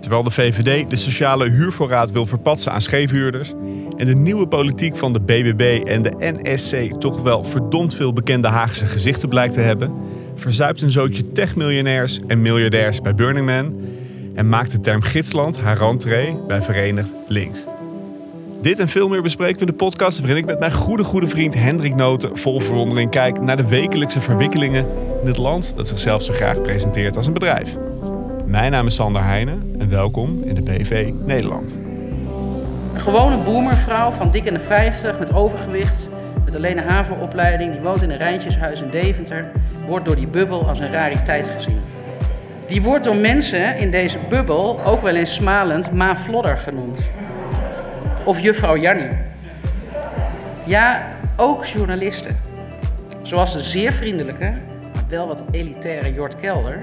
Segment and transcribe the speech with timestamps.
[0.00, 3.52] Terwijl de VVD de sociale huurvoorraad wil verpatsen aan scheefhuurders
[3.96, 8.48] en de nieuwe politiek van de BBB en de NSC toch wel verdomd veel bekende
[8.48, 9.92] Haagse gezichten blijkt te hebben,
[10.36, 13.74] verzuipt een zootje techmiljonairs en miljardairs bij Burning Man
[14.34, 17.64] en maakt de term gidsland haar rentree bij Verenigd Links.
[18.60, 21.28] Dit en veel meer bespreken we in de podcast waarin ik met mijn goede goede
[21.28, 24.86] vriend Hendrik Noten vol verwondering kijk naar de wekelijkse verwikkelingen
[25.20, 27.76] in het land dat zichzelf zo graag presenteert als een bedrijf.
[28.48, 31.78] Mijn naam is Sander Heijnen en welkom in de BV Nederland.
[32.94, 36.08] Een gewone boemervrouw van dik in de 50 met overgewicht,
[36.44, 39.50] met alleen een havenopleiding, die woont in een rijtjeshuis in Deventer,
[39.86, 41.80] wordt door die bubbel als een rariteit gezien.
[42.66, 47.02] Die wordt door mensen in deze bubbel ook wel eens smalend Ma Flodder genoemd.
[48.24, 49.16] Of juffrouw Jannie.
[50.64, 52.36] Ja, ook journalisten.
[53.22, 54.52] Zoals de zeer vriendelijke,
[54.94, 56.78] maar wel wat elitaire Jort Kelder,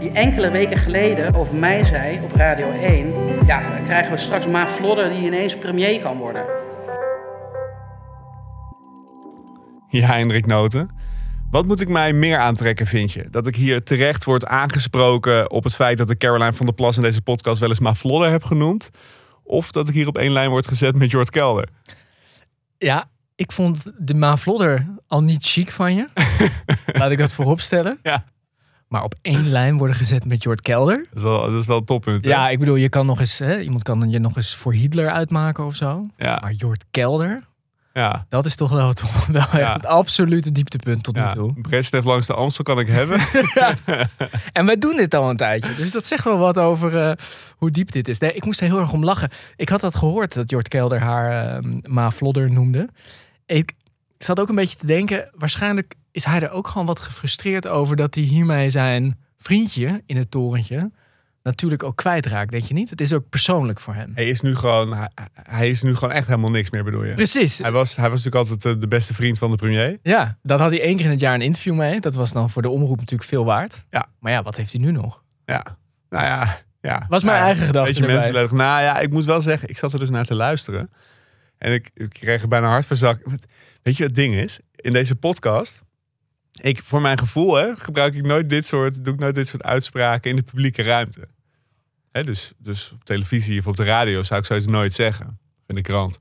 [0.00, 3.12] die enkele weken geleden over mij zei op Radio 1...
[3.46, 6.44] ja, dan krijgen we straks Ma Flodder die ineens premier kan worden.
[9.88, 10.90] Ja, Hendrik Noten.
[11.50, 13.26] Wat moet ik mij meer aantrekken, vind je?
[13.30, 16.96] Dat ik hier terecht word aangesproken op het feit dat ik Caroline van der Plas
[16.96, 18.90] in deze podcast wel eens Ma Flodder heb genoemd?
[19.42, 21.68] Of dat ik hier op één lijn word gezet met Jort Kelder?
[22.78, 26.06] Ja, ik vond de Ma Vlodder al niet chic van je.
[26.98, 27.98] Laat ik dat voorop stellen.
[28.02, 28.24] Ja.
[28.90, 30.96] Maar op één lijn worden gezet met Jort Kelder.
[30.96, 32.24] Dat is wel, dat is wel een toppunt.
[32.24, 32.30] hè?
[32.30, 35.10] Ja, ik bedoel, je kan nog eens, hè, iemand kan je nog eens voor Hitler
[35.10, 36.06] uitmaken of zo.
[36.16, 36.38] Ja.
[36.42, 37.44] Maar Jort Kelder,
[37.92, 38.26] Ja.
[38.28, 41.60] dat is toch wel, toch wel echt het absolute dieptepunt tot nu toe.
[41.60, 43.20] Brezhnev langs de Amstel kan ik hebben.
[44.52, 45.74] En wij doen dit al een tijdje.
[45.74, 47.12] Dus dat zegt wel wat over eh,
[47.56, 48.18] hoe diep dit is.
[48.18, 49.28] Nee, ik moest er heel erg om lachen.
[49.56, 52.88] Ik had dat gehoord dat Jort Kelder haar eh, Ma Vlodder noemde.
[53.46, 53.72] Ik
[54.18, 57.96] zat ook een beetje te denken, waarschijnlijk is hij er ook gewoon wat gefrustreerd over
[57.96, 60.90] dat hij hiermee zijn vriendje in het torentje
[61.42, 62.90] natuurlijk ook kwijtraakt, denk je niet?
[62.90, 64.12] Het is ook persoonlijk voor hem.
[64.14, 67.14] Hij is nu gewoon, hij, hij is nu gewoon echt helemaal niks meer, bedoel je?
[67.14, 67.58] Precies.
[67.58, 69.98] Hij was, hij was natuurlijk altijd eh, de beste vriend van de premier.
[70.02, 72.00] Ja, dat had hij één keer in het jaar een interview mee.
[72.00, 73.84] Dat was dan voor de omroep natuurlijk veel waard.
[73.90, 74.06] Ja.
[74.18, 75.22] Maar ja, wat heeft hij nu nog?
[75.44, 75.78] Ja.
[76.08, 77.06] Nou ja, ja.
[77.08, 78.56] Was mijn Nou eigen gedachte Weet je, mensen beledigen.
[78.56, 80.90] Nou ja, ik moet wel zeggen, ik zat er dus naar te luisteren.
[81.58, 83.22] En ik, ik kreeg er bijna hartverzak.
[83.82, 84.60] Weet je wat het ding is?
[84.74, 85.82] In deze podcast,
[86.60, 89.62] ik, voor mijn gevoel hè, gebruik ik nooit dit soort, doe ik nooit dit soort
[89.62, 91.28] uitspraken in de publieke ruimte.
[92.12, 95.38] Hè, dus, dus op televisie of op de radio zou ik zoiets nooit zeggen.
[95.66, 96.20] In de krant.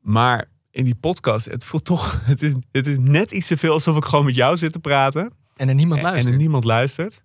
[0.00, 3.72] Maar in die podcast, het voelt toch, het is, het is net iets te veel
[3.72, 5.32] alsof ik gewoon met jou zit te praten.
[5.56, 6.26] En er niemand luistert.
[6.26, 7.24] En er niemand luistert.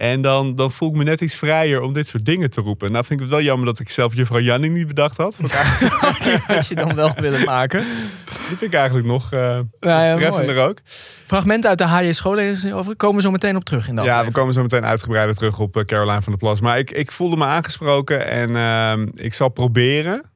[0.00, 2.92] En dan, dan voel ik me net iets vrijer om dit soort dingen te roepen.
[2.92, 5.36] Nou vind ik het wel jammer dat ik zelf juffrouw Janning niet bedacht had.
[6.24, 7.80] Die had je dan wel willen maken.
[8.24, 10.78] Die vind ik eigenlijk nog eh Ja, ja, treffender ook.
[11.26, 12.96] Fragment uit de HJ schoollezing over.
[12.96, 14.04] Komen we zo meteen op terug in dat.
[14.04, 16.60] Ja, we komen zo meteen uitgebreider terug op eh, Caroline van der Plas.
[16.60, 20.30] Maar ik, ik voelde me aangesproken en ehm, ik zal proberen.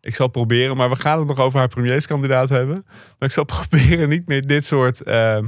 [0.00, 2.84] Ik zal proberen, maar we gaan het nog over haar premierskandidaat hebben.
[2.86, 5.44] Maar ik zal proberen niet meer dit soort ehm,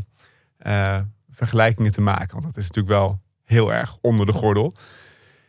[0.59, 0.99] eh,
[1.31, 2.31] vergelijkingen te maken.
[2.31, 4.75] Want dat is natuurlijk wel heel erg onder de gordel.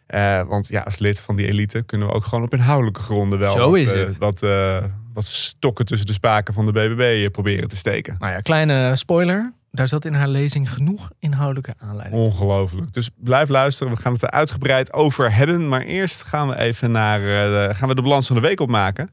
[0.10, 3.40] Eh, want ja, als lid van die elite kunnen we ook gewoon op inhoudelijke gronden
[3.40, 4.18] wel Zo wat, is eh, het.
[4.18, 4.84] wat, eh,
[5.14, 8.16] wat stokken tussen de spaken van de BBB proberen te steken.
[8.20, 9.54] Nou ja, kleine spoiler.
[9.72, 12.22] Daar zat in haar lezing genoeg inhoudelijke aanleiding.
[12.22, 12.94] Ongelooflijk.
[12.94, 13.94] Dus blijf luisteren.
[13.94, 15.68] We gaan het er uitgebreid over hebben.
[15.68, 19.10] Maar eerst gaan we even naar de, gaan we de balans van de week opmaken.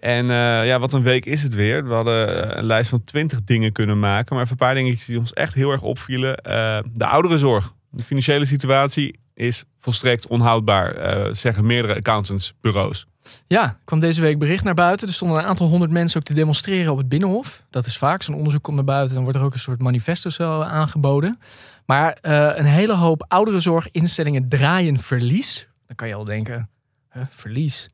[0.00, 0.26] En
[0.64, 1.88] ja, wat een week is het weer.
[1.88, 4.34] We hadden een lijst van 20 dingen kunnen maken.
[4.34, 6.36] Maar even een paar dingetjes die ons echt heel erg opvielen.
[6.36, 7.74] Eh, de ouderenzorg.
[7.90, 13.06] De financiële situatie is volstrekt onhoudbaar, eh, zeggen meerdere accountantsbureaus.
[13.46, 15.06] Ja, kwam deze week bericht naar buiten.
[15.06, 17.64] Er stonden een aantal honderd mensen ook te demonstreren op het Binnenhof.
[17.70, 18.22] Dat is vaak.
[18.22, 19.14] Zo'n onderzoek komt naar buiten.
[19.14, 21.38] Dan wordt er ook een soort manifesto aangeboden.
[21.86, 25.68] Maar eh, een hele hoop ouderenzorginstellingen draaien verlies.
[25.86, 26.70] Dan kan je al denken,
[27.10, 27.88] huh, verlies?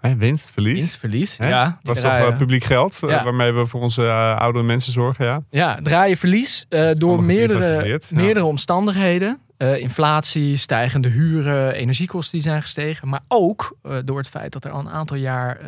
[0.00, 0.72] Hè, winst, verlies.
[0.72, 1.36] Winstverlies?
[1.36, 1.48] Hè?
[1.48, 4.92] Ja, dat is toch eh, publiek geld eh, waarmee we voor onze eh, oudere mensen
[4.92, 5.24] zorgen.
[5.24, 5.40] Ja.
[5.50, 7.98] Ja, draaien verlies eh, is door meerdere, ja.
[8.10, 9.38] meerdere omstandigheden.
[9.58, 13.08] Inflatie, stijgende huren, energiekosten die zijn gestegen.
[13.08, 15.60] Maar ook door het feit dat er al een aantal jaar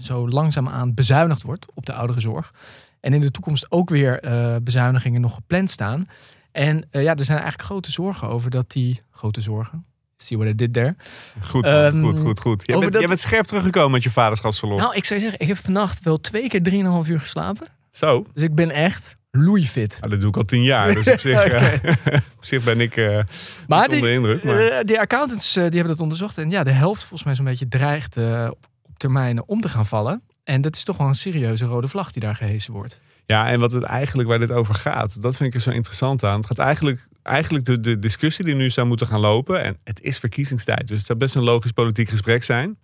[0.00, 2.52] zo langzaamaan bezuinigd wordt op de ouderenzorg.
[3.00, 4.20] En in de toekomst ook weer
[4.62, 6.08] bezuinigingen nog gepland staan.
[6.52, 9.84] En ja, er zijn eigenlijk grote zorgen over dat die grote zorgen.
[10.16, 10.96] See what I did there.
[11.44, 11.72] Goed, man.
[11.72, 12.62] Ehm, goed, goed, goed.
[12.66, 14.80] Jij over bent, dat- jij bent scherp teruggekomen met je vaderschapsverlof.
[14.80, 17.66] Nou, ik zou zeggen, ik heb vannacht wel twee keer drieënhalf uur geslapen.
[17.90, 19.96] Zo, Dus ik ben echt loeifit.
[20.00, 20.94] nou, dat doe ik al tien jaar.
[20.94, 21.92] Dus op zich, eh,
[22.36, 23.20] op zich ben ik eh
[23.66, 24.44] Maar die, onder indruk.
[24.44, 24.58] Maar...
[24.66, 26.38] Eh, die accountants die hebben dat onderzocht.
[26.38, 29.86] En ja, de helft volgens mij zo'n beetje dreigt op, op termijn om te gaan
[29.86, 30.22] vallen.
[30.44, 33.00] En dat is toch wel een serieuze rode vlag die daar gehesen wordt.
[33.26, 36.24] Ja, en wat het eigenlijk waar dit over gaat, dat vind ik er zo interessant
[36.24, 36.36] aan.
[36.36, 39.62] Het gaat eigenlijk, eigenlijk de, de discussie die nu zou moeten gaan lopen.
[39.62, 42.78] En het is verkiezingstijd, dus het zou best een logisch politiek gesprek zijn.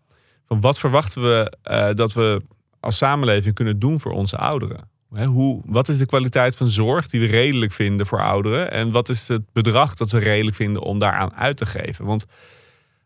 [0.46, 2.42] Van wat verwachten we eh, dat we
[2.80, 4.90] als samenleving kunnen doen voor onze ouderen?
[5.26, 8.70] Hoe, wat is de kwaliteit van zorg die we redelijk vinden voor ouderen?
[8.70, 12.04] En wat is het bedrag dat we redelijk vinden om daaraan uit te geven?
[12.04, 12.26] Want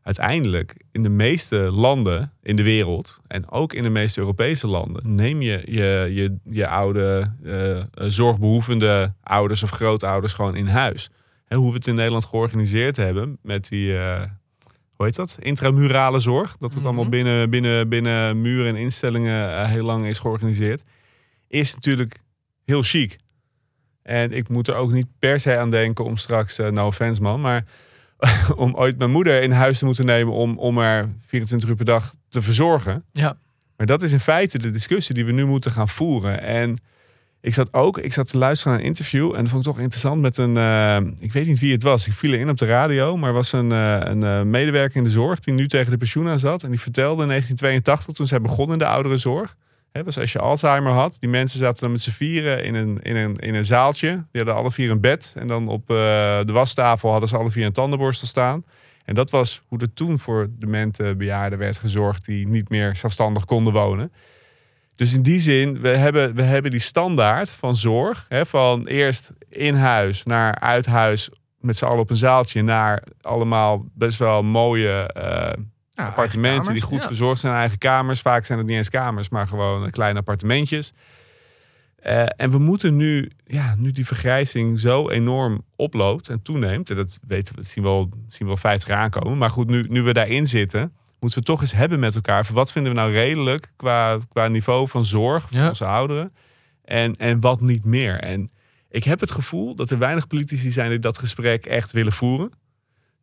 [0.06, 5.14] uiteindelijk in de meeste landen in de wereld en ook in de meeste Europese landen
[5.14, 11.11] neem je je, je, je oude uh, zorgbehoevende ouders of grootouders gewoon in huis.
[11.49, 14.23] En hoe we het in Nederland georganiseerd hebben met die, uh,
[14.97, 15.38] hoe heet dat?
[15.41, 16.56] Intramurale zorg.
[16.56, 17.12] Dat het allemaal Mhm.
[17.12, 20.82] binnen, binnen, binnen muren en instellingen heel lang is georganiseerd.
[21.49, 22.19] Is natuurlijk
[22.64, 23.17] heel chic.
[24.02, 27.41] En ik moet er ook niet per se aan denken om straks, no offense man,
[27.41, 27.64] maar
[28.56, 31.84] om ooit mijn moeder in huis te moeten nemen om, om haar 24 uur per
[31.84, 33.04] dag te verzorgen.
[33.12, 33.38] Ja.
[33.76, 36.40] Maar dat is in feite de discussie die we nu moeten gaan voeren.
[36.42, 36.78] En
[37.40, 39.80] ik zat ook, ik zat te luisteren naar een interview en dat vond ik toch
[39.80, 42.66] interessant met een, uh, ik weet niet wie het was, ik viel erin op de
[42.66, 45.96] radio, maar was een, uh, een uh, medewerker in de zorg die nu tegen de
[45.96, 46.62] pensioen aan zat.
[46.62, 49.56] En die vertelde in 1982, toen zij begon in de ouderenzorg,
[49.96, 52.98] He, dus als je Alzheimer had, die mensen zaten dan met z'n vieren in een,
[53.02, 54.08] in, een, in een zaaltje.
[54.08, 55.34] Die hadden alle vier een bed.
[55.38, 55.96] En dan op uh,
[56.44, 58.64] de wastafel hadden ze alle vier een tandenborstel staan.
[59.04, 63.44] En dat was hoe er toen voor demente bejaarden werd gezorgd die niet meer zelfstandig
[63.44, 64.12] konden wonen.
[64.96, 68.26] Dus in die zin, we hebben, we hebben die standaard van zorg.
[68.31, 72.62] Van eerst in huis naar uit huis met z'n allen op een zaaltje.
[72.62, 75.10] Naar allemaal best wel mooie...
[75.16, 75.64] Uh,
[76.04, 77.06] Appartementen die goed ja.
[77.06, 78.20] verzorgd zijn, eigen kamers.
[78.20, 80.93] Vaak zijn het niet eens kamers, maar gewoon kleine appartementjes.
[81.96, 86.90] Eh, en we moeten nu, ja, nu die vergrijzing zo enorm oploopt en toeneemt.
[86.90, 89.38] En dat weten we, dat zien we al, zien we al 50 jaar aankomen.
[89.38, 92.46] Maar goed, nu, nu we daarin zitten, moeten we toch eens hebben met elkaar.
[92.46, 95.69] Van wat vinden we nou redelijk qua, qua niveau van zorg voor Ja.
[95.69, 96.32] onze ouderen?
[96.84, 98.20] En, en wat niet meer.
[98.20, 98.50] En
[98.90, 102.50] ik heb het gevoel dat er weinig politici zijn die dat gesprek echt willen voeren.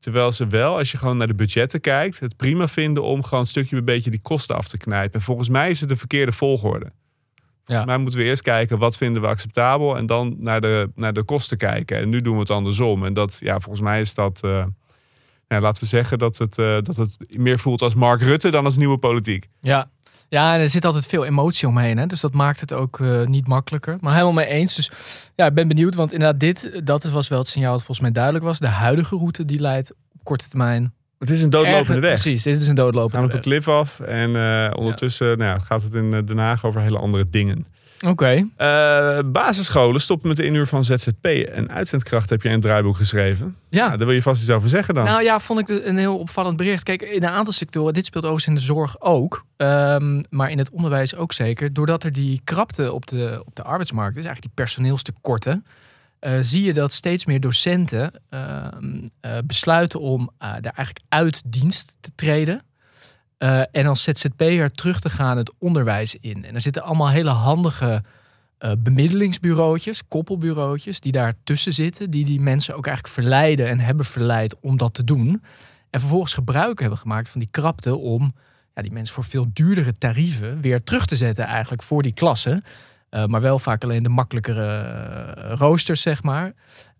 [0.03, 3.39] Terwijl ze wel, als je gewoon naar de budgetten kijkt, het prima vinden om gewoon
[3.39, 5.13] een stukje bij beetje die kosten af te knijpen.
[5.19, 6.91] En volgens mij is het de verkeerde volgorde.
[7.65, 11.13] Volgens mij moeten we eerst kijken wat vinden we acceptabel en dan naar de, naar
[11.13, 11.97] de kosten kijken.
[11.97, 13.05] En nu doen we het andersom.
[13.05, 14.65] En dat, ja, volgens mij is dat, eh,
[15.47, 18.65] nou, laten we zeggen dat het, eh, dat het meer voelt als Mark Rutte dan
[18.65, 19.49] als nieuwe politiek.
[19.59, 19.87] Ja.
[20.33, 21.97] Ja, en er zit altijd veel emotie omheen.
[21.97, 22.05] Hè?
[22.05, 23.97] Dus dat maakt het ook eh, niet makkelijker.
[23.99, 24.75] Maar helemaal mee eens.
[24.75, 24.91] Dus
[25.35, 25.95] ja, ik ben benieuwd.
[25.95, 28.59] Want inderdaad, dit dat was wel het signaal dat volgens mij duidelijk was.
[28.59, 30.93] De huidige route die leidt op korte termijn.
[31.19, 32.21] Het is een doodlopende weg.
[32.21, 33.45] Precies, dit is een We doodlopende gaan op de weg.
[33.45, 36.97] klif af en eh, ondertussen nou ja, gaat het in eh, Den Haag over hele
[36.97, 37.65] andere dingen.
[38.05, 38.47] Oké.
[38.55, 42.95] Eh, basisscholen stoppen met de inhuur van ZZP en uitzendkracht heb je in het draaiboek
[42.95, 43.55] geschreven.
[43.69, 43.85] Ja.
[43.85, 45.03] Nou, daar wil je vast iets over zeggen dan.
[45.03, 46.83] Nou ja, vond ik een heel opvallend bericht.
[46.83, 50.57] Kijk, in een aantal sectoren, dit speelt overigens in de zorg ook, ehm, maar in
[50.57, 51.73] het onderwijs ook zeker.
[51.73, 55.65] Doordat er die krapte op de, op de arbeidsmarkt is, eigenlijk die personeelstekorten,
[56.19, 61.95] eh, zie je dat steeds meer docenten ehm, eh, besluiten om daar eigenlijk uit dienst
[61.99, 62.61] te treden.
[63.43, 66.45] Eh, en als ZZP'er terug te gaan het onderwijs in.
[66.45, 68.03] En er zitten allemaal hele handige
[68.57, 74.05] eh, bemiddelingsbureautjes, koppelbureautjes, die daar tussen zitten, die die mensen ook eigenlijk verleiden en hebben
[74.05, 75.43] verleid om dat te doen.
[75.89, 78.33] En vervolgens gebruik hebben gemaakt van die krapte om
[78.73, 82.63] ja, die mensen voor veel duurdere tarieven weer terug te zetten eigenlijk voor die klassen.
[83.09, 86.53] Eh, maar wel vaak alleen de makkelijkere roosters, zeg maar.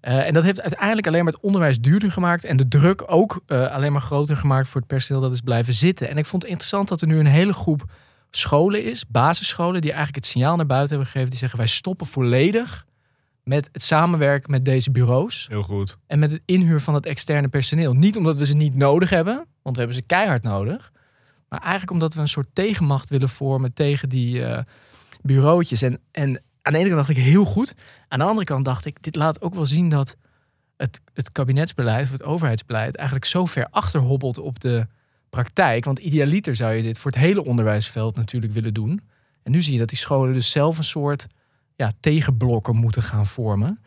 [0.03, 2.43] Eh, en dat heeft uiteindelijk alleen maar het onderwijs duurder gemaakt.
[2.43, 5.73] En de druk ook eh, alleen maar groter gemaakt voor het personeel dat is blijven
[5.73, 6.09] zitten.
[6.09, 7.83] En ik vond het interessant dat er nu een hele groep
[8.31, 11.29] scholen is, basisscholen, die eigenlijk het signaal naar buiten hebben gegeven.
[11.29, 12.85] Die zeggen wij stoppen volledig
[13.43, 15.47] met het samenwerken met deze bureaus.
[15.49, 15.97] Heel goed.
[16.07, 17.93] En met het inhuur van het externe personeel.
[17.93, 20.91] Niet omdat we ze niet nodig hebben, want we hebben ze keihard nodig.
[21.49, 24.63] Maar eigenlijk omdat we een soort tegenmacht willen vormen tegen die eh
[25.21, 25.81] bureautjes.
[25.81, 27.73] En, en aan de ene kant dacht ik heel goed.
[28.07, 30.15] Aan de andere kant dacht ik, dit laat ook wel zien dat
[30.77, 34.87] het, het kabinetsbeleid of het overheidsbeleid eigenlijk zo ver achterhobbelt op de
[35.29, 35.85] praktijk.
[35.85, 39.01] Want idealiter zou je dit voor het hele onderwijsveld natuurlijk willen doen.
[39.43, 41.27] En nu zie je dat die scholen dus zelf een soort
[41.75, 43.79] ja, tegenblokken moeten gaan vormen.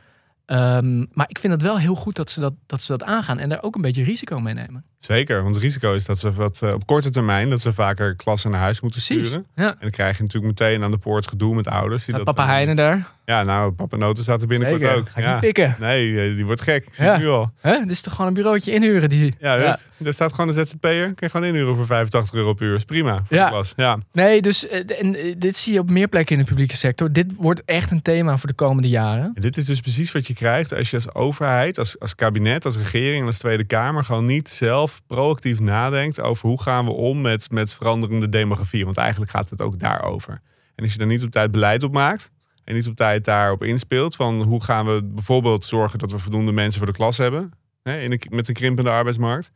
[0.46, 3.38] Ehm, maar ik vind het wel heel goed dat ze dat, dat ze dat aangaan
[3.38, 4.84] en daar ook een beetje risico mee nemen.
[5.06, 8.14] Zeker, want het risico is dat ze wat eh, op korte termijn dat ze vaker
[8.14, 9.26] klassen naar huis moeten Precies.
[9.26, 9.46] sturen.
[9.54, 9.68] Ja.
[9.70, 12.04] En dan krijg je natuurlijk meteen aan de poort gedoe met ouders.
[12.04, 13.14] Die dat papa dan Heine niet- daar?
[13.24, 14.96] Ja, nou, papa Noten staat er binnenkort Zeker.
[14.96, 15.08] ook.
[15.08, 15.32] Ga ik ja.
[15.32, 15.76] niet pikken.
[15.80, 16.86] Nee, eh, die wordt gek.
[16.86, 17.12] Ik zie Ja.
[17.12, 17.50] het nu al.
[17.60, 17.78] Hè?
[17.78, 19.08] Dit is toch gewoon een bureautje inhuren?
[19.08, 19.34] Die...
[19.40, 20.06] Ja, hup.
[20.06, 21.04] er staat gewoon een ZZP'er.
[21.06, 22.74] Kun je gewoon inhuren voor 85 euro per uur.
[22.76, 23.44] Is prima voor Ja.
[23.44, 23.72] de klas.
[23.76, 23.98] Ja.
[24.12, 27.12] Nee, dus eh, en, eh, dit zie je op meer plekken in de publieke sector.
[27.12, 29.30] Dit wordt echt een thema voor de komende jaren.
[29.34, 32.64] En dit is dus precies wat je krijgt als je als overheid, als, als kabinet,
[32.64, 36.90] als regering en als Tweede Kamer gewoon niet zelf proactief nadenkt over hoe gaan we
[36.90, 38.84] om met, met veranderende demografie.
[38.84, 40.40] Want eigenlijk gaat het ook daarover.
[40.74, 42.30] En als je daar niet op tijd beleid op maakt,
[42.64, 44.16] en niet op tijd daarop inspeelt.
[44.16, 47.50] Van hoe gaan we bijvoorbeeld zorgen dat we voldoende mensen voor de klas hebben.
[47.82, 49.50] Hè, in een, met een krimpende arbeidsmarkt.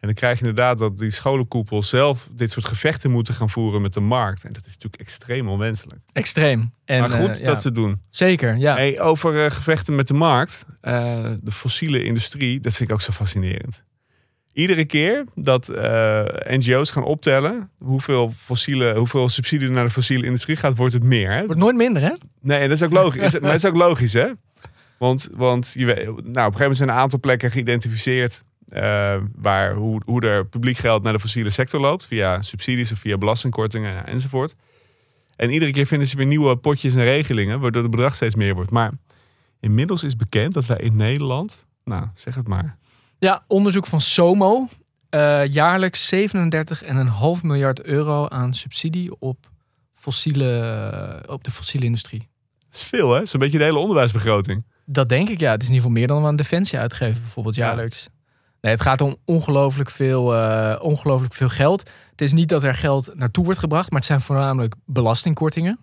[0.00, 3.82] En dan krijg je inderdaad dat die scholenkoepels zelf dit soort gevechten moeten gaan voeren
[3.82, 4.44] met de markt.
[4.44, 6.00] En dat is natuurlijk extreem onwenselijk.
[6.12, 6.72] Extreem.
[6.84, 7.46] En, maar goed eh, ja.
[7.46, 8.00] dat ze het doen.
[8.10, 8.74] Zeker, ja.
[8.74, 10.64] Hey, over eh, gevechten met de markt.
[10.80, 13.82] eh, de fossiele industrie, dat vind ik ook zo fascinerend.
[14.58, 20.56] Iedere keer dat eh, NGO's gaan optellen hoeveel, fossiele, hoeveel subsidie naar de fossiele industrie
[20.56, 21.30] gaat, wordt het meer.
[21.32, 21.46] Hè?
[21.46, 22.12] Wordt nooit minder, hè?
[22.40, 23.32] Nee, dat is ook logisch.
[23.32, 24.26] maar dat is ook logisch, hè?
[24.98, 29.16] Want, want je weet, nou, op een gegeven moment zijn een aantal plekken geïdentificeerd eh,
[29.36, 32.06] waar, hoe, hoe er publiek geld naar de fossiele sector loopt.
[32.06, 34.54] Via subsidies of via belastingkortingen enzovoort.
[35.36, 38.54] En iedere keer vinden ze weer nieuwe potjes en regelingen, waardoor het bedrag steeds meer
[38.54, 38.70] wordt.
[38.70, 38.92] Maar
[39.60, 42.76] inmiddels is bekend dat wij in Nederland, nou zeg het maar,
[43.18, 44.68] Ja, onderzoek van SOMO.
[45.10, 49.46] eh, jaarlijks 37,5 miljard euro aan subsidie op,
[49.94, 52.28] fossiele, op de fossiele industrie.
[52.68, 54.64] dat is veel hè, zo'n beetje de hele onderwijsbegroting.
[54.84, 55.50] Dat denk ik, ja.
[55.50, 57.66] Het is in ieder geval meer dan we aan defensie uitgeven, bijvoorbeeld Ja.
[57.66, 58.08] jaarlijks.
[58.60, 60.22] Nee, het gaat om ongelooflijk veel,
[60.80, 61.90] ongelooflijk veel geld.
[62.10, 65.78] Het is niet dat er geld naartoe wordt gebracht, maar het zijn voornamelijk belastingkortingen.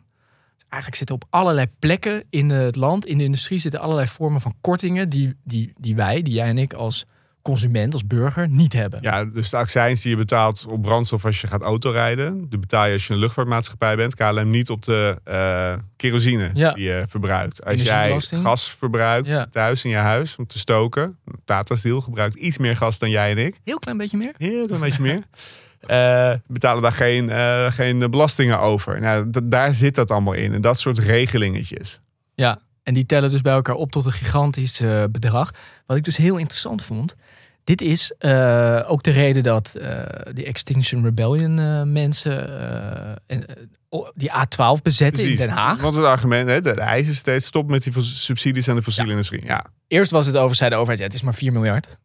[0.56, 4.42] Dus eigenlijk zitten op allerlei plekken in het land, in de industrie, zitten allerlei vormen
[4.42, 7.06] van kortingen die, die, die wij, die jij en ik als
[7.46, 9.00] consument, als burger, niet hebben.
[9.02, 12.86] Ja, dus de accijns die je betaalt op brandstof als je gaat autorijden, die betaal
[12.86, 14.16] je als je een luchtvaartmaatschappij bent.
[14.16, 16.72] KLM niet op de eh, kerosine Ja.
[16.74, 17.66] die je verbruikt.
[17.66, 19.48] Als jij gas verbruikt Ja.
[19.52, 23.32] thuis in je huis om te stoken, Tata Steel gebruikt iets meer gas dan jij
[23.32, 23.56] en ik.
[23.64, 24.34] Heel klein beetje meer.
[24.38, 25.20] Heel een beetje meer.
[25.86, 29.00] Eh, betalen daar geen, eh, geen belastingen over.
[29.02, 30.54] Nou, d- daar zit dat allemaal in.
[30.54, 32.00] En dat soort regelingetjes.
[32.36, 35.52] Ja, en die tellen dus bij elkaar op tot een gigantisch eh, bedrag.
[35.86, 37.16] Wat ik dus heel interessant vond.
[37.66, 40.04] Dit is eh, ook de reden dat eh
[40.34, 42.48] de Extinction Rebellion eh, mensen
[44.16, 45.82] die A12 bezetten in Den Haag.
[45.82, 48.82] Want het argument, hè, de, de eis is steeds stop met die subsidies aan de
[48.82, 49.46] fossiele industrie.
[49.46, 52.00] Ja, Eerst was het over, zei de overheid, ja, het is maar 4 miljard.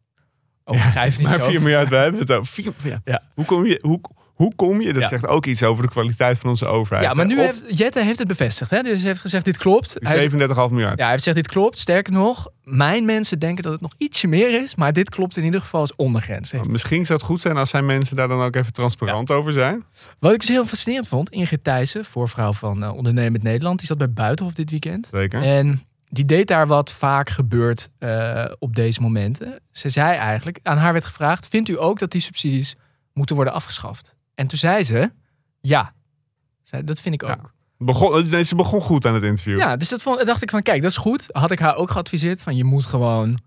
[0.63, 1.49] Overdrijf niet maar zo.
[1.49, 2.63] 4 miljard, we hebben het over.
[3.03, 3.21] Ja.
[3.33, 4.01] Hoe, kom je, hoe,
[4.41, 4.93] hoe kom je?
[4.93, 5.07] Dat Ja.
[5.07, 7.05] zegt ook iets over de kwaliteit van onze overheid.
[7.07, 8.71] Ja, maar nu Of heeft Jette heeft het bevestigd.
[8.71, 8.81] Hè?
[8.81, 9.93] Dus hij heeft gezegd, dit klopt.
[9.99, 10.97] die Hij is- 37,5 miljard.
[10.97, 11.79] ja, hij heeft gezegd, dit klopt.
[11.79, 14.75] Sterker nog, mijn mensen denken dat het nog ietsje meer is.
[14.75, 16.51] Maar dit klopt in ieder geval als ondergrens.
[16.63, 19.83] Misschien zou het goed zijn als zijn mensen daar dan ook even transparant over zijn.
[20.19, 23.97] Wat ik dus heel fascinerend vond, Ingrid Thijssen, voorvrouw van uh, Ondernemend Nederland, die zat
[23.97, 25.07] bij Buitenhof dit weekend.
[25.11, 25.41] Zeker.
[25.41, 29.59] En die deed daar wat vaak gebeurt eh, op deze momenten.
[29.71, 32.75] Ze zei eigenlijk, aan haar werd gevraagd, vindt u ook dat die subsidies
[33.13, 34.15] moeten worden afgeschaft?
[34.41, 35.11] En toen zei ze,
[35.61, 35.93] ja.
[36.61, 37.29] Zei, dat vind ik ook.
[37.29, 37.39] Ja.
[37.43, 37.49] Ja.
[37.77, 39.77] Begon, nee, ze begon goed aan het interview.
[39.79, 41.25] dus dat vond, dacht ik van, kijk, dat is goed.
[41.31, 43.39] Had ik haar ook geadviseerd van, je moet gewoon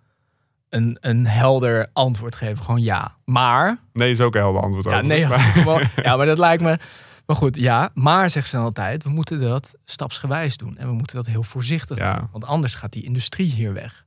[0.69, 2.65] een, een helder antwoord geven.
[2.65, 3.17] Gewoon ja.
[3.25, 6.63] Maar Nee, is ook een helder antwoord Ja, nee, Maar- gewoon, ja, maar dat lijkt
[6.63, 6.79] me.
[7.27, 7.91] Maar goed, ja.
[7.95, 10.77] Maar zegt ze dan altijd, we moeten dat stapsgewijs doen.
[10.79, 12.17] En we moeten dat heel voorzichtig Ja.
[12.19, 12.29] doen.
[12.33, 14.05] Want anders gaat die industrie hier weg.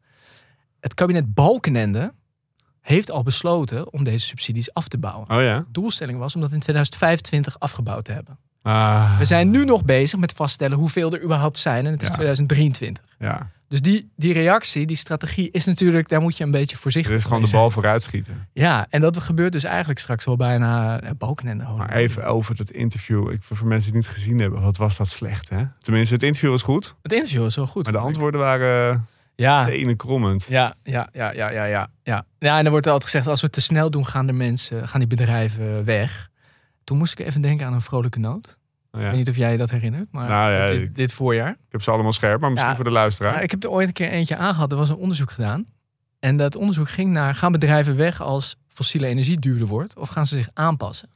[0.79, 2.13] Het kabinet Balkenende
[2.88, 5.29] heeft al besloten om deze subsidies af te bouwen.
[5.29, 5.58] Oh ja?
[5.60, 8.38] De doelstelling was om dat in 2025 afgebouwd te hebben.
[8.62, 11.86] Ah, We zijn nu nog bezig met vaststellen hoeveel er überhaupt zijn.
[11.86, 12.13] En het is Ja.
[12.13, 13.03] 2023.
[13.20, 13.50] ja.
[13.70, 17.17] Dus die, die reactie, die strategie is natuurlijk, daar moet je een beetje voorzichtig Er
[17.17, 18.48] is gewoon mee de bal vooruit schieten.
[18.53, 21.63] Ja, en dat gebeurt dus eigenlijk straks wel bijna ja, Balkenende.
[21.63, 21.77] hoor.
[21.77, 23.32] Maar even over dat interview.
[23.32, 25.63] Ik, voor mensen die het niet gezien hebben, wat was dat slecht, hè?
[25.82, 26.96] Tenminste, het interview was goed.
[27.01, 27.84] Het interview is wel goed.
[27.84, 29.08] Maar de antwoorden waren
[29.39, 30.46] Ja, tenen krommend.
[30.50, 32.25] ja, ja, ja, ja, ja, ja, ja.
[32.39, 34.88] Ja, en er wordt altijd gezegd, als we het te snel doen, gaan de mensen,
[34.88, 36.29] gaan die bedrijven weg.
[36.84, 38.58] Toen moest ik even denken aan een vrolijke noot.
[38.91, 39.08] Ik ja.
[39.10, 41.50] weet niet of jij je dat herinnert, maar Nou ja, dit, ik- dit voorjaar.
[41.50, 42.75] Ik heb ze allemaal scherp, maar misschien Ja.
[42.77, 43.44] voor de luisteraar.
[43.44, 44.72] Ik heb er ooit een keer eentje aangehad.
[44.72, 45.65] Er was een onderzoek gedaan.
[46.20, 49.98] En dat onderzoek ging naar, gaan bedrijven weg als fossiele energie duurder wordt?
[49.98, 51.10] Of gaan ze zich aanpassen?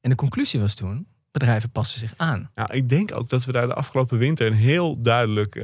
[0.00, 2.50] En de conclusie was toen, bedrijven passen zich aan.
[2.54, 5.54] Nou, ik denk ook dat we daar de afgelopen winter een heel duidelijk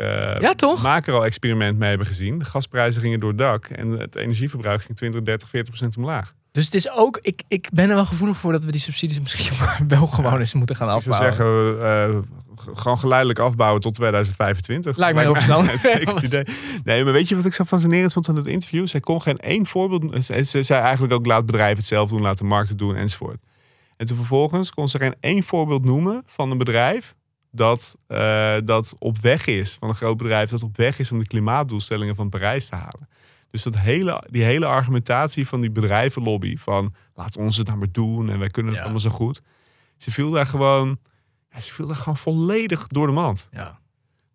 [0.40, 0.82] Ja, toch?
[0.82, 2.38] macro-experiment mee hebben gezien.
[2.38, 6.34] De gasprijzen gingen door het dak en het energieverbruik ging 20, 30, 40 procent omlaag.
[6.52, 9.20] Dus het is ook, ik, ik ben er wel gevoelig voor dat we die subsidies
[9.20, 9.56] misschien
[9.88, 11.36] wel gewoon eens moeten gaan Ik zou afbouwen.
[11.36, 12.16] zeggen,
[12.56, 14.96] eh, g- gewoon geleidelijk afbouwen tot 2025.
[14.96, 15.84] Lijkt mij heel verstandig.
[16.24, 16.44] idee.
[16.84, 18.86] Nee, maar weet je wat ik zo fascinerend vond aan het interview?
[18.86, 20.24] Zij kon geen één voorbeeld...
[20.24, 22.96] Ze, ze zei eigenlijk ook, laat bedrijven het zelf doen, laat de markt het doen,
[22.96, 23.40] enzovoort.
[23.98, 27.16] En toen vervolgens kon ze geen één voorbeeld noemen van een bedrijf...
[27.50, 30.50] Dat, eh, dat op weg is, van een groot bedrijf...
[30.50, 33.08] dat op weg is om de klimaatdoelstellingen van Parijs te halen.
[33.50, 36.56] Dus dat hele, die hele argumentatie van die bedrijvenlobby...
[36.56, 38.88] van laat ons het nou maar doen en wij kunnen het Ja.
[38.88, 39.40] allemaal zo goed...
[39.96, 40.98] Ze viel daar gewoon...
[41.50, 43.48] Ja, ze viel daar gewoon volledig door de mand.
[43.50, 43.78] Ja.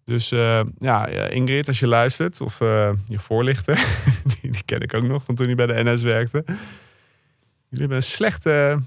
[0.06, 3.86] Dus eh, ja, ja, Ingrid, als je luistert, of eh, je voorlichter,
[4.42, 6.44] die, die ken ik ook nog van toen hij bij de NS werkte.
[6.46, 8.80] Jullie hebben een slechte,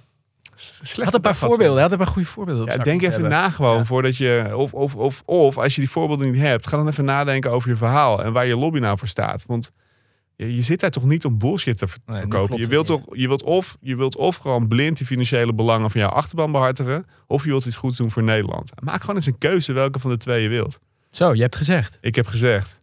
[0.58, 1.82] Slechte Had een paar voorbeelden.
[1.82, 2.66] Had een paar goede voorbeelden.
[2.76, 3.30] Ja, denk even hebben.
[3.30, 3.84] na gewoon Ja.
[3.84, 4.50] voordat je.
[4.56, 7.68] Of, of, of, of als je die voorbeelden niet hebt, ga dan even nadenken over
[7.70, 9.44] je verhaal en waar je lobby nou voor staat.
[9.46, 9.70] Want
[10.36, 12.58] je, je zit daar toch niet om bullshit te Nee, verkopen.
[12.58, 16.00] Je wilt, toch, je, wilt of, je wilt of gewoon blind die financiële belangen van
[16.00, 18.70] jouw achterban behartigen, of je wilt iets goeds doen voor Nederland.
[18.82, 20.78] Maak gewoon eens een keuze welke van de twee je wilt.
[21.10, 21.98] Zo, je hebt gezegd.
[22.00, 22.80] Ik heb gezegd.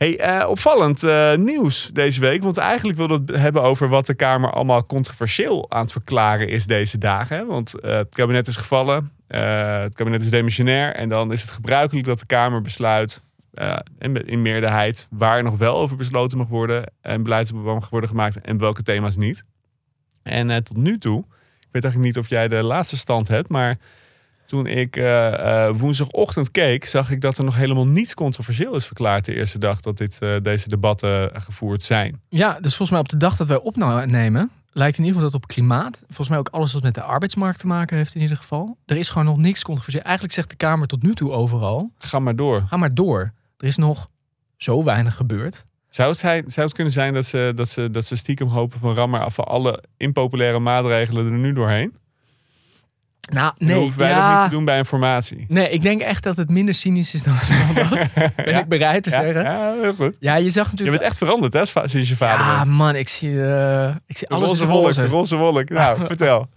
[0.00, 2.42] Hey, eh, opvallend eh, nieuws deze week.
[2.42, 6.66] Want eigenlijk wilden het hebben over wat de Kamer allemaal controversieel aan het verklaren is
[6.66, 7.46] deze dagen.
[7.46, 9.12] Want eh, het kabinet is gevallen.
[9.26, 10.94] het kabinet is demissionair.
[10.94, 13.22] En dan is het gebruikelijk dat de Kamer besluit.
[13.98, 16.92] in, in meerderheid waar nog wel over besloten mag worden.
[17.00, 18.40] En beleid mag worden gemaakt.
[18.40, 19.44] En welke thema's niet.
[20.22, 21.18] En tot nu toe.
[21.60, 23.48] Ik weet eigenlijk niet of jij de laatste stand hebt.
[23.48, 23.78] Maar
[24.50, 28.86] toen ik eh, eh, woensdagochtend keek, zag ik dat er nog helemaal niets controversieel is
[28.86, 32.20] verklaard de eerste dag dat dit, eh, deze debatten gevoerd zijn.
[32.28, 35.42] Ja, dus volgens mij op de dag dat wij opnemen, lijkt in ieder geval dat
[35.42, 35.98] op klimaat.
[36.06, 38.76] Volgens mij ook alles wat met de arbeidsmarkt te maken heeft in ieder geval.
[38.86, 40.04] Er is gewoon nog niks controversieel.
[40.04, 42.64] Eigenlijk zegt de Kamer tot nu toe overal, Ga maar door.
[42.66, 43.32] ga maar door.
[43.56, 44.08] Er is nog
[44.56, 45.64] zo weinig gebeurd.
[45.88, 48.78] Zou het, zijn, zou het kunnen zijn dat ze, dat, ze, dat ze stiekem hopen
[48.78, 51.94] van ram maar af van alle impopulaire maatregelen er nu doorheen?
[53.32, 55.44] Nou, nee, hoeven wij dat niet ja, te doen bij informatie?
[55.48, 57.34] nee, ik denk echt dat het minder cynisch is dan
[57.74, 58.08] dat.
[58.44, 59.42] Ben ik bereid te Ja, zeggen.
[59.42, 60.16] Ja, ja, heel goed.
[60.20, 60.90] je zag Je natuurlijk...
[60.90, 62.76] bent echt veranderd hè, sinds je vader ja, bent.
[62.76, 65.06] man, ik zie, eh, ik zie alles roze wolk, roze.
[65.06, 65.68] roze wolk.
[65.68, 66.48] Nou, vertel.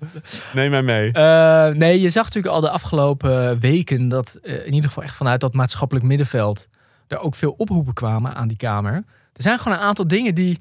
[0.53, 1.11] Neem mij mee.
[1.11, 5.15] Eh, nee, je zag natuurlijk al de afgelopen weken dat eh, in ieder geval echt
[5.15, 6.67] vanuit dat maatschappelijk middenveld
[7.07, 8.93] er ook veel oproepen kwamen aan die Kamer.
[9.33, 10.59] Er zijn gewoon een aantal dingen die,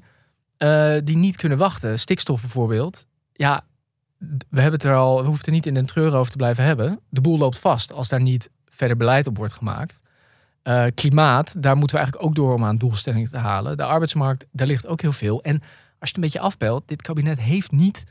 [1.03, 1.99] die niet kunnen wachten.
[1.99, 3.05] Stikstof bijvoorbeeld.
[3.33, 3.61] Ja,
[4.49, 6.37] we hebben het er al, we hoeven het er niet in den treuren over te
[6.37, 6.99] blijven hebben.
[7.09, 10.01] De boel loopt vast als daar niet verder beleid op wordt gemaakt.
[10.63, 13.77] Eh, klimaat, daar moeten we eigenlijk ook door om aan doelstellingen te halen.
[13.77, 15.43] De arbeidsmarkt, daar ligt ook heel veel.
[15.43, 18.03] En als je het een beetje afbelt, dit kabinet heeft niet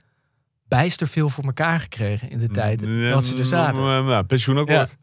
[0.69, 3.83] bijster veel voor elkaar gekregen in de tijd dat ze er zaten.
[3.83, 4.97] Nou, pensioenakkoord.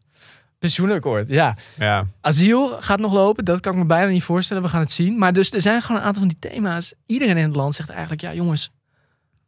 [0.58, 1.56] Pensioenakkoord, ja.
[1.78, 2.06] Ja.
[2.20, 4.62] Asiel gaat nog lopen, dat kan ik me bijna niet voorstellen.
[4.62, 5.18] We gaan het zien.
[5.18, 6.94] Maar dus er zijn gewoon een aantal van die thema's.
[7.06, 8.70] Iedereen in het land zegt eigenlijk, ja jongens,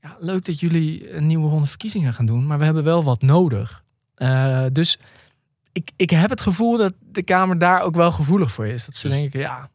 [0.02, 3.22] ja, leuk dat jullie een nieuwe ronde verkiezingen gaan doen, maar we hebben wel wat
[3.22, 3.82] nodig.
[4.14, 4.98] Eh, dus
[5.72, 8.86] ik, ik heb het gevoel dat de Kamer daar ook wel gevoelig voor is.
[8.86, 9.70] Dat ze Dus- denken, ja,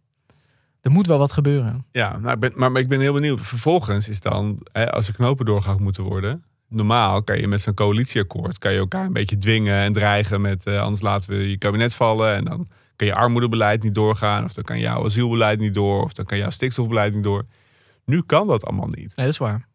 [0.82, 1.86] er moet wel wat gebeuren.
[1.92, 3.42] Ja, nou, ik ben, maar, maar ik ben heel benieuwd.
[3.42, 6.44] Vervolgens is dan, hè, als er knopen doorgehakt moeten worden.
[6.70, 10.66] Normaal kan je met zo'n coalitieakkoord kan je elkaar een beetje dwingen en dreigen met
[10.66, 12.36] eh, anders laten we je kabinet vallen.
[12.36, 14.44] En dan kan je armoedebeleid niet doorgaan.
[14.44, 16.04] Of dan kan jouw asielbeleid niet door.
[16.04, 17.46] Of dan kan jouw stikstofbeleid niet door.
[18.06, 18.96] Nu kan dat allemaal niet.
[19.16, 19.68] Nee, dat is waar.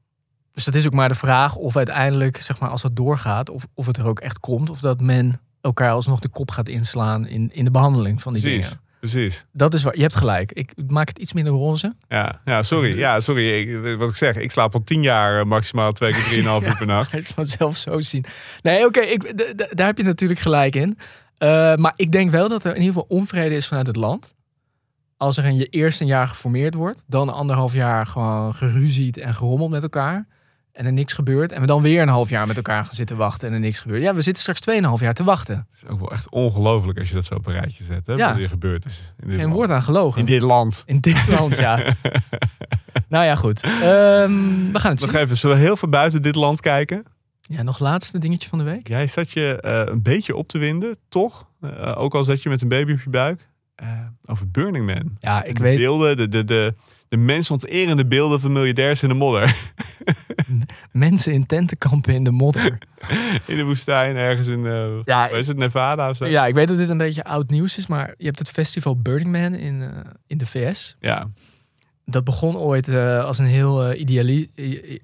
[0.52, 3.66] Dus dat is ook maar de vraag of uiteindelijk, zeg maar, als dat doorgaat, of,
[3.74, 7.26] of het er ook echt komt, of dat men elkaar alsnog de kop gaat inslaan
[7.26, 8.68] in, in de behandeling van die Precies.
[8.68, 8.80] dingen.
[9.02, 9.44] Precies.
[9.52, 9.96] Dat is waar.
[9.96, 10.52] Je hebt gelijk.
[10.52, 11.94] Ik maak het iets minder roze.
[12.08, 12.98] Ja, ja sorry.
[12.98, 13.60] Ja, sorry.
[13.60, 16.76] Ik, wat ik zeg, ik slaap al tien jaar eh, maximaal twee keer drieënhalf uur
[16.76, 17.12] per nacht.
[17.12, 18.24] Het vanzelf zo zien.
[18.62, 19.16] Nee, oké,
[19.70, 20.98] daar heb je natuurlijk gelijk in.
[21.36, 24.34] Eh, maar ik denk wel dat er in ieder geval onvrede is vanuit het land.
[25.16, 29.34] Als er in je eerst een jaar geformeerd wordt, dan anderhalf jaar gewoon geruzied en
[29.34, 30.26] gerommeld met elkaar.
[30.72, 31.52] En er niks gebeurt.
[31.52, 33.80] En we dan weer een half jaar met elkaar gaan zitten wachten en er niks
[33.80, 34.02] gebeurt.
[34.02, 34.60] Ja, we zitten straks
[34.98, 35.66] 2,5 jaar te wachten.
[35.70, 38.06] Het is ook wel echt ongelooflijk als je dat zo op een rijtje zet.
[38.06, 38.28] Hè, Ja.
[38.28, 39.12] Wat hier gebeurd is.
[39.20, 39.54] In dit Geen land.
[39.54, 40.20] woord aan gelogen.
[40.20, 40.82] In dit land.
[40.86, 41.76] In dit land, ja.
[43.08, 43.62] nou ja, goed.
[43.62, 43.82] Ehm,
[44.72, 47.04] we gaan het Nog even, zullen we heel veel buiten dit land kijken?
[47.40, 48.88] Ja, nog laatste dingetje van de week.
[48.88, 51.46] Jij zat je eh, een beetje op te winden, toch?
[51.60, 53.40] Eh, ook al zat je met een baby op je buik.
[53.74, 53.88] Eh,
[54.26, 55.16] over Burning Man.
[55.18, 55.76] Ja, ik de weet.
[55.78, 56.74] beelden, de, de, de,
[57.12, 59.56] de mensonterende beelden van miljardairs in de modder.
[60.92, 62.78] Mensen in tentenkampen in de modder.
[63.46, 66.26] In de woestijn, ergens in, eh Ja, is het, Nevada of zo?
[66.26, 69.00] Ja, ik weet dat dit een beetje oud nieuws is, maar je hebt het festival
[69.00, 69.88] Burning Man in, eh,
[70.26, 70.96] in de VS.
[71.00, 71.28] Ja.
[72.06, 74.50] Dat begon ooit eh, als een heel ideali-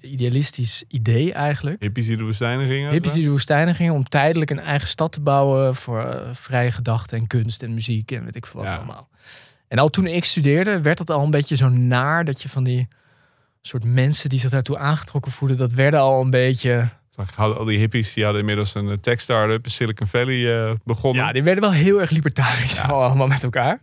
[0.01, 1.81] idealistisch idee eigenlijk.
[1.81, 2.91] Hippies die de woestijn gingen.
[2.91, 7.17] Hippies die de woestijnen gingen om tijdelijk een eigen stad te bouwen voor vrije gedachten
[7.17, 8.75] en kunst en muziek en weet ik veel wat Ja.
[8.75, 9.09] allemaal.
[9.69, 12.63] En al toen ik studeerde, werd het al een beetje zo naar dat je van
[12.63, 12.87] die
[13.61, 16.89] soort mensen die zich daartoe aangetrokken voelden, dat werden al een beetje
[17.35, 20.75] hadden al die hippies die hadden inmiddels een eh, tech startup in Silicon Valley eh,
[20.83, 21.25] begonnen.
[21.25, 23.81] Ja, die werden wel heel erg libertarisch allemaal met elkaar.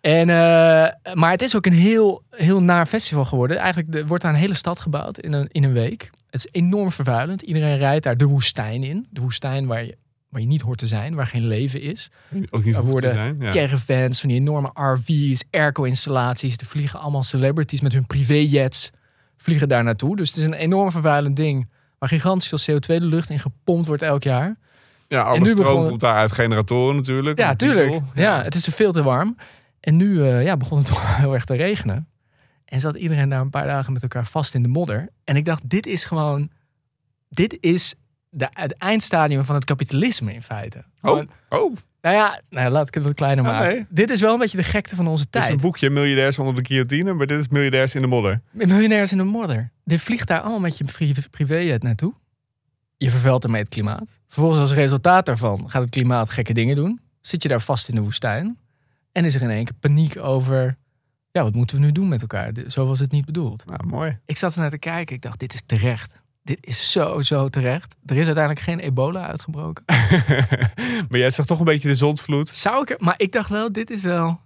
[0.00, 3.56] En, eh, maar het is ook een heel, heel naar festival geworden.
[3.56, 6.10] Eigenlijk er wordt daar een hele stad gebouwd in een, in een week.
[6.30, 7.42] Het is enorm vervuilend.
[7.42, 9.06] Iedereen rijdt daar de woestijn in.
[9.10, 9.96] De woestijn waar je,
[10.28, 12.10] waar je niet hoort te zijn, waar geen leven is.
[12.50, 13.36] Ook niet hoeft te worden zijn.
[13.40, 13.50] Ja.
[13.50, 16.56] Caravans, van die enorme RV's, airco-installaties.
[16.56, 18.90] Er vliegen allemaal celebrities met hun privéjets
[19.36, 20.16] vliegen daar naartoe.
[20.16, 23.86] Dus het is een enorm vervuilend ding waar gigantisch veel CO2 de lucht in gepompt
[23.86, 24.56] wordt elk jaar.
[25.08, 27.38] Ja, alle nu stroom komt daar uit generatoren natuurlijk.
[27.38, 28.02] Ja, tuurlijk.
[28.14, 28.42] Ja.
[28.42, 29.36] het is er veel te warm.
[29.80, 32.08] En nu eh, ja, begon het toch heel erg te regenen.
[32.64, 35.08] En zat iedereen daar een paar dagen met elkaar vast in de modder.
[35.24, 36.50] En ik dacht, dit is gewoon...
[37.28, 37.94] Dit is
[38.30, 40.84] de, het eindstadium van het kapitalisme in feite.
[41.02, 41.76] Oh, oh.
[42.00, 43.74] Nou ja, nou, laat ik het wat kleiner Ah, maken.
[43.74, 43.86] nee.
[43.88, 45.52] Dit is wel een beetje de gekte van onze Het is tijd.
[45.54, 48.40] een boekje Miljardairs onder de guillotine, maar dit is Miljardairs in de modder.
[48.52, 49.70] Miljonairs in de modder.
[49.84, 52.14] Dit vliegt daar allemaal met je pri- privéjet naartoe.
[52.96, 54.18] Je vervuilt ermee het klimaat.
[54.26, 57.00] Vervolgens als resultaat daarvan gaat het klimaat gekke dingen doen.
[57.20, 58.58] Zit je daar vast in de woestijn.
[59.12, 60.76] En is er in één keer paniek over...
[61.30, 62.52] Ja, wat moeten we nu doen met elkaar?
[62.66, 63.64] Zo was het niet bedoeld.
[63.66, 64.18] Nou, mooi.
[64.26, 65.14] Ik zat er naar te kijken.
[65.16, 66.22] Ik dacht, dit is terecht.
[66.48, 67.96] Dit is zo, zo terecht.
[68.06, 69.84] Er is uiteindelijk geen ebola uitgebroken.
[71.08, 72.48] maar jij zag toch een beetje de zondvloed.
[72.48, 72.96] Zou ik er...
[72.98, 74.40] Maar ik dacht wel, dit is wel...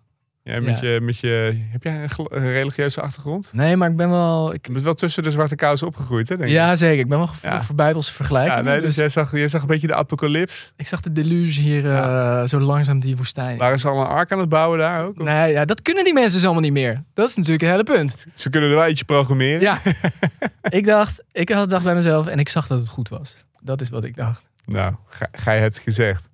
[0.45, 0.89] Ja, met, Ja.
[0.89, 3.51] Je, met je, heb jij een, religieuze achtergrond?
[3.53, 4.55] Nee, maar ik ben wel...
[4.55, 4.67] Ik...
[4.67, 6.37] Je bent wel tussen de zwarte kousen opgegroeid, hè?
[6.37, 6.55] Denk ik.
[6.55, 6.99] Ja, zeker.
[6.99, 7.63] Ik ben wel Ja.
[7.63, 8.65] voor bijbelse vergelijkingen.
[8.65, 10.73] Ja, nee, dus dus jij zag, jij zag een beetje de apocalyps.
[10.77, 13.59] ik zag de deluge hier eh, zo langzaam die woestijn.
[13.59, 15.21] Waren ze al een ark aan het bouwen daar ook?
[15.21, 17.03] Of- Nee, ja, dat kunnen die mensen dus allemaal niet meer.
[17.15, 18.27] Dat is natuurlijk het hele punt.
[18.35, 19.61] Ze kunnen er wel eentje programmeren.
[19.61, 19.79] Ja.
[20.79, 23.45] ik dacht, ik had dacht bij mezelf en ik zag dat het goed was.
[23.61, 24.43] Dat is wat ik dacht.
[24.65, 24.95] Nou,
[25.33, 26.25] gij hebt het gezegd.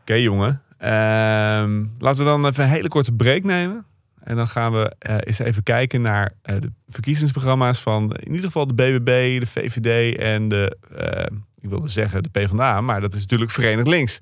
[0.00, 0.62] Oké, jongen.
[0.78, 3.86] Ehm, laten we dan even een hele korte break nemen.
[4.24, 8.46] En dan gaan we eh, eens even kijken naar eh, de verkiezingsprogramma's van in ieder
[8.46, 13.14] geval de BBB, de VVD en de, eh, ik wilde zeggen de PvdA, maar dat
[13.14, 14.20] is natuurlijk Verenigd Links.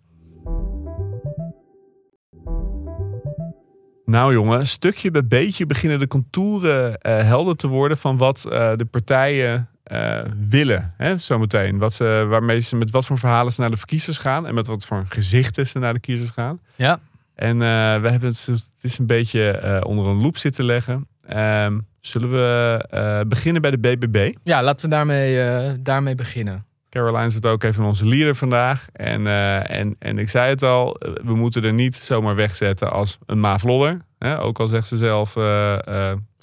[4.04, 8.40] Nou jongen, stukje bij beetje beginnen de contouren helder te worden van wat
[8.76, 10.94] de partijen eh, willen.
[10.96, 11.78] Hè, zometeen.
[11.78, 14.66] Wat ze, waarmee ze, met wat voor verhalen ze naar de verkiezers gaan en met
[14.66, 16.60] wat voor gezichten ze naar de kiezers gaan.
[16.74, 17.00] Ja.
[17.34, 21.06] En eh, we hebben het, het is een beetje eh, onder een loep zitten leggen.
[21.26, 24.34] Ehm, zullen we beginnen bij de BBB?
[24.42, 26.64] Ja, laten we daarmee, daarmee beginnen.
[26.90, 28.86] Caroline zit ook even onze leader vandaag.
[28.92, 29.26] En,
[29.66, 34.00] en, en ik zei het al, we moeten er niet zomaar wegzetten als een maaflodder.
[34.18, 34.40] Hè?
[34.40, 35.32] Ook al zegt ze zelf,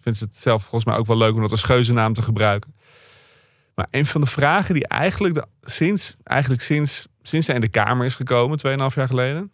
[0.01, 2.73] vindt ze het zelf volgens mij ook wel leuk om dat als geuzennaam te gebruiken.
[3.79, 7.67] Maar een van de vragen die eigenlijk, de, sinds, eigenlijk sinds, sinds zij in de
[7.67, 9.51] Kamer is gekomen, 2,5 jaar geleden.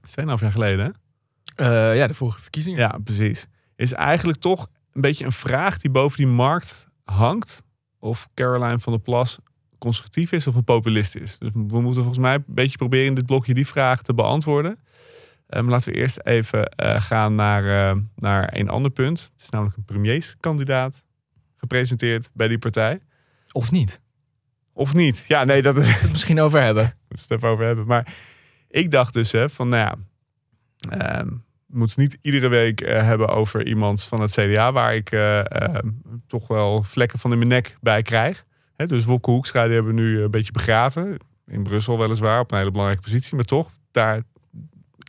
[0.00, 0.90] 2,5 jaar geleden, hè?
[1.90, 2.78] Eh, ja, de vorige verkiezingen.
[2.78, 3.46] Ja, precies.
[3.76, 7.62] Is eigenlijk toch een beetje een vraag die boven die markt hangt.
[7.98, 9.38] Of Caroline van der Plas
[9.78, 11.38] constructief is of een populist is.
[11.38, 14.78] Dus we moeten volgens mij een beetje proberen in dit blokje die vraag te beantwoorden.
[15.46, 19.20] Eh, maar laten we eerst even eh, gaan naar, eh, naar een ander punt.
[19.32, 21.04] Het is namelijk een premierskandidaat
[21.56, 22.98] gepresenteerd bij die partij.
[23.58, 24.00] Of niet?
[24.72, 25.24] Of niet?
[25.28, 26.84] Ja, nee, dat is het misschien over hebben.
[27.08, 27.86] we het even over hebben.
[27.86, 28.14] Maar
[28.68, 29.96] ik dacht dus hè, van, nou ja,
[30.98, 31.26] ehm,
[31.66, 35.10] we moeten het niet iedere week eh, hebben over iemand van het CDA waar ik
[35.10, 35.88] eh, ehm,
[36.26, 38.44] toch wel vlekken van in mijn nek bij krijg.
[38.76, 41.16] Hè, dus Wopke Hoekstra die hebben we nu een beetje begraven.
[41.46, 43.36] In Brussel weliswaar, op een hele belangrijke positie.
[43.36, 44.22] Maar toch, daar...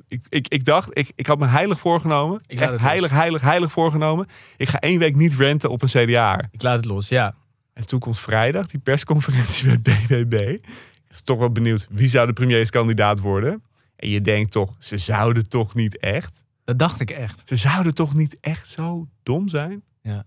[0.08, 2.42] Ik, ik, ik dacht, ik, ik had me heilig voorgenomen.
[2.48, 2.90] Ik laat echt het los.
[2.90, 4.28] heilig, heilig, heilig voorgenomen.
[4.58, 6.48] Ik ga één week niet renten op een CDA.
[6.52, 7.36] Ik laat het los, ja.
[7.80, 10.34] En toen komt vrijdag die persconferentie bij BBB.
[10.34, 13.63] Ik was toch wel benieuwd wie zou de premierskandidaat worden.
[13.96, 16.42] En je denkt toch, ze zouden toch niet echt.
[16.63, 17.42] Dat dacht ik echt.
[17.46, 19.84] Ze zouden toch niet echt zo dom zijn?
[20.02, 20.26] Ja.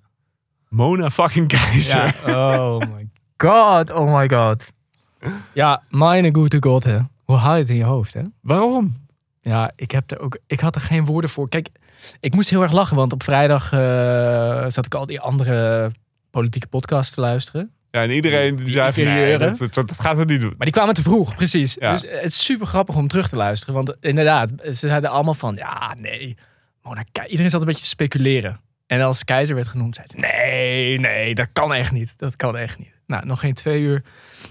[0.69, 2.17] Mona fucking Keizer.
[2.27, 2.71] Ja.
[2.71, 4.65] Oh my god, oh my god.
[5.53, 6.99] Ja, mijn goede god, hè.
[7.25, 8.23] Hoe haal je het in je hoofd, hè?
[8.41, 8.97] Waarom?
[9.41, 11.49] Ja, ik, heb er ook, ik had er geen woorden voor.
[11.49, 11.69] Kijk,
[12.21, 15.91] ik moest heel erg lachen, want op vrijdag eh, zat ik al die andere
[16.33, 17.71] politieke podcasts te luisteren.
[17.91, 20.55] Ja, en iedereen die zei van, nee, dat, dat, dat gaat het niet doen.
[20.57, 21.75] Maar die kwamen te vroeg, precies.
[21.75, 21.93] Ja.
[21.93, 23.75] Dus het is super grappig om terug te luisteren.
[23.75, 26.37] Want inderdaad, ze zeiden allemaal van, ja, nee.
[26.83, 28.61] Mona, Kei- iedereen zat een beetje te speculeren.
[28.87, 32.19] En als keizer werd genoemd, zei ze, nee, nee, dat kan echt niet.
[32.19, 32.93] Dat kan echt niet.
[33.07, 34.03] Nou, nog geen twee uur,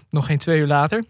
[0.10, 1.04] nog geen twee uur later.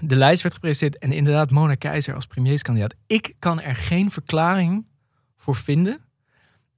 [0.00, 2.94] De lijst werd gepresenteerd en inderdaad Mona Keizer als premierskandidaat.
[3.06, 4.86] Ik kan er geen verklaring
[5.36, 6.00] voor vinden.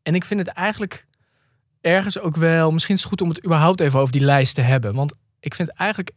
[0.03, 1.07] En ik vind het eigenlijk
[1.81, 2.71] ergens ook wel...
[2.71, 4.95] Misschien is het goed om het überhaupt even over die lijst te hebben.
[4.95, 6.11] Want ik vind eigenlijk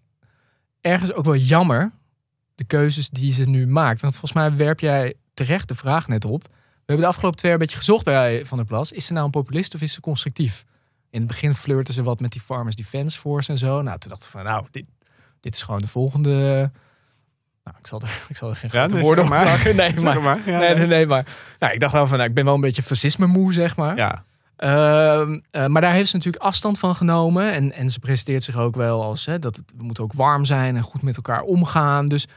[0.82, 1.92] ergens ook wel jammer,
[2.56, 4.02] de keuzes die ze nu maakt.
[4.02, 6.44] Want volgens mij werp jij terecht de vraag net op.
[6.44, 8.92] We hebben de afgelopen twee jaar een beetje gezocht bij Van der Plas.
[8.92, 10.64] Is ze nou een populist of is ze constructief?
[11.10, 13.82] In het begin flirten ze wat met die Farmers Defence Force en zo.
[13.82, 14.86] Nou, toen dacht ik van, nou, dit,
[15.40, 16.72] dit is gewoon de volgende...
[17.64, 19.76] Nou, ik zal er, ik zal er geen Ja, grote nee, woorden op plakken.
[19.76, 20.50] Nee, Zeg maar, maar.
[20.50, 21.26] Ja, nee, nee, nee, maar
[21.60, 23.98] nou, ik dacht wel van, nou, ik ben wel een beetje fascisme moe, zeg maar.
[23.98, 27.52] Ja, Ehm, eh, maar daar heeft ze natuurlijk afstand van genomen.
[27.52, 30.46] En, en ze presenteert zich ook wel als hè, dat het, we moeten ook warm
[30.46, 32.08] zijn en goed met elkaar omgaan.
[32.08, 32.28] Dus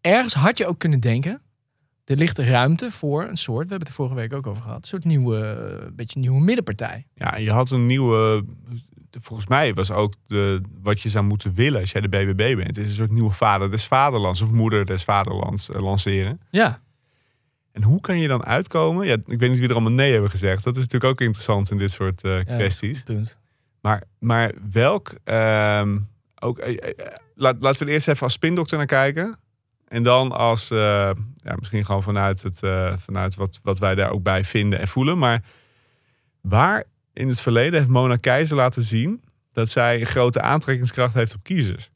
[0.00, 1.42] ergens had je ook kunnen denken.
[2.04, 4.78] Er ligt ruimte voor een soort, we hebben het er vorige week ook over gehad,
[4.78, 7.06] een soort nieuwe, beetje nieuwe middenpartij.
[7.14, 8.44] ja, je had een nieuwe...
[9.20, 12.78] Volgens mij was ook de, wat je zou moeten willen als jij de BBB bent...
[12.78, 16.40] is een soort nieuwe vader des vaderlands of moeder des vaderlands eh, lanceren.
[16.50, 16.82] Ja,
[17.74, 19.06] En hoe kan je dan uitkomen?
[19.06, 20.64] Ja, ik weet niet wie er allemaal nee hebben gezegd.
[20.64, 23.02] Dat is natuurlijk ook interessant in dit soort eh, ja, kwesties.
[23.02, 23.36] punt.
[23.80, 25.98] Maar, maar welk, ehm,
[26.38, 29.36] ook, eh, eh, laat, laten we er eerst even als spindokter naar kijken.
[29.88, 31.14] En dan als, ja,
[31.58, 32.58] misschien gewoon vanuit, het,
[32.98, 35.18] vanuit wat, wat wij daar ook bij vinden en voelen.
[35.18, 35.42] Maar
[36.40, 41.34] waar in het verleden heeft Mona Keizer laten zien dat zij een grote aantrekkingskracht heeft
[41.34, 41.90] op kiezers?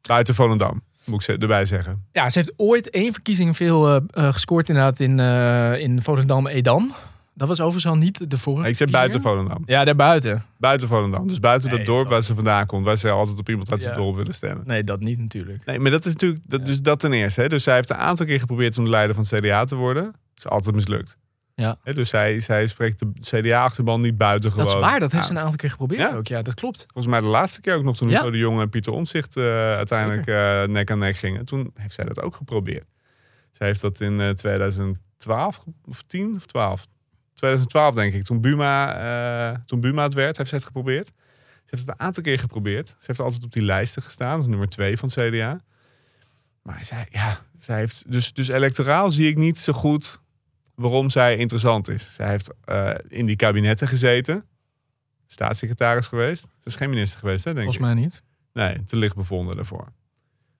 [0.00, 2.04] Buiten Volendam, moet ik ze- erbij zeggen.
[2.12, 6.92] Ja, ze heeft ooit één verkiezing veel eh, eh, gescoord inderdaad in, eh in Volendam-Edam.
[7.34, 9.62] Dat was overigens al niet de vorige Ik zeg buiten Volendam.
[9.66, 10.42] Ja, daarbuiten.
[10.58, 11.26] Buiten Volendam.
[11.28, 12.84] Dus buiten Nee, dat dorp dat- waar ze vandaan komt.
[12.86, 13.96] Waar ze altijd op iemand uit het Ja.
[13.96, 14.66] dorp willen stemmen.
[14.66, 15.64] Nee, dat niet natuurlijk.
[15.64, 17.40] Nee, maar dat is natuurlijk, dat, dus dat ten eerste.
[17.40, 17.48] Hè.
[17.48, 20.02] Dus zij heeft een aantal keer geprobeerd om de leider van het CDA te worden.
[20.04, 21.16] Dat is altijd mislukt.
[21.56, 21.78] Ja.
[21.82, 24.66] Dus zij, zij spreekt de CDA-achterban niet buiten gewoon.
[24.66, 26.14] Dat is waar, dat heeft ze een aantal keer geprobeerd Ja.
[26.16, 26.26] ook.
[26.26, 26.78] Ja, dat klopt.
[26.92, 28.30] Volgens mij de laatste keer ook nog toen Ja.
[28.30, 31.44] De Jonge en Pieter Omtzigt eh, uiteindelijk eh, nek aan nek gingen.
[31.44, 32.86] Toen heeft zij dat ook geprobeerd.
[33.50, 36.86] Zij heeft dat in eh, 2012 of 10 of 12.
[37.34, 38.24] 2012 denk ik.
[38.24, 38.98] Toen Buma,
[39.52, 41.06] eh, toen Buma het werd, heeft zij het geprobeerd.
[41.06, 41.12] Ze
[41.74, 42.88] heeft het een aantal keer geprobeerd.
[42.88, 44.36] Ze heeft altijd op die lijsten gestaan.
[44.36, 45.60] als nummer 2 van het CDA.
[46.62, 48.04] Maar zij, ja, zij heeft...
[48.12, 50.20] Dus, dus electoraal zie ik niet zo goed
[50.76, 52.14] waarom zij interessant is.
[52.14, 54.44] Zij heeft eh, in die kabinetten gezeten.
[55.26, 56.42] Staatssecretaris geweest.
[56.42, 57.94] Ze is geen minister geweest, hè, denk Volgens ik.
[57.94, 58.22] mij niet.
[58.52, 59.92] Nee, te licht bevonden daarvoor.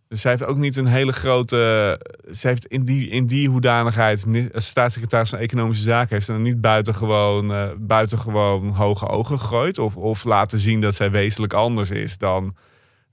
[0.08, 2.00] Dus zij heeft ook niet een hele grote.
[2.30, 6.42] Zij heeft in die, in die hoedanigheid, als staatssecretaris van Economische Zaken, heeft ze dan
[6.42, 9.78] niet buitengewoon, eh buitengewoon hoge ogen gegooid.
[9.78, 12.56] Of, of laten zien dat zij wezenlijk anders is dan,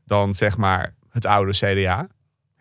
[0.06, 2.08] dan zeg maar het oude CDA.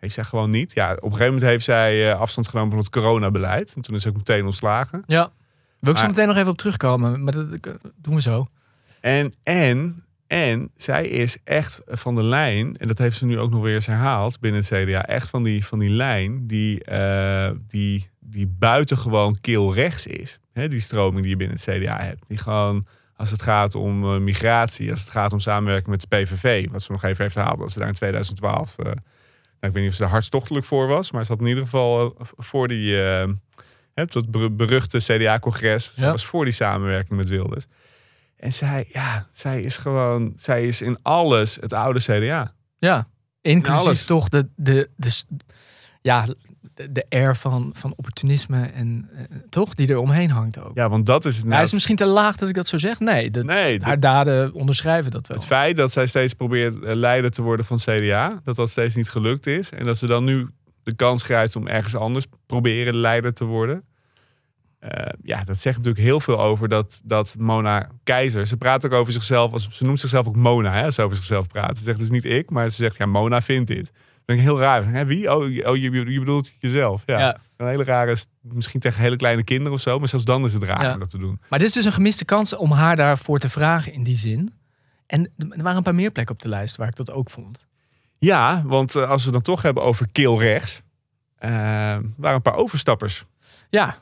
[0.03, 0.73] Heeft zij gewoon niet.
[0.73, 3.73] Ja, op een gegeven moment heeft zij eh, afstand genomen van het coronabeleid.
[3.75, 5.03] En toen is ze ook meteen ontslagen.
[5.05, 5.31] Ja.
[5.79, 7.47] Wil ik zo meteen nog even op terugkomen, maar dat
[7.95, 8.47] doen we zo.
[8.99, 13.51] En, en, en zij is echt van de lijn, en dat heeft ze nu ook
[13.51, 17.51] nog weer eens herhaald binnen het CDA, echt van die, van die lijn die, eh,
[17.67, 20.39] die, die buitengewoon keel rechts is.
[20.51, 22.23] Hè, die stroming die je binnen het CDA hebt.
[22.27, 26.07] Die gewoon, als het gaat om eh, migratie, als het gaat om samenwerking met de
[26.07, 28.97] PVV, wat ze nog even heeft gehaald, dat ze daar in 2012, eh, nou,
[29.67, 32.15] ik weet niet of ze er hartstochtelijk voor was, maar ze had in ieder geval
[32.19, 32.95] eh, voor die,
[33.93, 36.11] dat ber- beruchte CDA-congres, ze Ja.
[36.11, 37.65] was voor die samenwerking met Wilders.
[38.35, 42.53] En zij, ja, zij is gewoon, zij is in alles het oude CDA.
[42.79, 43.07] Ja,
[43.41, 45.21] inclusief toch de, de, de,
[46.01, 46.27] ja,
[46.73, 50.71] de, de air van, van opportunisme en eh, toch die er omheen hangt ook.
[50.73, 51.43] Ja, want dat is het.
[51.43, 52.99] Hij nou- is misschien te laag dat ik dat zo zeg.
[52.99, 55.37] Nee, de- haar daden onderschrijven dat wel.
[55.37, 58.95] het feit dat zij steeds probeert eh, leider te worden van CDA, dat dat steeds
[58.95, 59.69] niet gelukt is.
[59.71, 60.47] En dat ze dan nu
[60.83, 63.83] de kans krijgt om ergens anders proberen leider te worden.
[64.79, 68.47] Eh, ja, dat zegt natuurlijk heel veel over dat, dat Mona Keizer.
[68.47, 71.15] Ze praat ook over zichzelf, als, ze noemt zichzelf ook Mona, hè, als ze over
[71.15, 71.77] zichzelf praat.
[71.77, 73.91] Ze zegt dus niet ik, maar ze zegt ja, Mona vindt dit.
[74.25, 74.85] Vind ik heel raar.
[74.87, 75.35] Hè, wie?
[75.35, 77.03] Oh, je- oh je, je bedoelt jezelf.
[77.05, 77.19] Ja.
[77.19, 77.37] Ja.
[77.57, 80.63] Een hele rare, misschien tegen hele kleine kinderen of zo, maar zelfs dan is het
[80.63, 80.93] raar Ja.
[80.93, 81.39] om dat te doen.
[81.49, 84.53] Maar dit is dus een gemiste kans om haar daarvoor te vragen in die zin.
[85.07, 87.65] En er waren een paar meer plekken op de lijst waar ik dat ook vond.
[88.17, 90.81] Ja, want eh, als we dan toch hebben over keel rechts,
[91.37, 91.49] eh,
[92.17, 93.25] waren een paar overstappers.
[93.69, 93.97] Ja,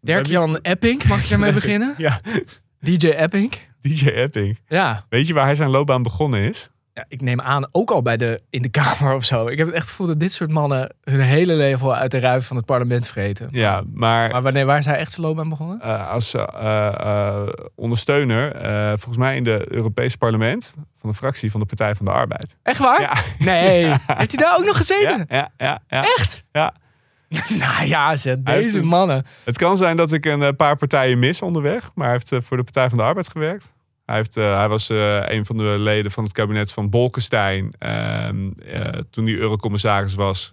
[0.00, 1.94] Dirk-Jan Epping, mag ik ermee beginnen?
[1.96, 2.20] Ja,
[2.80, 3.52] DJ Epping.
[3.80, 4.58] DJ Epping.
[4.68, 5.06] Ja.
[5.08, 6.70] Weet je waar hij zijn loopbaan begonnen is?
[6.98, 9.46] Ja, ik neem aan ook al bij de, in de Kamer of zo.
[9.46, 12.18] Ik heb het echt gevoel dat dit soort mannen hun hele leven al uit de
[12.18, 13.48] ruif van het parlement vreten.
[13.50, 15.80] Ja, maar, Maar wanneer, waar is hij echt zijn loopbaan begonnen?
[15.80, 18.52] eh, als eh, eh, ondersteuner,
[18.88, 22.56] volgens mij in het Europese parlement, van de fractie van de Partij van de Arbeid.
[22.62, 23.00] Echt waar?
[23.00, 23.12] Ja,
[23.52, 23.84] Nee.
[24.06, 25.24] Heeft hij daar ook nog gezeten?
[25.28, 26.02] ja, ja, ja.
[26.02, 26.42] Echt?
[26.52, 26.74] Ja.
[27.48, 29.26] nou ja, ze, Hij heeft deze een- mannen.
[29.44, 32.62] Het kan zijn dat ik een paar partijen mis onderweg, maar hij heeft voor de
[32.64, 33.72] Partij van de Arbeid gewerkt.
[34.08, 37.72] Hij, heeft, eh, hij was eh, een van de leden van het kabinet van Bolkestein
[37.78, 40.52] ehm, eh, toen hij eurocommissaris was.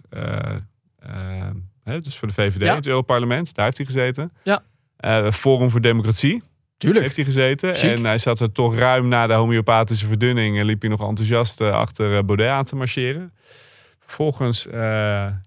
[1.82, 2.70] hè, dus voor de VVD Ja.
[2.70, 3.54] in het Europarlement.
[3.54, 4.32] Daar heeft hij gezeten.
[4.42, 4.62] Ja.
[5.32, 6.42] Forum voor Democratie
[6.78, 7.02] Tuurlijk.
[7.04, 7.74] heeft hij gezeten.
[7.74, 7.90] Chic.
[7.90, 10.58] En hij zat er toch ruim na de homeopathische verdunning.
[10.58, 13.32] En liep hij nog enthousiast achter Baudet aan te marcheren.
[14.06, 14.78] Vervolgens eh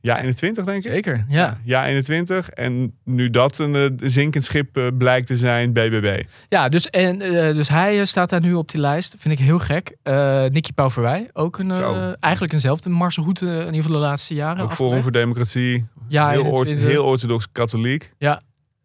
[0.02, 0.92] ja 21 denk ik.
[0.92, 1.58] Zeker, ja.
[1.64, 2.50] Ja 21.
[2.50, 6.24] En nu dat een eh, zinkend schip eh, blijkt te zijn, BBB.
[6.50, 7.20] Ja, dus, en,
[7.54, 9.16] dus hij staat daar nu op die lijst.
[9.20, 9.96] Vind ik heel gek.
[10.04, 11.72] Eh Nicky Pauverwij, ook een,
[12.20, 14.64] eigenlijk eenzelfde eh, in ieder geval de laatste jaren.
[14.64, 15.86] Ook Forum voor Democratie.
[16.08, 16.88] Ja, heel, oort- 21.
[16.90, 18.12] heel orthodox katholiek.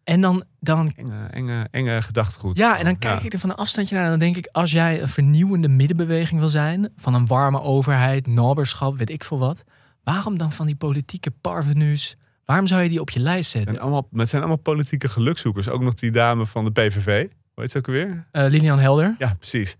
[0.05, 2.57] En dan, dan, Enge, enge, enge gedachtegoed.
[2.57, 4.47] ja, en dan kijk ik er van een afstandje naar en dan denk ik...
[4.51, 6.91] als jij een vernieuwende middenbeweging wil zijn...
[6.97, 9.63] van een warme overheid, naberschap, weet ik veel wat...
[10.03, 12.17] waarom dan van die politieke parvenus...
[12.45, 13.73] Waarom zou je die op je lijst zetten?
[13.73, 15.69] zijn, allemaal, het zijn allemaal politieke gelukzoekers.
[15.69, 17.27] Ook nog die dame van de PVV.
[17.53, 18.27] Hoe heet ze ook alweer?
[18.31, 19.15] Eh, Lilian Helder.
[19.17, 19.77] Ja, precies.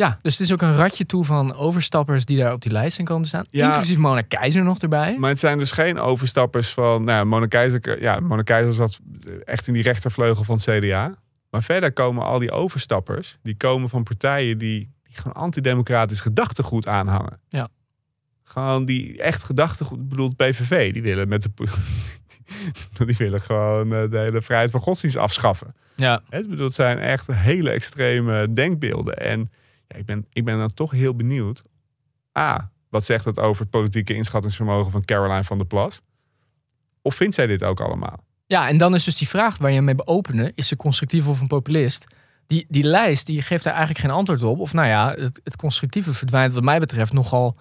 [0.00, 2.94] Ja, dus het is ook een ratje toe van overstappers die daar op die lijst
[2.94, 3.44] zijn komen te staan.
[3.50, 3.68] Ja.
[3.68, 5.16] Inclusief Mona Keizer nog erbij.
[5.18, 7.04] Maar het zijn dus geen overstappers van...
[7.04, 8.98] Nou, Mona Keizer, ja, Mona Keizer zat
[9.44, 11.14] echt in die rechtervleugel van het CDA.
[11.50, 13.38] Maar verder komen al die overstappers...
[13.42, 17.40] die komen van partijen die, die gewoon antidemocratisch gedachtegoed aanhangen.
[17.48, 17.68] Ja.
[18.42, 21.50] Gewoon die echt gedachtegoed, ik bedoel, de PVV, die willen met de.
[23.06, 25.74] Die willen gewoon eh, de hele vrijheid van godsdienst afschaffen.
[25.96, 26.22] Ja.
[26.28, 29.18] Het, bedoel, het zijn echt hele extreme denkbeelden.
[29.18, 29.50] En
[29.90, 31.62] ja, ik, ben, ik ben dan toch heel benieuwd.
[32.38, 36.00] A, wat zegt het over het politieke inschattingsvermogen van Caroline van der Plas?
[37.02, 38.24] Of vindt zij dit ook allemaal?
[38.46, 41.40] Ja, en dan is dus die vraag waar je mee beopenen: is ze constructief of
[41.40, 42.06] een populist?
[42.46, 44.58] Die, die lijst die geeft daar eigenlijk geen antwoord op.
[44.58, 47.56] Of nou ja, het, het constructieve verdwijnt, wat mij betreft, nogal,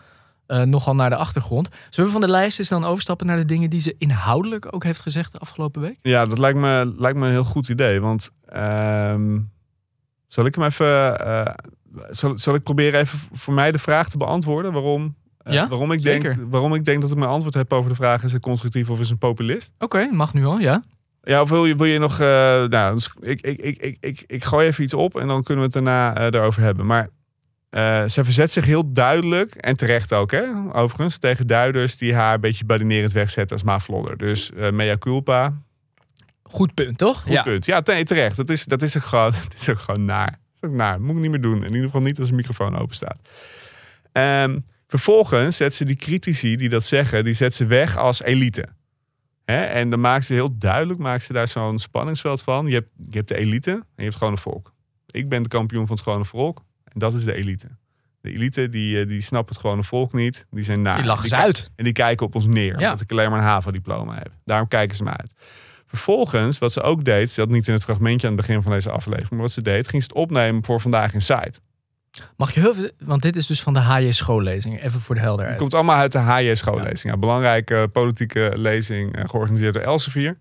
[0.47, 1.69] uh, nogal naar de achtergrond.
[1.89, 4.83] Zullen we van de lijst eens dan overstappen naar de dingen die ze inhoudelijk ook
[4.83, 5.97] heeft gezegd de afgelopen week?
[6.01, 8.01] Ja, dat lijkt me, lijkt me een heel goed idee.
[8.01, 9.15] Want uh,
[10.27, 10.87] zal ik hem even.
[11.27, 11.45] Uh,
[12.09, 14.73] zal, zal ik proberen even voor mij de vraag te beantwoorden?
[14.73, 15.15] Waarom
[15.49, 17.95] uh, ja, waarom, ik denk, waarom ik denk dat ik mijn antwoord heb over de
[17.95, 19.71] vraag: is het constructief of is een populist?
[19.73, 20.83] Oké, okay, mag nu al, ja.
[21.23, 22.19] Ja, of wil je, wil je nog.
[22.19, 22.27] Uh,
[22.65, 25.69] nou, dus ik, ik, ik, ik, ik, ik gooi even iets op en dan kunnen
[25.69, 26.85] we het daarna uh, erover hebben.
[26.85, 27.09] Maar
[27.71, 32.33] uh, ze verzet zich heel duidelijk, en terecht ook, hè, overigens, tegen duiders die haar
[32.33, 34.17] een beetje badinerend wegzetten als maflodder.
[34.17, 35.53] Dus mea culpa.
[36.43, 37.21] Goed punt, toch?
[37.21, 37.43] Goed ja.
[37.43, 37.65] punt.
[37.65, 38.35] Ja, terecht.
[38.35, 40.39] Dat is, dat is ook gewoon, dat is ook gewoon naar.
[40.61, 41.01] Ook naar.
[41.01, 41.63] Moet ik niet meer doen.
[41.63, 43.17] In ieder geval niet als de microfoon open staat.
[44.43, 48.65] Um, Vervolgens zet ze die critici die dat zeggen, die zet ze weg als elite.
[49.45, 52.67] En dan maakt ze heel duidelijk, maakt ze daar zo'n spanningsveld van.
[52.67, 54.73] Je hebt, je hebt de elite en je hebt gewoon een volk.
[55.05, 57.67] Ik ben de kampioen van het gewone volk en dat is de elite.
[58.21, 60.45] De elite die, die snapt het gewone volk niet.
[60.51, 60.95] Die zijn naar.
[60.95, 61.71] Die lachen ze uit.
[61.75, 62.79] En die kijken op ons neer.
[62.79, 62.89] Ja.
[62.89, 64.31] Dat ik alleen maar een HAVO-diploma heb.
[64.45, 65.33] Daarom kijken ze me uit.
[65.89, 68.71] Vervolgens, wat ze ook deed, ze had niet in het fragmentje aan het begin van
[68.71, 71.59] deze aflevering, maar wat ze deed, ging ze het opnemen voor vandaag in site.
[72.37, 75.21] Mag je heel veel, want dit is dus van de HJ schoollezing, even voor de
[75.21, 75.51] helderheid.
[75.51, 77.03] Het komt allemaal uit de HJ schoollezing.
[77.03, 77.09] Ja.
[77.09, 80.37] ja belangrijke politieke lezing uh, georganiseerd door Elsevier.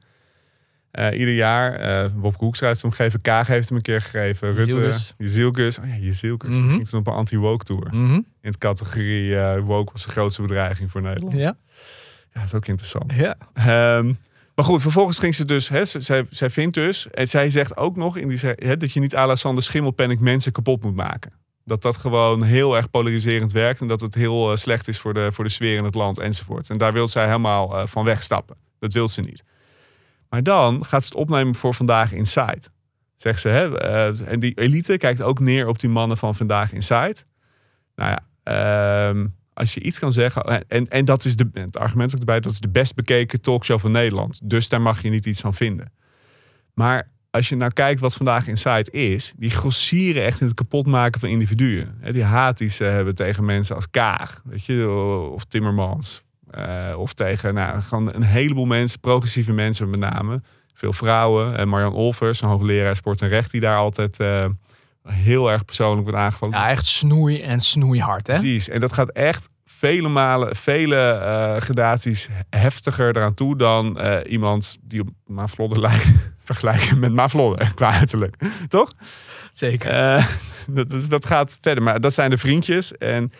[0.92, 1.80] Uh, ieder jaar.
[2.04, 3.20] Uh, Wopke Hoekstra heeft hem gegeven.
[3.20, 4.54] Kaag heeft hem een keer gegeven.
[4.54, 4.92] Rutte.
[5.18, 5.78] Jezielkus.
[5.78, 6.48] Oh ja, Jezielkus.
[6.48, 6.58] Mhm.
[6.58, 6.74] Mm -hmm.
[6.74, 7.88] ging toen op een anti-woke tour.
[7.90, 8.26] Mm -hmm.
[8.40, 11.36] In de categorie uh, woke was de grootste bedreiging voor Nederland.
[11.36, 11.56] Ja.
[12.32, 13.14] Ja, dat is ook interessant.
[13.14, 13.36] Ja.
[13.96, 14.18] Um,
[14.58, 17.96] maar goed, vervolgens ging ze dus, hè, zij, zij vindt dus, en zij zegt ook
[17.96, 21.32] nog in die, hè, dat je niet Sander Schimmelpenninck mensen kapot moet maken.
[21.64, 25.14] Dat dat gewoon heel erg polariserend werkt en dat het heel uh, slecht is voor
[25.14, 26.70] de, voor de sfeer in het land enzovoort.
[26.70, 28.56] En daar wil zij helemaal uh, van wegstappen.
[28.78, 29.42] Dat wil ze niet.
[30.28, 32.62] Maar dan gaat ze het opnemen voor Vandaag Inside.
[33.16, 36.72] Zegt ze, hè, uh, en die elite kijkt ook neer op die mannen van Vandaag
[36.72, 37.16] Inside.
[37.94, 39.24] Nou ja, uh,
[39.58, 42.52] als je iets kan zeggen, en, en dat is de, het argument ook erbij, dat
[42.52, 44.40] is de best bekeken talkshow van Nederland.
[44.44, 45.92] Dus daar mag je niet iets van vinden.
[46.74, 51.20] Maar als je nou kijkt wat vandaag Inside is, die grossieren echt in het kapotmaken
[51.20, 52.00] van individuen.
[52.12, 54.88] Die haat die ze hebben tegen mensen als Kaag, weet je,
[55.34, 56.22] of Timmermans.
[56.58, 60.42] Uh, of tegen nou, gewoon een heleboel mensen, progressieve mensen met name.
[60.74, 61.56] Veel vrouwen.
[61.56, 64.46] En Marjan Olvers, een hoogleraar sport en recht, die daar altijd uh,
[65.10, 66.58] heel erg persoonlijk wordt aangevallen.
[66.58, 68.32] Ja, echt snoei en snoeihard, hè?
[68.32, 68.68] Precies.
[68.68, 74.78] En dat gaat echt vele malen, vele uh, gradaties heftiger eraan toe dan uh, iemand
[74.82, 76.12] die op Mavlodder lijkt
[76.44, 78.36] vergelijken met Mavlodder qua uiterlijk.
[78.68, 78.92] Toch?
[79.52, 80.16] Zeker.
[80.16, 80.26] Uh,
[80.66, 81.84] dat, dus dat gaat verder.
[81.84, 82.92] Maar dat zijn de vriendjes.
[82.92, 83.30] En,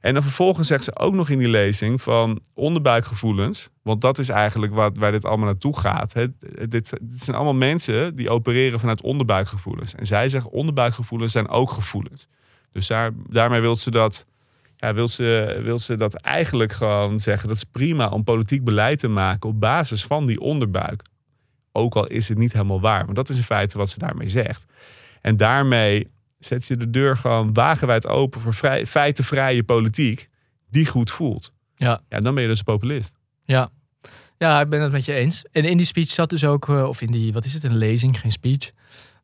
[0.00, 3.68] en dan vervolgens zegt ze ook nog in die lezing van onderbuikgevoelens.
[3.90, 6.12] Want dat is eigenlijk wat, waar dit allemaal naartoe gaat.
[6.12, 6.26] Hè.
[6.68, 9.94] Dit, dit zijn allemaal mensen die opereren vanuit onderbuikgevoelens.
[9.94, 12.26] En zij zegt onderbuikgevoelens zijn ook gevoelens.
[12.72, 14.26] Dus daar, daarmee wil ze dat
[14.76, 17.48] ja, wil, ze, wil ze dat eigenlijk gewoon zeggen.
[17.48, 21.02] Dat is prima om politiek beleid te maken op basis van die onderbuik.
[21.72, 23.04] Ook al is het niet helemaal waar.
[23.04, 24.64] Maar dat is in feite wat ze daarmee zegt.
[25.20, 30.28] En daarmee zet je de deur gewoon wagenwijd open voor vrij, feitenvrije politiek.
[30.70, 31.52] Die goed voelt.
[31.74, 32.02] Ja.
[32.08, 33.14] ja, dan ben je dus een populist.
[33.44, 33.70] Ja.
[34.40, 35.44] Ja, ik ben het met je eens.
[35.52, 38.20] En in die speech zat dus ook, of in die, wat is het, een lezing,
[38.20, 38.70] geen speech.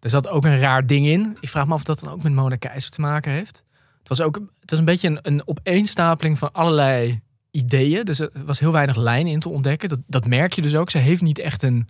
[0.01, 1.37] Er zat ook een raar ding in.
[1.41, 3.63] Ik vraag me af of dat dan ook met Mona Keizer te maken heeft.
[3.99, 8.05] Het was ook het was een beetje een, een opeenstapeling van allerlei ideeën.
[8.05, 9.89] Dus er was heel weinig lijn in te ontdekken.
[9.89, 10.91] Dat, dat merk je dus ook.
[10.91, 11.89] Ze heeft niet echt een.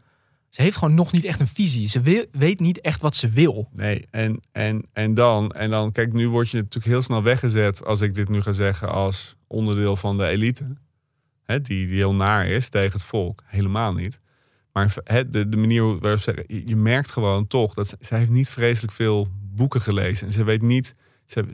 [0.50, 1.88] Ze heeft gewoon nog niet echt een visie.
[1.88, 3.68] Ze weet niet echt wat ze wil.
[3.72, 7.84] Nee, en, en, en dan, en dan, kijk, nu word je natuurlijk heel snel weggezet
[7.84, 10.76] als ik dit nu ga zeggen als onderdeel van de elite.
[11.62, 13.42] Die, heel naar is tegen het volk.
[13.44, 14.18] Helemaal niet.
[14.72, 18.92] Maar hè, de, manier waarop ze je, merkt gewoon toch dat zij heeft niet vreselijk
[18.92, 20.26] veel boeken gelezen.
[20.26, 20.94] En ze weet niet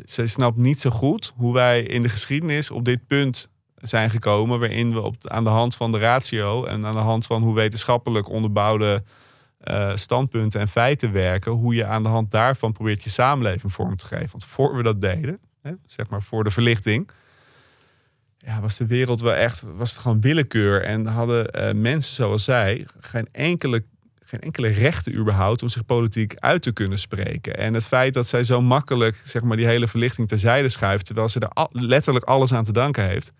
[0.04, 4.58] ze, snapt niet zo goed hoe wij in de geschiedenis op dit punt zijn gekomen.
[4.58, 7.54] Waarin we op, aan de hand van de ratio en aan de hand van hoe
[7.54, 9.02] wetenschappelijk onderbouwde
[9.64, 11.52] uh, standpunten en feiten werken.
[11.52, 14.30] Hoe je aan de hand daarvan probeert je samenleving vorm te geven.
[14.30, 17.10] Want voor we dat deden, hè, zeg maar voor de verlichting.
[18.44, 20.82] Ja, was de wereld wel echt, was het gewoon willekeur.
[20.82, 23.84] En hadden uh, mensen zoals zij geen enkele
[24.24, 27.56] geen enkele rechten überhaupt om zich politiek uit te kunnen spreken.
[27.56, 31.28] En het feit dat zij zo makkelijk zeg maar, die hele verlichting terzijde schuift, terwijl
[31.28, 33.32] ze er al- letterlijk alles aan te danken heeft,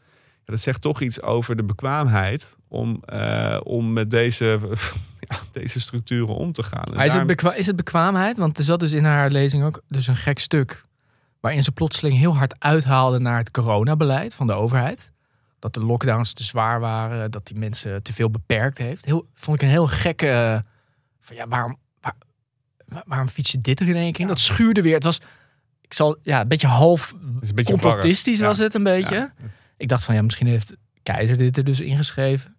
[0.44, 4.58] ja, dat zegt toch iets over de bekwaamheid om, eh, om met deze,
[5.28, 6.84] ja, deze structuren om te gaan.
[6.84, 8.36] En is het, daarom- is het bekwaamheid?
[8.36, 10.84] Want er zat dus in haar lezing ook dus een gek stuk.
[11.42, 15.10] Waarin ze plotseling heel hard uithaalde naar het coronabeleid van de overheid.
[15.58, 17.30] Dat de lockdowns te zwaar waren.
[17.30, 19.04] Dat die mensen te veel beperkt heeft.
[19.04, 20.28] Heel, vond ik een heel gekke...
[20.30, 20.58] eh,
[21.20, 22.16] Van ja, waarom, waar-
[22.86, 24.26] waar- waarom fiets je dit er in één keer?
[24.26, 24.94] Dat schuurde weer.
[24.94, 25.18] Het was...
[25.80, 29.14] Ik zal, ja, een beetje half een beetje complotistisch was het een beetje.
[29.14, 29.32] Ja.
[29.76, 30.72] Ik dacht van ja, misschien heeft
[31.02, 32.56] Keizer dit er dus ingeschreven.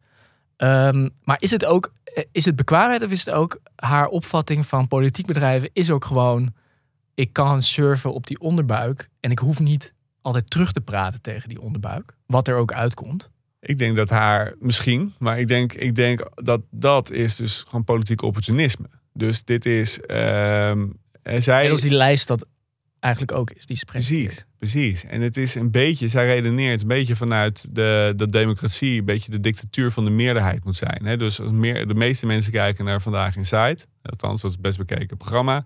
[0.58, 4.66] Ehm, maar is het ook eh, is het bekwaamheid of is het ook haar opvatting
[4.68, 6.54] van politiek bedrijven is ook gewoon
[7.16, 11.50] ik kan surfen op die onderbuik en ik hoef niet altijd terug te praten tegen
[11.50, 13.32] die onderbuik, wat er ook uitkomt.
[13.60, 17.84] Ik denk dat haar misschien, maar ik denk, ik denk dat dat is dus gewoon
[17.84, 18.86] politiek opportunisme.
[19.14, 20.82] Dus dit is, eh,
[21.24, 22.46] zij, En als die lijst dat
[23.00, 24.46] eigenlijk ook is, die ze presenteert.
[24.58, 25.06] precies, precies.
[25.06, 29.32] En het is een beetje, zij redeneert een beetje vanuit de, dat democratie, een beetje
[29.32, 31.06] de dictatuur van de meerderheid moet zijn.
[31.06, 31.18] Hè?
[31.18, 34.78] Dus als meer, de meeste mensen kijken naar Vandaag Inside, althans dat is het best
[34.78, 35.66] bekeken programma.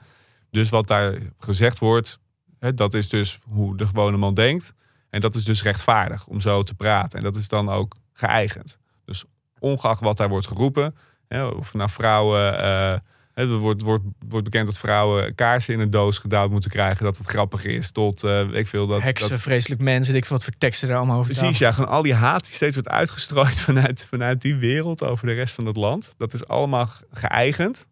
[0.51, 2.19] Dus wat daar gezegd wordt,
[2.59, 4.73] hè, dat is dus hoe de gewone man denkt.
[5.09, 7.17] En dat is dus rechtvaardig om zo te praten.
[7.17, 8.77] En dat is dan ook geëigend.
[9.05, 9.23] Dus
[9.59, 10.95] ongeacht wat daar wordt geroepen,
[11.27, 12.59] hè, of nou vrouwen.
[12.59, 12.97] eh,
[13.33, 17.03] hè, er wordt, wordt, wordt bekend dat vrouwen kaarsen in een doos gedouwd moeten krijgen.
[17.03, 17.91] Dat het grappig is.
[17.91, 19.01] Tot eh, weet ik veel dat.
[19.01, 22.01] Heksen, dat vreselijk mensen, ik wat voor teksten er allemaal over Precies, ja, gewoon al
[22.01, 25.75] die haat die steeds wordt uitgestrooid vanuit, vanuit die wereld over de rest van het
[25.75, 26.13] land.
[26.17, 27.87] Dat is allemaal geëigend,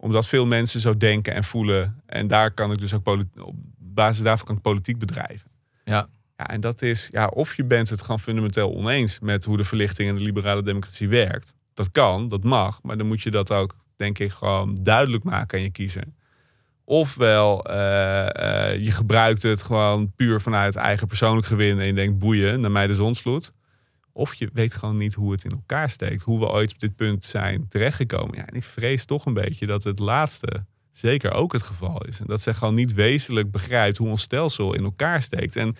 [0.00, 2.02] omdat veel mensen zo denken en voelen.
[2.06, 5.50] En daar kan ik dus ook op basis daarvan kan ik politiek bedrijven.
[5.84, 6.08] Ja.
[6.36, 9.64] Ja, en dat is, ja, of je bent het gewoon fundamenteel oneens met hoe de
[9.64, 11.54] verlichting en de liberale democratie werkt.
[11.74, 15.58] Dat kan, dat mag, maar dan moet je dat ook, denk ik, gewoon duidelijk maken
[15.58, 16.04] aan je kiezer.
[16.84, 22.60] Ofwel, eh, je gebruikt het gewoon puur vanuit eigen persoonlijk gewin en je denkt boeien,
[22.60, 23.52] naar mij de zonsvloed.
[24.18, 26.96] Of je weet gewoon niet hoe het in elkaar steekt, hoe we ooit op dit
[26.96, 28.36] punt zijn terechtgekomen.
[28.36, 32.20] Ja, en ik vrees toch een beetje dat het laatste zeker ook het geval is.
[32.20, 35.56] En dat zij gewoon niet wezenlijk begrijpt hoe ons stelsel in elkaar steekt.
[35.56, 35.76] En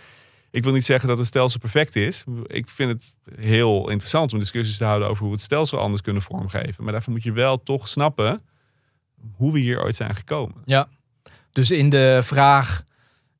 [0.51, 2.25] ik wil niet zeggen dat het stelsel perfect is.
[2.47, 6.03] Ik vind het heel interessant om discussies te houden over hoe we het stelsel anders
[6.03, 6.85] kunnen vormgeven.
[6.85, 8.43] Maar daarvoor moet je wel toch snappen
[9.33, 10.63] hoe we hier ooit zijn gekomen.
[10.65, 10.89] Ja.
[11.53, 12.85] Dus in de vraag: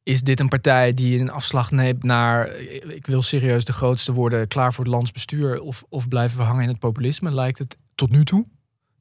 [0.09, 2.57] is dit een partij die een afslag neemt naar.
[2.95, 5.61] ik wil serieus de grootste worden, klaar voor het landsbestuur?
[5.61, 7.31] Of, of blijven we hangen in het populisme?
[7.31, 8.47] Lijkt het tot nu toe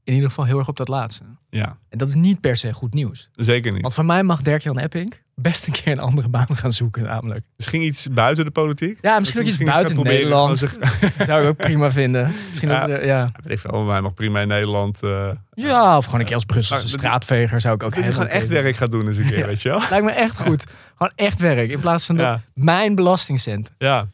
[0.07, 1.23] in ieder geval heel erg op dat laatste.
[1.49, 3.29] Ja, En dat is niet per se goed nieuws.
[3.35, 3.81] zeker niet.
[3.81, 7.41] Want van mij mag Dirk-Jan Epping best een keer een andere baan gaan zoeken, namelijk.
[7.57, 8.97] Misschien iets buiten de politiek.
[9.01, 10.57] Ja, misschien ook iets buiten gaan Nederland.
[10.57, 10.77] zich-
[11.27, 12.33] Zou ik ook prima vinden.
[12.49, 12.79] Misschien Ja.
[12.79, 13.31] dat, er- ja.
[13.43, 15.03] Weet ik veel, hij mag prima in Nederland.
[15.03, 18.27] eh ja, of gewoon een keer als Brusselse Nou, straatveger zou ik ook heel gewoon
[18.27, 19.45] echt werk gaat doen eens een keer, Ja.
[19.45, 19.81] weet je wel?
[19.89, 20.65] Lijkt me echt goed.
[20.95, 21.69] Gewoon echt werk.
[21.69, 22.41] In plaats van Ja.
[22.53, 23.71] mijn belastingcent.
[23.77, 24.07] Ja.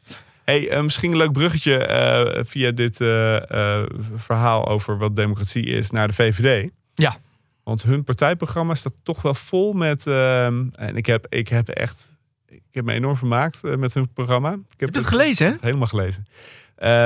[0.44, 3.84] Hey, eh, misschien een leuk bruggetje eh, via dit eh,
[4.16, 6.70] verhaal over wat democratie is naar de VVD.
[6.94, 7.18] Ja.
[7.64, 10.08] Want hun partijprogramma staat toch wel vol met.
[10.08, 12.12] ehm, en ik heb, ik heb echt.
[12.46, 14.52] Ik heb me enorm vermaakt met hun programma.
[14.52, 15.54] Ik heb Heb je het gelezen, hè?
[15.62, 16.28] Helemaal gelezen.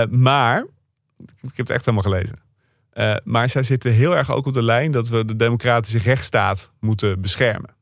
[0.09, 0.65] Maar.
[1.17, 2.39] Ik heb het echt helemaal gelezen.
[3.23, 7.21] Maar zij zitten heel erg ook op de lijn dat we de democratische rechtsstaat moeten
[7.21, 7.76] beschermen.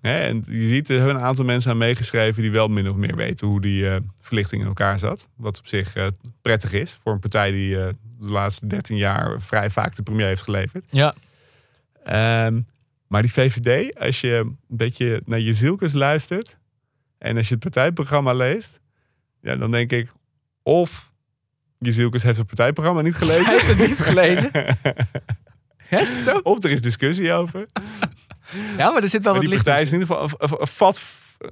[0.00, 3.16] En je ziet, er hebben een aantal mensen aan meegeschreven die wel min of meer
[3.16, 5.28] weten hoe die eh, verlichting in elkaar zat.
[5.36, 6.06] Wat op zich eh,
[6.42, 7.88] prettig is voor een partij die eh,
[8.20, 10.84] de laatste 13 jaar vrij vaak de premier heeft geleverd.
[10.90, 11.14] Ja.
[12.04, 12.60] Ehm,
[13.06, 16.58] maar die VVD, als je een beetje naar je zielkes luistert
[17.18, 18.80] en als je het partijprogramma leest,
[19.40, 20.12] ja, dan denk ik
[20.62, 21.12] of
[21.78, 23.52] je zielkes heeft het partijprogramma niet Hij gelezen.
[23.52, 24.50] heeft het niet gelezen.
[25.90, 26.38] Is het zo?
[26.42, 27.66] Of er is discussie over.
[28.76, 30.50] Ja, maar er zit wel Maar wat die licht partij is in ieder geval een,
[30.52, 31.00] een- een vat.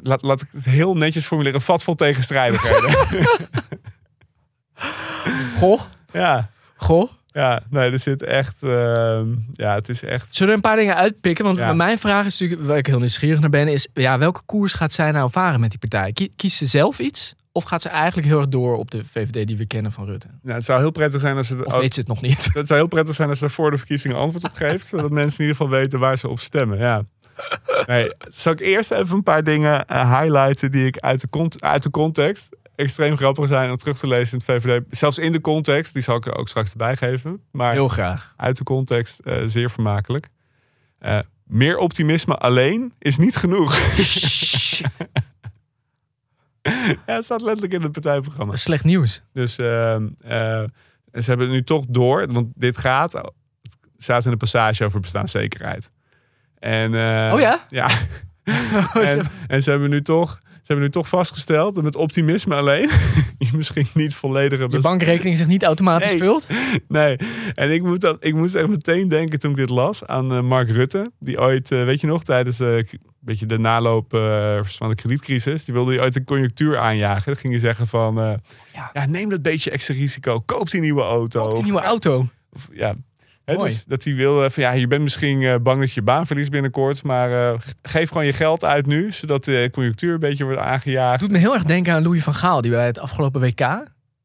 [0.03, 1.59] Laat, laat ik het heel netjes formuleren.
[1.59, 2.91] Een vat vol tegenstrijdigheden.
[5.59, 5.81] Goh,
[6.13, 7.11] ja, goh.
[7.27, 8.55] ja, nee, er zit echt.
[8.63, 10.27] ehm, ja, het is echt.
[10.31, 11.45] Zullen we een paar dingen uitpikken?
[11.45, 11.73] Want Ja.
[11.73, 14.93] mijn vraag is natuurlijk, waar ik heel nieuwsgierig naar ben, is ja, welke koers gaat
[14.93, 16.13] zij nou varen met die partij?
[16.13, 17.35] Kie- Kiest ze zelf iets?
[17.57, 20.27] Of gaat ze eigenlijk heel erg door op de VVD die we kennen van Rutte?
[20.43, 21.65] Nou, het zou heel prettig zijn als ze.
[21.65, 22.49] Of weet ze het nog niet?
[22.55, 24.87] Het zou heel prettig zijn als ze voor de verkiezingen antwoord op geeft.
[24.87, 26.79] zodat mensen in ieder geval weten waar ze op stemmen.
[26.79, 27.05] Ja.
[27.87, 31.63] Nee, zal ik eerst even een paar dingen eh, highlighten die ik uit de, cont-
[31.63, 34.83] uit de context extreem grappig zijn om terug te lezen in het VVD.
[34.91, 37.41] Zelfs in de context, die zal ik er ook straks erbij geven.
[37.53, 38.35] Maar Heel graag.
[38.37, 40.29] uit de context eh, zeer vermakelijk.
[40.99, 43.77] Eh, meer optimisme alleen is niet genoeg.
[47.07, 48.57] ja, het staat letterlijk in het partijprogramma.
[48.57, 49.23] Slecht nieuws.
[49.33, 50.65] Dus ehm, eh,
[51.13, 53.21] ze hebben het nu toch door, want dit gaat.
[53.97, 55.89] staat in de passage over bestaanszekerheid.
[56.59, 57.65] En, eh, Oh ja?
[57.69, 57.89] Ja.
[58.95, 60.43] en, en ze hebben nu toch...
[60.65, 62.89] Ze hebben nu toch vastgesteld, dat met optimisme alleen,
[63.39, 66.19] je misschien niet volledige Je best- bankrekening zich niet automatisch Nee.
[66.19, 66.47] vult?
[66.89, 67.17] Nee,
[67.55, 70.41] en ik, moet dat, ik moest echt meteen denken toen ik dit las aan eh,
[70.41, 71.11] Mark Rutte.
[71.19, 72.77] Die ooit, eh, weet je nog, tijdens eh,
[73.21, 74.11] beetje de naloop
[74.63, 77.25] van de kredietcrisis, die wilde hij ooit een conjunctuur aanjagen.
[77.27, 78.15] Dan ging hij zeggen van,
[78.73, 78.91] Ja.
[78.93, 79.07] ja.
[79.07, 81.43] neem dat beetje extra risico, koop die nieuwe auto.
[81.45, 82.27] Op die nieuwe auto.
[82.53, 82.95] of, ja.
[83.45, 86.27] Dus dat hij wil van ja, je bent misschien eh, bang dat je je baan
[86.27, 90.21] verliest binnenkort, maar eh, ge- geef gewoon je geld uit nu, zodat de conjunctuur een
[90.21, 91.21] beetje wordt aangejaagd.
[91.21, 93.61] doet me heel erg denken aan Louis van Gaal, die bij het afgelopen WK.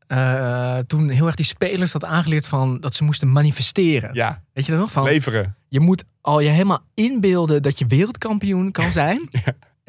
[0.07, 4.09] eh, toen heel erg die spelers had aangeleerd van dat ze moesten manifesteren.
[4.13, 4.91] Ja, Weet je dat nog?
[4.91, 5.55] Van, leveren.
[5.67, 9.29] je moet al je helemaal inbeelden dat je wereldkampioen kan zijn.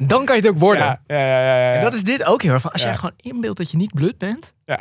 [0.07, 0.83] dan kan je het ook worden.
[0.83, 1.73] Ja, ja, ja, ja, ja.
[1.75, 2.61] En dat is dit ook heel erg.
[2.61, 4.79] Van, als jij gewoon inbeeldt dat je niet blut bent, ja.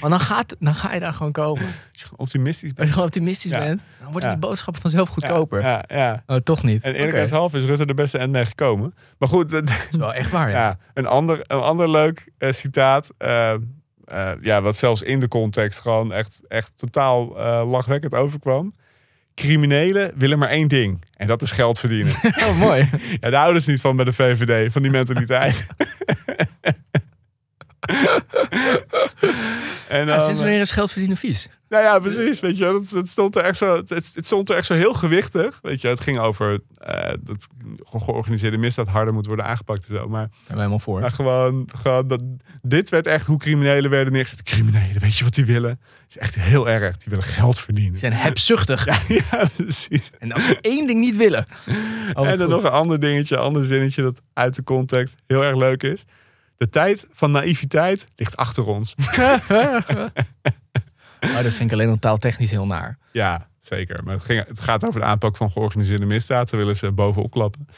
[0.00, 1.64] dan, gaat, dan ga je daar gewoon komen.
[1.64, 2.86] Als je gewoon optimistisch Als bent.
[2.86, 5.60] je gewoon optimistisch bent, dan worden die boodschappen vanzelf goedkoper.
[5.60, 6.22] Ja, ja, ja.
[6.26, 6.82] Oh, toch niet.
[6.82, 8.94] En eerlijkheidshalve is Rutte er best end mee gekomen.
[9.18, 10.56] Maar goed, dat- is wel echt waar, ja.
[10.56, 13.10] ja, een, ander, een ander leuk eh, citaat.
[13.18, 13.52] eh,
[14.04, 17.34] eh, ja, wat zelfs in de context gewoon echt, echt totaal
[17.66, 18.74] lachwekkend overkwam.
[19.40, 21.04] Criminelen willen maar één ding.
[21.16, 22.14] En dat is geld verdienen.
[22.44, 22.88] Oh, mooi.
[23.20, 24.72] ja, daar houden ze niet van bij de VVD.
[24.72, 25.66] Van die mentaliteit.
[29.90, 31.48] en Ja, sinds wanneer is geld verdienen vies?
[31.68, 32.40] nou ja, precies.
[32.40, 35.58] Weet je, het, stond er echt zo, het, het stond er echt zo heel gewichtig.
[35.62, 37.48] Weet je, het ging over eh, dat
[37.84, 40.08] ge- georganiseerde misdaad harder moet worden aangepakt en zo.
[40.08, 41.00] Maar, ik helemaal voor.
[41.00, 42.20] maar gewoon, gewoon dat,
[42.62, 44.42] dit werd echt hoe criminelen werden neergezet.
[44.42, 45.70] Criminelen, weet je wat die willen?
[45.70, 46.96] Het is echt heel erg.
[46.96, 47.92] Die willen geld verdienen.
[47.94, 48.86] Ze zijn hebzuchtig.
[49.08, 50.10] Ja, precies.
[50.18, 51.46] En als we één ding niet willen.
[52.14, 52.48] Oh, en dan goed.
[52.48, 56.04] nog een ander dingetje, ander zinnetje dat uit de context heel erg leuk is.
[56.60, 58.94] De tijd van naïviteit ligt achter ons.
[61.20, 62.98] Oh, dat vind ik alleen al taaltechnisch heel naar.
[63.12, 64.04] Ja, zeker.
[64.04, 66.50] Maar het, ging, het gaat over de aanpak van georganiseerde misdaad.
[66.50, 67.68] Daar willen ze bovenop klappen.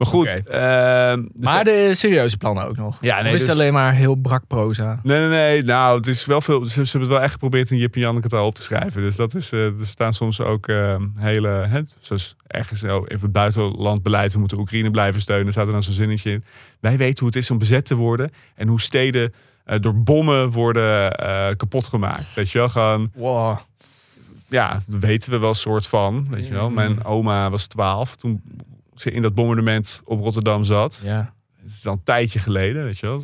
[0.00, 0.26] Maar goed.
[0.26, 2.98] Ehm, de- Maar de serieuze plannen ook nog.
[3.00, 5.00] Ja, nee, Of is het dus- alleen maar heel brak proza?
[5.02, 5.62] Nee, nee, nee.
[5.62, 6.64] Nou, het is wel veel.
[6.64, 9.02] Ze, ze hebben het wel echt geprobeerd in Jip en Janneke taal op te schrijven.
[9.02, 9.52] Dus dat is.
[9.52, 11.48] eh, er staan soms ook ehm, hele.
[11.48, 14.32] Hè, zoals ergens zo even het buitenland beleid.
[14.32, 15.46] We moeten Oekraïne blijven steunen.
[15.46, 16.44] Er staat er dan zo'n zinnetje in.
[16.80, 18.30] Wij weten hoe het is om bezet te worden.
[18.54, 19.32] En hoe steden
[19.64, 22.34] eh, door bommen worden eh, kapot gemaakt.
[22.34, 23.10] Weet je wel, gewoon.
[23.14, 23.58] Wow.
[24.48, 26.26] Ja, weten we wel soort van.
[26.30, 26.70] Weet je wel.
[26.70, 28.42] Mijn oma was 12 toen
[29.06, 31.02] in dat bombardement op Rotterdam zat.
[31.04, 31.34] Ja.
[31.62, 33.22] Het is al een tijdje geleden, weet je wel.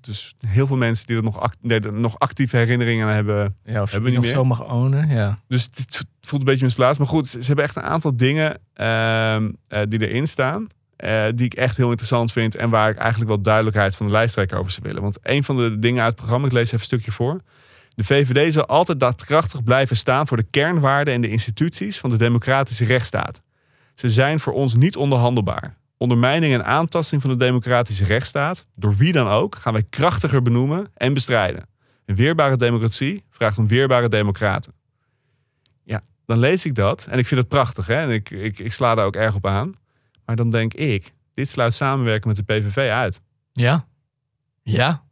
[0.00, 3.56] Dus heel veel mensen die er nog, act- nee, er nog actieve herinneringen aan hebben.
[3.64, 4.34] ja of Hebben niet nog meer?
[4.38, 5.08] zo mag ownen.
[5.08, 5.38] Ja.
[5.48, 6.98] Dus het voelt een beetje misplaatst.
[6.98, 10.66] Maar goed, ze, ze hebben echt een aantal dingen ehm, eh, die erin staan.
[10.96, 12.56] eh, die ik echt heel interessant vind.
[12.56, 15.02] En waar ik eigenlijk wel duidelijkheid van de lijsttrekker over zou willen.
[15.02, 17.40] Want een van de dingen uit het programma, ik lees even een stukje voor.
[17.88, 22.16] De VVD zal altijd daadkrachtig blijven staan voor de kernwaarden en de instituties van de
[22.16, 23.42] democratische rechtsstaat.
[23.98, 25.76] Ze zijn voor ons niet onderhandelbaar.
[25.96, 30.90] Ondermijning en aantasting van de democratische rechtsstaat, door wie dan ook, gaan wij krachtiger benoemen
[30.94, 31.68] en bestrijden.
[32.04, 34.72] Een weerbare democratie vraagt om weerbare democraten.
[35.82, 37.94] Ja, dan lees ik dat en ik vind het prachtig hè?
[37.94, 39.74] en ik, ik, ik sla daar ook erg op aan.
[40.24, 43.20] Maar dan denk ik, dit sluit samenwerken met de PVV uit.
[43.52, 43.86] Ja.
[44.62, 45.04] Ja.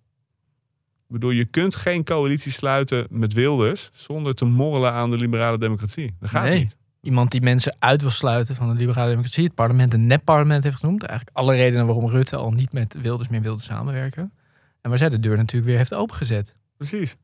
[1.07, 5.59] Ik bedoel, je kunt geen coalitie sluiten met Wilders zonder te morrelen aan de liberale
[5.59, 6.17] democratie.
[6.21, 6.59] Dat gaat Nee.
[6.59, 6.77] niet.
[7.07, 9.45] Iemand die mensen uit wil sluiten van de liberale democratie.
[9.45, 11.03] Het parlement een nep-parlement heeft genoemd.
[11.03, 14.33] Eigenlijk alle redenen waarom Rutte al niet met Wilders meer wilde samenwerken.
[14.81, 16.55] En waar zij de deur natuurlijk weer heeft opengezet.
[16.77, 17.17] Precies.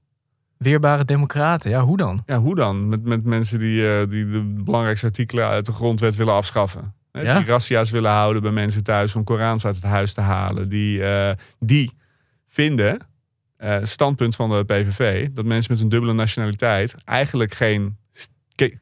[0.57, 1.71] Weerbare democraten.
[1.71, 2.23] Ja, hoe dan?
[2.27, 2.89] Ja, hoe dan?
[2.89, 6.95] Met, met mensen die, eh, die de belangrijkste artikelen uit de grondwet willen afschaffen.
[7.13, 7.39] Hè, Ja.
[7.39, 10.69] Die razzia's willen houden bij mensen thuis om Korans uit het huis te halen.
[10.69, 11.93] Die, eh, die
[12.49, 12.99] vinden,
[13.57, 17.97] eh, standpunt van de PVV, dat mensen met een dubbele nationaliteit eigenlijk geen,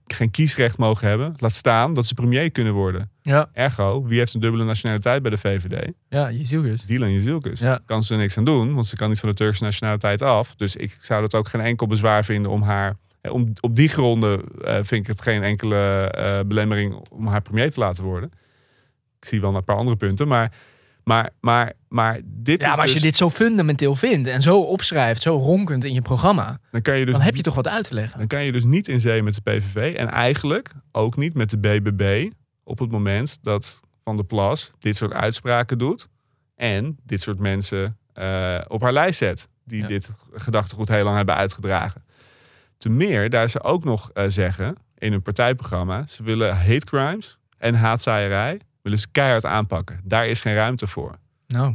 [0.07, 1.35] geen kiesrecht mogen hebben.
[1.39, 3.11] Laat staan dat ze premier kunnen worden.
[3.23, 5.93] Ja, Ergo, wie heeft een dubbele nationaliteit bij de VVD?
[6.09, 6.83] ja je ziet dus.
[6.83, 7.61] Dylan Jezilkus.
[7.61, 7.81] Ja.
[7.87, 10.55] Kan ze er niks aan doen, want ze kan niet van de Turkse nationaliteit af.
[10.57, 12.97] Dus ik zou dat ook geen enkel bezwaar vinden om haar...
[13.31, 17.71] Om, op die gronden eh, vind ik het geen enkele eh, belemmering om haar premier
[17.71, 18.31] te laten worden.
[19.19, 20.53] Ik zie wel een paar andere punten, maar,
[21.05, 24.43] maar, maar, maar dit Ja, is maar als je dus- dit zo fundamenteel vindt en
[24.43, 27.55] zo opschrijft, zo ronkend in je programma, dan kan je dus dan heb je toch
[27.55, 28.19] wat uit te leggen.
[28.19, 29.95] Dan kan je dus niet in zee met de PVV.
[29.97, 32.31] En eigenlijk ook niet met de BBB.
[32.65, 36.09] Op het moment dat Van der Plas dit soort uitspraken doet.
[36.57, 39.49] En dit soort mensen eh, op haar lijst zet.
[39.65, 39.87] Die Ja.
[39.87, 42.03] dit gedachtegoed heel lang hebben uitgedragen.
[42.79, 46.07] Te meer, daar ze ook nog eh, zeggen in hun partijprogramma.
[46.07, 50.01] Ze willen hate crimes en haatzaaierij willen ze keihard aanpakken.
[50.05, 51.19] Daar is geen ruimte voor.
[51.55, 51.75] Nou,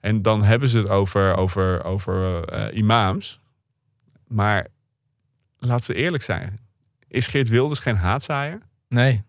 [0.00, 3.40] En dan hebben ze het over, over, over eh, imams.
[4.26, 4.66] Maar
[5.58, 6.60] laten we eerlijk zijn.
[7.08, 8.60] Is Geert Wilders geen haatzaaier?
[8.88, 9.22] Nee.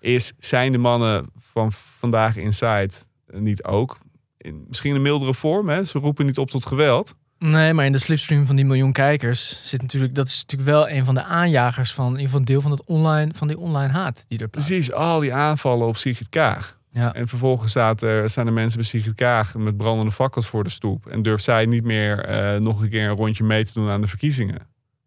[0.00, 2.94] Is, zijn de mannen van vandaag Inside
[3.32, 3.98] niet ook?
[4.36, 5.84] In misschien een mildere vorm, hè?
[5.84, 7.14] Ze roepen niet op tot geweld.
[7.38, 10.90] Nee, maar in de slipstream van die miljoen kijkers zit natuurlijk, dat is natuurlijk wel
[10.90, 14.38] een van de aanjagers van, een deel van, het online, van die online haat die
[14.38, 14.86] er plaatsvindt.
[14.86, 16.77] Precies, al die aanvallen op Sigrid Kaag.
[16.90, 17.14] Ja.
[17.14, 20.70] En vervolgens staat er, staan er mensen bij Sigrid Kaag met brandende fakkels voor de
[20.70, 21.06] stoep.
[21.06, 24.00] En durft zij niet meer eh, nog een keer een rondje mee te doen aan
[24.00, 24.56] de verkiezingen.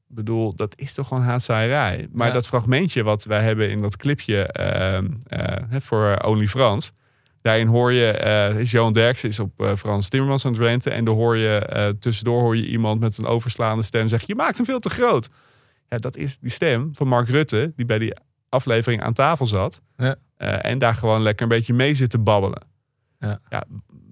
[0.10, 2.08] Ik bedoel, dat is toch gewoon haatzaaierij.
[2.12, 2.34] Maar Ja.
[2.34, 6.92] dat fragmentje wat wij hebben in dat clipje ehm, eh, voor Only Frans.
[7.42, 10.92] Daarin hoor je, eh, is Johan Derksen is op eh, Frans Timmermans aan het renten.
[10.92, 14.28] En dan hoor je, eh, tussendoor hoor je iemand met een overslaande stem zeggen...
[14.28, 15.30] je maakt hem veel te groot.
[15.90, 18.14] Ja, dat is die stem van Mark Rutte, die bij die
[18.52, 19.82] aflevering aan tafel zat.
[19.98, 20.16] Ja.
[20.38, 22.70] Eh, en daar gewoon lekker een beetje mee zit te babbelen.
[23.20, 23.40] Ja.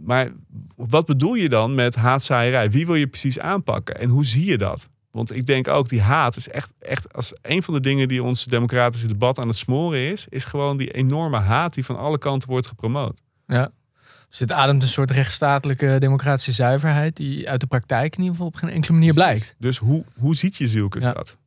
[0.06, 0.32] maar
[0.76, 2.72] wat bedoel je dan met haatzaaierij?
[2.72, 4.00] Wie wil je precies aanpakken?
[4.00, 4.90] En hoe zie je dat?
[5.12, 8.24] Want ik denk ook, die haat is echt, echt als een van de dingen die
[8.24, 12.18] ons democratische debat aan het smoren is, is gewoon die enorme haat die van alle
[12.18, 13.22] kanten wordt gepromoot.
[13.48, 13.72] Ja.
[14.30, 18.48] Dus dit ademt een soort rechtsstatelijke democratische zuiverheid die uit de praktijk in ieder geval
[18.48, 19.56] op geen enkele manier blijkt.
[19.58, 21.12] Dus hoe, hoe ziet je zielkes Ja.
[21.12, 21.38] dat?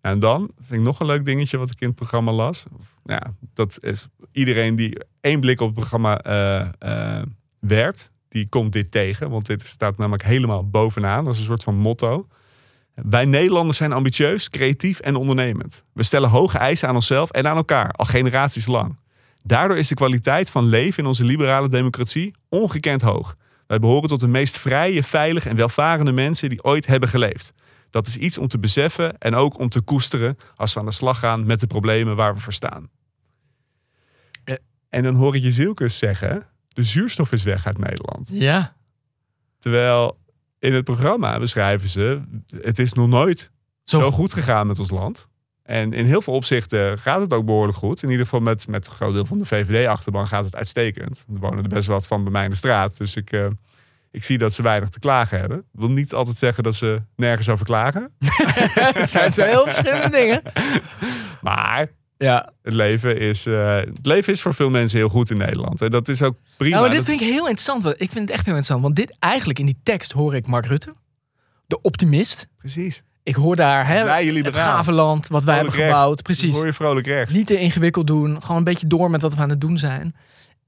[0.00, 2.64] En dan vind ik nog een leuk dingetje wat ik in het programma las.
[3.04, 3.22] Ja,
[3.54, 7.22] dat is iedereen die één blik op het programma eh,
[7.58, 9.30] werpt, die komt dit tegen.
[9.30, 11.24] Want dit staat namelijk helemaal bovenaan.
[11.24, 12.26] Dat is een soort van motto.
[12.94, 15.84] Wij Nederlanders zijn ambitieus, creatief en ondernemend.
[15.92, 18.98] We stellen hoge eisen aan onszelf en aan elkaar, al generaties lang.
[19.42, 23.36] Daardoor is de kwaliteit van leven in onze liberale democratie ongekend hoog.
[23.66, 27.52] Wij behoren tot de meest vrije, veilige en welvarende mensen die ooit hebben geleefd.
[27.90, 30.92] Dat is iets om te beseffen en ook om te koesteren als we aan de
[30.92, 32.90] slag gaan met de problemen waar we voor staan.
[34.44, 34.58] Ja.
[34.88, 38.28] En dan hoor ik je Zielkes zeggen, de zuurstof is weg uit Nederland.
[38.32, 38.76] Ja.
[39.58, 40.18] Terwijl
[40.58, 42.22] in het programma beschrijven ze,
[42.60, 43.50] het is nog nooit
[43.84, 45.28] Zo, zo goed gegaan met ons land.
[45.62, 48.02] En in heel veel opzichten gaat het ook behoorlijk goed.
[48.02, 51.26] In ieder geval met, met een groot deel van de VVD-achterban gaat het uitstekend.
[51.34, 52.96] Er wonen er best wat van bij mij in de straat.
[52.96, 53.46] Dus ik, eh,
[54.10, 55.58] ik zie dat ze weinig te klagen hebben.
[55.58, 58.10] Ik wil niet altijd zeggen dat ze nergens over klagen.
[58.98, 60.42] het zijn twee heel verschillende dingen.
[61.42, 61.86] Maar
[62.18, 62.52] Ja.
[62.62, 65.80] het leven is, eh, het leven is voor veel mensen heel goed in Nederland.
[65.80, 66.70] En dat is ook prima.
[66.76, 67.86] Nou, maar dit Dat- vind ik heel interessant.
[67.86, 68.82] Ik vind het echt heel interessant.
[68.82, 70.94] Want dit eigenlijk in die tekst hoor ik Mark Rutte.
[71.66, 72.48] De optimist.
[72.58, 73.02] Precies.
[73.22, 76.22] Ik hoor daar hè, het gave land wat wij hebben Vrolijk gebouwd.
[76.22, 76.54] Precies.
[76.56, 77.32] hoor je vrolijk rechts.
[77.34, 78.42] Niet te ingewikkeld doen.
[78.42, 80.14] Gewoon een beetje door met wat we aan het doen zijn.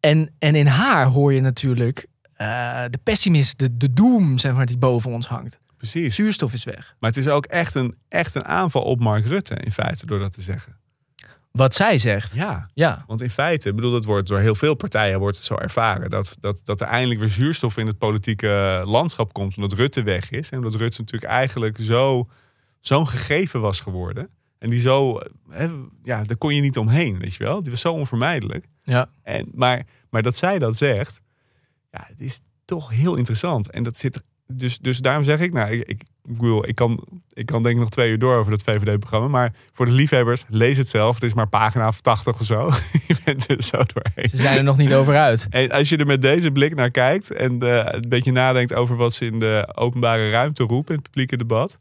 [0.01, 2.07] En, en in haar hoor je natuurlijk
[2.43, 5.61] eh, de pessimist, de, de doom, zeg maar, die boven ons hangt.
[5.76, 6.14] Precies.
[6.14, 6.97] Zuurstof is weg.
[6.99, 10.18] Maar het is ook echt een, echt een aanval op Mark Rutte in feite door
[10.18, 10.80] dat te zeggen.
[11.53, 12.34] Wat zij zegt.
[12.34, 12.70] Ja.
[12.74, 13.05] Ja.
[13.07, 16.11] Want in feite, ik bedoel, het wordt door heel veel partijen wordt het zo ervaren.
[16.11, 19.57] Dat, dat, dat er eindelijk weer zuurstof in het politieke landschap komt.
[19.57, 20.51] Omdat Rutte weg is.
[20.51, 22.28] En omdat Rutte natuurlijk eigenlijk zo,
[22.80, 24.28] zo'n gegeven was geworden.
[24.59, 25.18] En die zo,
[25.51, 25.68] hè,
[26.03, 27.62] ja, daar kon je niet omheen, weet je wel.
[27.62, 28.66] Die was zo onvermijdelijk.
[28.82, 29.09] Ja.
[29.22, 31.20] En, maar, maar dat zij dat zegt,
[31.93, 33.70] ja, het is toch heel interessant.
[33.70, 37.05] En dat zit er, dus, dus daarom zeg ik, nou, ik, ik, bedoel, ik kan,
[37.32, 39.28] ik kan denk ik nog twee uur door over dat VVD-programma.
[39.28, 41.14] Maar voor de liefhebbers, lees het zelf.
[41.14, 42.70] Het is maar pagina 80 of zo.
[43.09, 44.28] je bent er zo doorheen.
[44.28, 45.47] Ze zijn er nog niet over uit.
[45.51, 48.97] En als je er met deze blik naar kijkt en eh, een beetje nadenkt over
[48.97, 51.78] wat ze in de openbare ruimte roepen, in het publieke debat.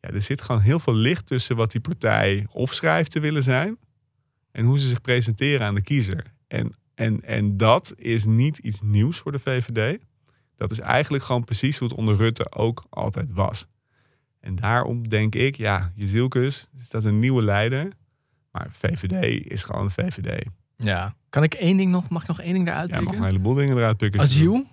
[0.00, 3.78] Ja, er zit gewoon heel veel licht tussen wat die partij opschrijft te willen zijn
[4.52, 6.24] en hoe ze zich presenteren aan de kiezer.
[6.48, 6.72] En,
[7.02, 9.98] en, en dat is niet iets nieuws voor de VVD.
[10.56, 13.66] Dat is eigenlijk gewoon precies hoe het onder Rutte ook altijd was.
[14.40, 17.88] En daarom denk ik, ja, Jezielkus is dat een nieuwe leider.
[18.50, 20.46] Maar VVD is gewoon VVD.
[20.76, 21.14] Ja.
[21.28, 23.22] Kan ik één ding nog, mag ik nog één ding eruit Ja, mag pikken?
[23.22, 24.20] een heleboel dingen eruit pikken.
[24.20, 24.66] Asiel.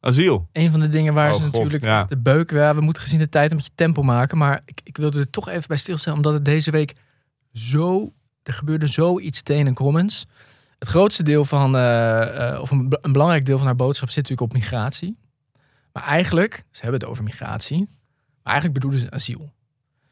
[0.00, 0.48] Asiel.
[0.52, 2.04] Een van de dingen waar Oh, ze God, natuurlijk ja.
[2.04, 2.50] de beuk...
[2.50, 4.38] Ja, we moeten gezien de tijd een beetje tempo maken.
[4.38, 6.14] Maar ik, ik wilde er toch even bij stilstaan.
[6.14, 6.94] Omdat het deze week
[7.52, 8.12] zo...
[8.42, 10.26] Er gebeurde zoiets tegen en Commons.
[10.82, 11.76] Het grootste deel van...
[11.76, 15.18] eh, eh, of een, een belangrijk deel van haar boodschap zit natuurlijk op migratie.
[15.92, 16.64] Maar eigenlijk...
[16.70, 17.78] Ze hebben het over migratie.
[18.42, 19.52] Maar eigenlijk bedoelen ze asiel.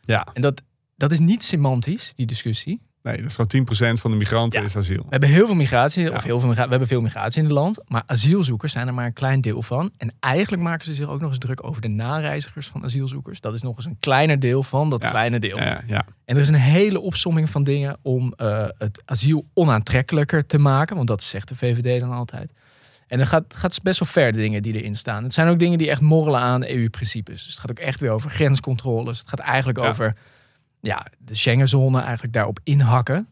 [0.00, 0.62] Ja, En dat,
[0.96, 2.82] dat is niet semantisch, die discussie.
[3.02, 4.66] Nee, dat is gewoon 10% van de migranten Ja.
[4.66, 5.02] is asiel.
[5.02, 6.10] We hebben heel veel migratie, Ja.
[6.10, 9.06] of heel veel, we hebben veel migratie in het land, maar asielzoekers zijn er maar
[9.06, 9.90] een klein deel van.
[9.96, 13.40] En eigenlijk maken ze zich ook nog eens druk over de nareizigers van asielzoekers.
[13.40, 15.10] Dat is nog eens een kleiner deel van dat Ja.
[15.10, 15.56] kleine deel.
[15.58, 16.04] Ja, ja.
[16.24, 20.96] En er is een hele opsomming van dingen om eh, het asiel onaantrekkelijker te maken,
[20.96, 22.52] want dat zegt de VVD dan altijd.
[23.06, 25.22] En dan gaat, gaat best wel ver de dingen die erin staan.
[25.22, 27.44] Het zijn ook dingen die echt morrelen aan EU-principes.
[27.44, 29.18] Dus het gaat ook echt weer over grenscontroles.
[29.18, 30.14] Het gaat eigenlijk over
[30.80, 33.28] ja, de Schengenzone, eigenlijk daarop inhakken.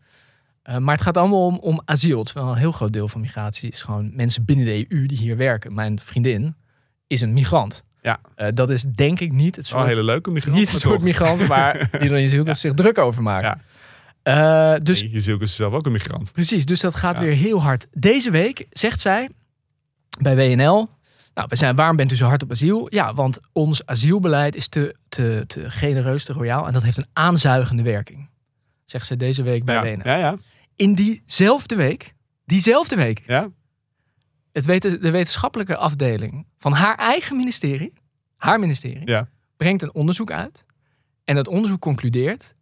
[0.62, 2.22] Eh, maar het gaat allemaal om, om asiel.
[2.22, 5.36] Terwijl een heel groot deel van migratie is gewoon mensen binnen de EU die hier
[5.36, 5.74] werken.
[5.74, 6.56] Mijn vriendin
[7.06, 7.82] is een migrant.
[8.02, 8.20] Ja.
[8.34, 10.60] Eh, dat is denk ik niet het soort, een hele leuke migranten.
[10.60, 11.02] niet het soort toch?
[11.02, 13.60] migranten waar die dan je zich zich druk over maken.
[14.22, 14.74] Ja.
[14.74, 16.32] Eh, dus is zelf ook een migrant.
[16.32, 17.20] Precies, dus dat gaat Ja.
[17.20, 17.86] weer heel hard.
[17.92, 19.28] Deze week zegt zij
[20.20, 20.88] bij WNL.
[21.38, 22.86] Nou, we zijn, waarom bent u zo hard op asiel?
[22.94, 26.66] Ja, want ons asielbeleid is te, te, te genereus, te royaal.
[26.66, 28.28] En dat heeft een aanzuigende werking.
[28.84, 30.36] Zegt ze deze week bij Ja, ja, ja.
[30.74, 32.14] In diezelfde week,
[32.44, 33.50] diezelfde week, ja.
[34.52, 37.92] het weten, de wetenschappelijke afdeling van haar eigen ministerie,
[38.36, 39.28] haar ministerie, Ja.
[39.56, 40.64] brengt een onderzoek uit.
[41.24, 42.54] En dat onderzoek concludeert: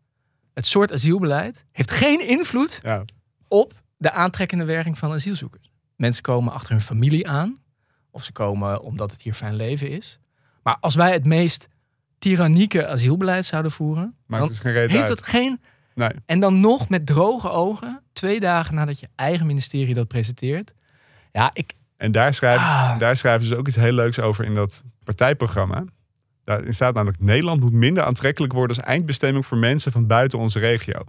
[0.54, 3.04] het soort asielbeleid heeft geen invloed ja.
[3.48, 5.70] op de aantrekkende werking van asielzoekers.
[5.94, 7.64] Mensen komen achter hun familie aan,
[8.16, 10.18] of ze komen omdat het hier fijn leven is.
[10.62, 11.68] Maar als wij het meest
[12.18, 15.18] tyrannieke asielbeleid zouden voeren, Maakt dan dus geen reet heeft uit.
[15.18, 15.60] het geen.
[15.94, 16.10] Nee.
[16.26, 20.72] En dan nog met droge ogen, twee dagen nadat je eigen ministerie dat presenteert.
[21.32, 21.72] Ja, ik.
[21.96, 22.98] En daar schrijven, ze- Ah.
[22.98, 25.84] daar schrijven ze ook iets heel leuks over in dat partijprogramma.
[26.44, 30.58] Daarin staat namelijk: Nederland moet minder aantrekkelijk worden als eindbestemming voor mensen van buiten onze
[30.58, 31.04] regio.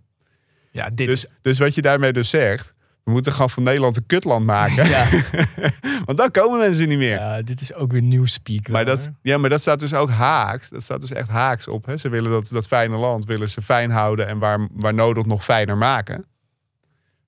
[0.72, 2.74] Ja, dit Dus, dus wat je daarmee dus zegt,
[3.08, 4.88] we moeten gewoon van Nederland een kutland maken.
[4.88, 5.08] Ja,
[6.06, 7.20] Want dan komen mensen niet meer.
[7.20, 8.68] ja, dit is ook weer nieuwspeak.
[8.68, 10.70] Maar dat, ja, maar dat staat dus ook haaks.
[10.70, 11.86] Dat staat dus echt haaks op.
[11.86, 11.98] Hè.
[11.98, 15.44] Ze willen dat, dat fijne land willen ze fijn houden en waar, waar nodig nog
[15.44, 16.26] fijner maken.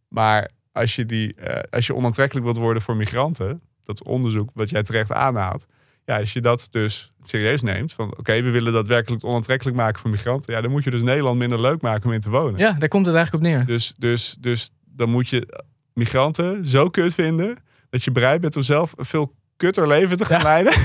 [0.08, 4.70] Maar als je, die, eh, als je onaantrekkelijk wilt worden voor migranten, dat onderzoek wat
[4.70, 5.66] jij terecht aanhaalt.
[6.06, 10.10] Ja, als je dat dus serieus neemt, van oké, we willen daadwerkelijk onaantrekkelijk maken voor
[10.10, 10.54] migranten.
[10.54, 12.60] Ja, dan moet je dus Nederland minder leuk maken om in te wonen.
[12.60, 13.66] Ja, daar komt het eigenlijk op neer.
[13.66, 14.70] Dus, dus, dus
[15.00, 17.58] dan moet je migranten zo kut vinden
[17.90, 20.44] dat je bereid bent om zelf een veel kutter leven te gaan Ja.
[20.44, 20.74] leiden.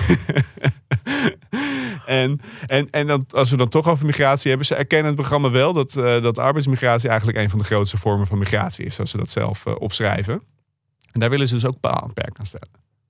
[2.06, 5.50] en en, en dan, als we dan toch over migratie hebben, ze erkennen het programma
[5.50, 9.10] wel dat, eh, dat arbeidsmigratie eigenlijk een van de grootste vormen van migratie is, zoals
[9.10, 10.42] ze dat zelf eh, opschrijven.
[11.12, 12.68] En daar willen ze dus ook paal en perk aan stellen.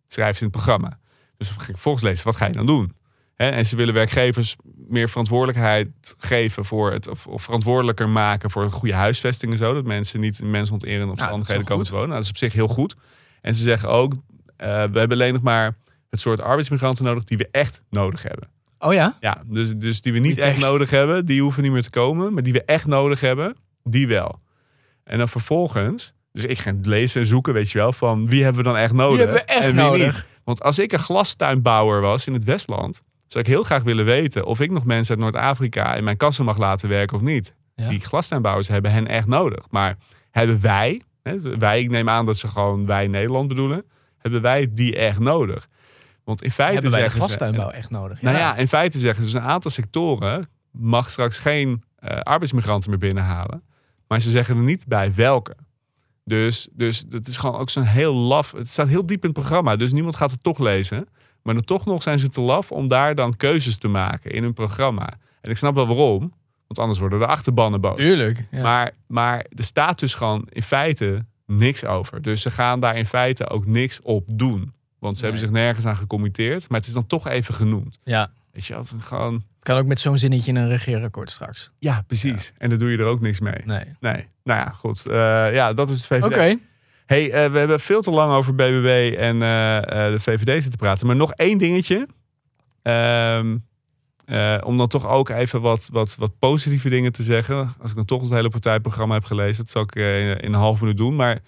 [0.08, 0.98] Schrijven ze in het programma.
[1.36, 2.92] Dus volgens lezen, wat ga je dan doen?
[3.36, 4.56] Hè, en ze willen werkgevers
[4.88, 9.74] meer verantwoordelijkheid geven voor het, of, of verantwoordelijker maken voor een goede huisvesting en zo.
[9.74, 12.08] Dat mensen niet in mensonterende omstandigheden komen te wonen.
[12.08, 12.94] Nou, dat is op zich heel goed.
[13.40, 14.12] En ze zeggen ook,
[14.56, 15.76] eh, we hebben alleen nog maar
[16.10, 18.48] het soort arbeidsmigranten nodig die we echt nodig hebben.
[18.78, 19.16] Oh ja?
[19.20, 22.32] Ja, dus, dus die we niet echt nodig hebben, die hoeven niet meer te komen.
[22.32, 24.40] Maar die we echt nodig hebben, die wel.
[25.04, 28.62] En dan vervolgens, dus ik ga lezen en zoeken, weet je wel, van wie hebben
[28.62, 30.14] we dan echt nodig hebben we echt en wie nodig?
[30.14, 30.26] niet.
[30.44, 33.00] Want als ik een glastuinbouwer was in het Westland,
[33.34, 36.44] zou ik heel graag willen weten of ik nog mensen uit Noord-Afrika in mijn kassen
[36.44, 37.54] mag laten werken of niet.
[37.74, 37.88] Ja.
[37.88, 39.64] Die glastuinbouwers hebben hen echt nodig.
[39.70, 39.96] Maar
[40.30, 43.84] hebben wij, hè, wij, ik neem aan dat ze gewoon wij Nederland bedoelen,
[44.18, 45.66] hebben wij die echt nodig?
[46.24, 48.22] Want in feite Hebben wij de zeggen ze- glastuinbouw echt nodig?
[48.22, 52.90] nou ja, in feite zeggen ze dus een aantal sectoren mag straks geen eh, arbeidsmigranten
[52.90, 53.62] meer binnenhalen.
[54.08, 55.56] Maar ze zeggen er niet bij welke.
[56.24, 58.52] Dus, dus het is gewoon ook zo'n heel laf.
[58.52, 61.06] Het staat heel diep in het programma, dus niemand gaat het toch lezen.
[61.44, 64.42] Maar dan toch nog zijn ze te laf om daar dan keuzes te maken in
[64.42, 65.08] hun programma.
[65.40, 66.20] En ik snap wel waarom,
[66.66, 67.96] want anders worden de achterbannen boos.
[67.96, 68.46] Tuurlijk.
[68.50, 68.62] Ja.
[68.62, 72.22] Maar, maar er staat dus gewoon in feite niks over.
[72.22, 74.72] Dus ze gaan daar in feite ook niks op doen.
[74.98, 76.68] Want ze hebben zich nergens aan gecommitteerd.
[76.68, 77.98] Maar het is dan toch even genoemd.
[78.04, 78.30] ja.
[78.52, 79.42] Weet je, het is gewoon...
[79.58, 81.70] Kan ook met zo'n zinnetje in een regeerakkoord straks.
[81.78, 82.52] Ja, precies.
[82.58, 83.60] En dan doe je er ook niks mee.
[83.64, 83.84] Nee.
[84.00, 84.26] Nee.
[84.44, 85.06] Nou ja, goed.
[85.06, 86.24] Eh, ja, dat is het VVD.
[86.24, 86.58] Oké.
[87.06, 90.78] Hey, eh, we hebben veel te lang over BBB en eh, eh, de VVD zitten
[90.78, 91.06] praten.
[91.06, 92.08] Maar nog één dingetje.
[92.82, 93.56] Ehm,
[94.24, 97.74] eh, om dan toch ook even wat, wat, wat positieve dingen te zeggen.
[97.80, 99.56] Als ik dan toch het hele partijprogramma heb gelezen.
[99.56, 101.16] Dat zal ik in, een half minuut doen.
[101.16, 101.38] Maar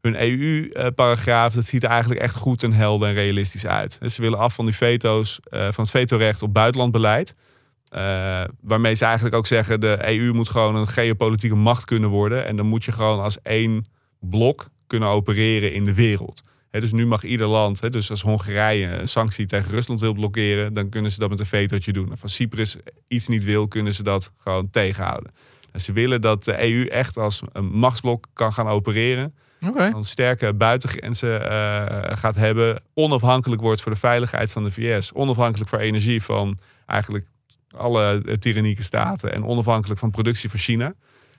[0.00, 3.96] hun EU-paragraaf, dat ziet er eigenlijk echt goed en helder en realistisch uit.
[4.00, 7.34] Dus ze willen af van die veto's, van het vetorecht op buitenlandbeleid.
[7.88, 12.46] Eh, waarmee ze eigenlijk ook zeggen, de EU moet gewoon een geopolitieke macht kunnen worden.
[12.46, 13.84] En dan moet je gewoon als één
[14.20, 16.42] blok kunnen opereren in de wereld.
[16.70, 20.88] Dus nu mag ieder land, dus als Hongarije een sanctie tegen Rusland wil blokkeren, dan
[20.88, 22.10] kunnen ze dat met een vetootje doen.
[22.10, 22.76] En als Cyprus
[23.08, 25.32] iets niet wil, kunnen ze dat gewoon tegenhouden.
[25.72, 29.34] En ze willen dat de EU echt als een machtsblok kan gaan opereren.
[29.60, 32.82] Een sterke buitengrenzen eh, gaat hebben.
[32.94, 35.12] Onafhankelijk wordt voor de veiligheid van de VS.
[35.12, 37.26] Onafhankelijk voor energie van eigenlijk
[37.70, 39.32] alle tyrannieke staten.
[39.32, 40.94] En onafhankelijk van productie van China.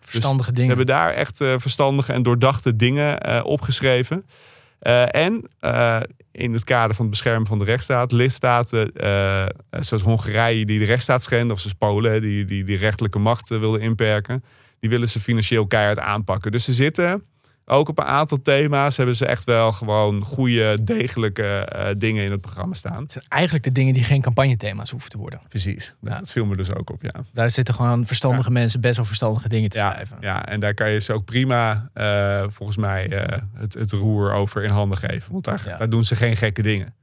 [0.09, 0.69] Verstandige We dingen.
[0.69, 4.25] hebben daar echt eh, verstandige en doordachte dingen eh, opgeschreven.
[4.79, 5.49] Eh, en
[6.31, 8.91] in het kader van het beschermen van de rechtsstaat, lidstaten
[9.79, 13.81] zoals Hongarije die de rechtsstaat schenden, of zoals Polen die, die die rechtelijke macht wilden
[13.81, 14.43] inperken,
[14.79, 16.51] die willen ze financieel keihard aanpakken.
[16.51, 17.23] Dus ze zitten
[17.69, 22.31] ook op een aantal thema's hebben ze echt wel gewoon goede, degelijke eh, dingen in
[22.31, 23.01] het programma staan.
[23.01, 25.39] Het zijn eigenlijk de dingen die geen campagnethema's hoeven te worden.
[25.49, 25.95] Precies.
[26.01, 26.17] Ja.
[26.19, 27.23] Dat viel me dus ook op, ja.
[27.33, 30.17] Daar zitten gewoon verstandige mensen best wel verstandige dingen te Ja, schrijven.
[30.19, 34.33] ja, en daar kan je ze ook prima, eh, volgens mij, eh, het, het roer
[34.33, 35.31] over in handen geven.
[35.31, 36.95] Want daar, daar doen ze geen gekke dingen.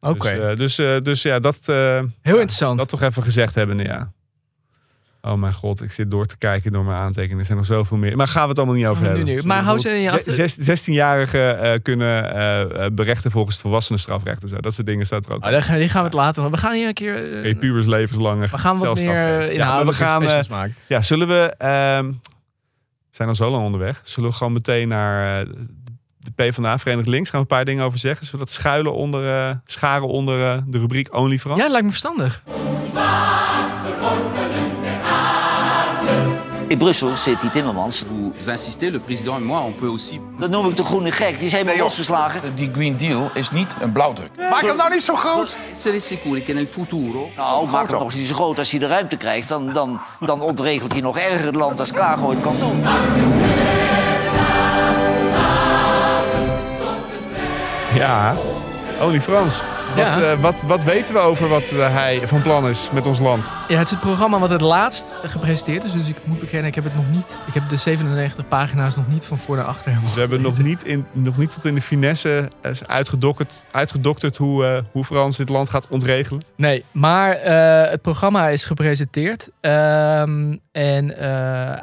[0.00, 0.30] Oké.
[0.30, 2.78] Dus, eh, dus, eh, dus ja, dat, Heel interessant.
[2.78, 4.12] dat toch even gezegd hebben, ja.
[5.22, 7.38] Oh mijn god, ik zit door te kijken door mijn aantekeningen.
[7.38, 8.16] Er zijn nog zoveel meer.
[8.16, 9.28] Maar gaan we het allemaal niet over Gaan we hebben.
[9.34, 9.44] nu niet.
[9.48, 10.58] Maar hou ze in je achter- Zes-
[10.88, 14.56] 16-jarigen eh, kunnen eh, eh, berechten volgens het volwassenenstrafrecht en zo.
[14.56, 15.44] Dat soort dingen staat er ook.
[15.44, 16.42] Oh, daar gaan, die gaan we het later.
[16.42, 17.32] want We gaan hier een keer.
[17.36, 20.22] eh, Hey, pubers levenslange we gaan wat meer uh, Ja, maar we gaan.
[20.50, 20.74] maken.
[20.86, 21.54] ja, zullen we.
[21.58, 24.00] ehm, we zijn al zo lang onderweg.
[24.02, 25.44] Zullen we gewoon meteen naar
[26.18, 27.30] de PvdA Verenigd Links?
[27.30, 28.26] Gaan we een paar dingen over zeggen?
[28.26, 31.60] Zullen we dat schuilen onder, eh, scharen onder eh, de rubriek OnlyFrans?
[31.60, 32.42] Ja, lijkt me verstandig.
[36.78, 38.04] Brussel zit die Timmermans.
[38.08, 41.38] Vous insistez, le président et moi, on peut aussi Dat noem ik de groene gek.
[41.38, 42.54] Die is helemaal losgeslagen.
[42.54, 44.30] Die Green Deal is niet een blauwdruk.
[44.50, 45.58] Maak hem nou niet zo groot.
[45.70, 48.58] essere sicuri che nel futuro Nou, maak hem nog eens niet zo groot.
[48.58, 51.92] Als hij de ruimte krijgt, dan, dan, dan ontregelt hij nog erger het land als
[51.92, 52.84] Kaag ooit kan doen.
[57.94, 58.36] Ja,
[59.00, 59.62] OnlyFrans.
[59.62, 60.32] Wat, Ja.
[60.32, 63.56] eh, wat, wat weten we over wat eh, hij van plan is met ons land?
[63.68, 65.92] Ja, het is het programma wat het laatst gepresenteerd is.
[65.92, 67.40] Dus ik moet bekennen, ik heb het nog niet.
[67.46, 70.58] Ik heb de 97 pagina's nog niet van voor naar achter helemaal We hebben nog
[70.58, 75.36] niet, in, nog niet tot in de finesse eh, uitgedokterd, uitgedokterd hoe, eh, hoe Frans
[75.36, 76.42] dit land gaat ontregelen.
[76.56, 77.40] Nee, maar
[77.90, 79.48] het programma is gepresenteerd.
[79.60, 81.06] Ehm, en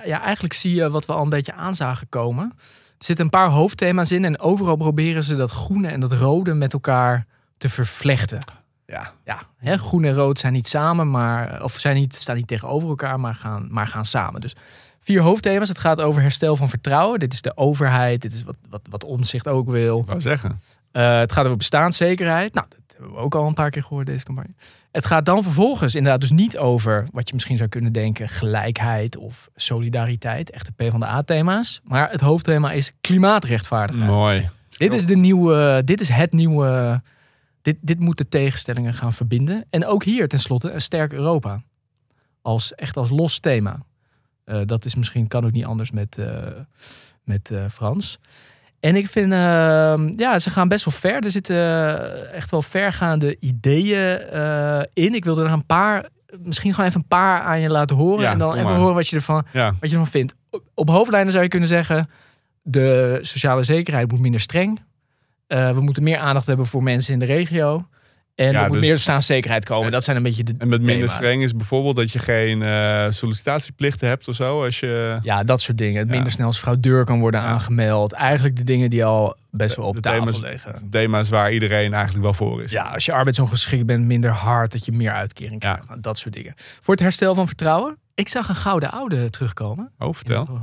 [0.05, 2.53] ja, eigenlijk zie je wat we al een beetje aan zagen komen.
[2.97, 4.26] Er zitten een paar hoofdthema's in.
[4.26, 7.26] En overal proberen ze dat groene en dat rode met elkaar
[7.57, 8.39] te vervlechten.
[8.85, 12.47] Ja, Ja, hè, groen en rood zijn niet samen, maar, of zijn niet, staan niet
[12.47, 14.41] tegenover elkaar, maar gaan, maar gaan samen.
[14.41, 14.55] Dus
[14.99, 15.69] vier hoofdthema's.
[15.69, 17.19] Het gaat over herstel van vertrouwen.
[17.19, 18.21] Dit is de overheid.
[18.21, 19.99] Dit is wat, wat, wat Omtzigt ook wil.
[19.99, 20.61] ik wou zeggen.
[20.91, 22.53] Eh, het gaat over bestaanszekerheid.
[22.53, 24.53] Nou, dat hebben we ook al een paar keer gehoord deze campagne.
[24.91, 29.17] Het gaat dan vervolgens inderdaad dus niet over wat je misschien zou kunnen denken, gelijkheid
[29.17, 31.81] of solidariteit, echte PvdA-thema's.
[31.83, 34.09] Maar het hoofdthema is klimaatrechtvaardigheid.
[34.09, 34.49] Mooi.
[34.77, 37.01] Dit is de nieuwe, dit is het nieuwe,
[37.66, 39.66] dit, dit moet de tegenstellingen gaan verbinden.
[39.70, 41.63] En ook hier tenslotte een sterk Europa.
[42.41, 43.78] Als, echt als los thema.
[44.43, 46.28] Eh, dat is misschien, kan ook niet anders met, eh,
[47.24, 48.20] met eh, Frans.
[48.80, 49.38] En ik vind, eh,
[50.16, 51.24] ja, ze gaan best wel ver.
[51.24, 54.20] Er zitten echt wel vergaande ideeën
[54.93, 55.13] in.
[55.16, 56.09] Ik wilde er een paar,
[56.39, 58.24] misschien gewoon even een paar aan je laten horen.
[58.24, 58.76] Ja, en dan even maar.
[58.78, 60.36] horen wat je ervan, Ja, wat je ervan vindt.
[60.49, 62.09] Op- Op hoofdlijnen zou je kunnen zeggen:
[62.61, 64.80] de sociale zekerheid moet minder streng.
[65.47, 67.87] Eh, we moeten meer aandacht hebben voor mensen in de regio.
[68.35, 69.91] En Ja, er moet dus- meer bestaanszekerheid komen.
[69.91, 70.51] Dat zijn een beetje de.
[70.57, 71.13] en met minder thema's.
[71.15, 74.63] streng is bijvoorbeeld dat je geen eh, sollicitatieplichten hebt of zo.
[74.63, 75.97] Als je, Ja, dat soort dingen.
[75.99, 76.13] Het Ja.
[76.13, 78.13] minder snel als fraudeur kan worden aangemeld.
[78.13, 80.89] Eigenlijk de dingen die al best wel op de tafel thema's, liggen.
[80.89, 82.71] thema's waar iedereen eigenlijk wel voor is.
[82.71, 85.87] Ja, als je arbeidsongeschikt bent, minder hard, dat je meer uitkering krijgt.
[85.87, 86.53] Nou, dat soort dingen.
[86.81, 87.97] Voor het herstel van vertrouwen.
[88.15, 89.91] Ik zag een gouden oude terugkomen.
[89.97, 90.59] Oh, vertel.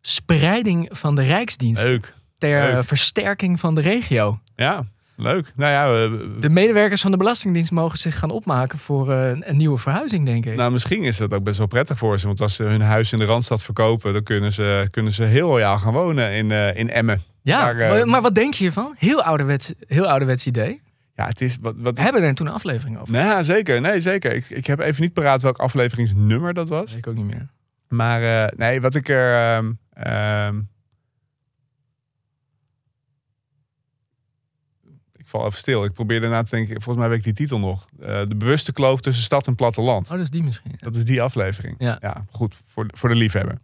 [0.00, 1.82] Spreiding van de Rijksdienst.
[1.82, 2.14] Leuk.
[2.38, 2.84] Ter leuk.
[2.84, 4.40] versterking van de regio.
[4.56, 4.84] Ja,
[5.16, 5.52] leuk.
[5.56, 9.56] Nou ja, we- De medewerkers van de Belastingdienst mogen zich gaan opmaken voor eh, een
[9.56, 10.56] nieuwe verhuizing, denk ik.
[10.56, 12.26] nou, misschien is dat ook best wel prettig voor ze.
[12.26, 15.48] Want als ze hun huis in de Randstad verkopen, dan kunnen ze, kunnen ze heel
[15.48, 17.22] royaal gaan wonen in, eh, in Emmen.
[17.42, 18.94] ja, maar, eh, maar, maar wat denk je hiervan?
[18.98, 20.80] Heel ouderwets, heel ouderwets idee.
[21.14, 21.74] Ja, het is wat.
[21.78, 23.12] wat We hebben er toen een aflevering over.
[23.12, 23.80] Nou, ja, zeker.
[23.80, 24.32] Nee, zeker.
[24.34, 26.78] Ik, ik heb even niet paraat welk afleveringsnummer dat was.
[26.80, 27.48] Dat weet ik ook niet meer.
[27.88, 29.34] Maar nee, wat ik er.
[29.34, 30.54] ehm, ehm,
[35.28, 35.84] ik val even stil.
[35.84, 36.74] Ik probeer daarna te denken.
[36.82, 37.86] Volgens mij weet ik die titel nog.
[38.00, 40.04] Eh, de bewuste kloof tussen stad en platteland.
[40.06, 40.72] Oh, dat is die misschien.
[40.76, 41.74] Dat is die aflevering.
[41.78, 42.24] Ja.
[42.30, 42.54] goed.
[42.68, 43.58] Voor, voor de liefhebber.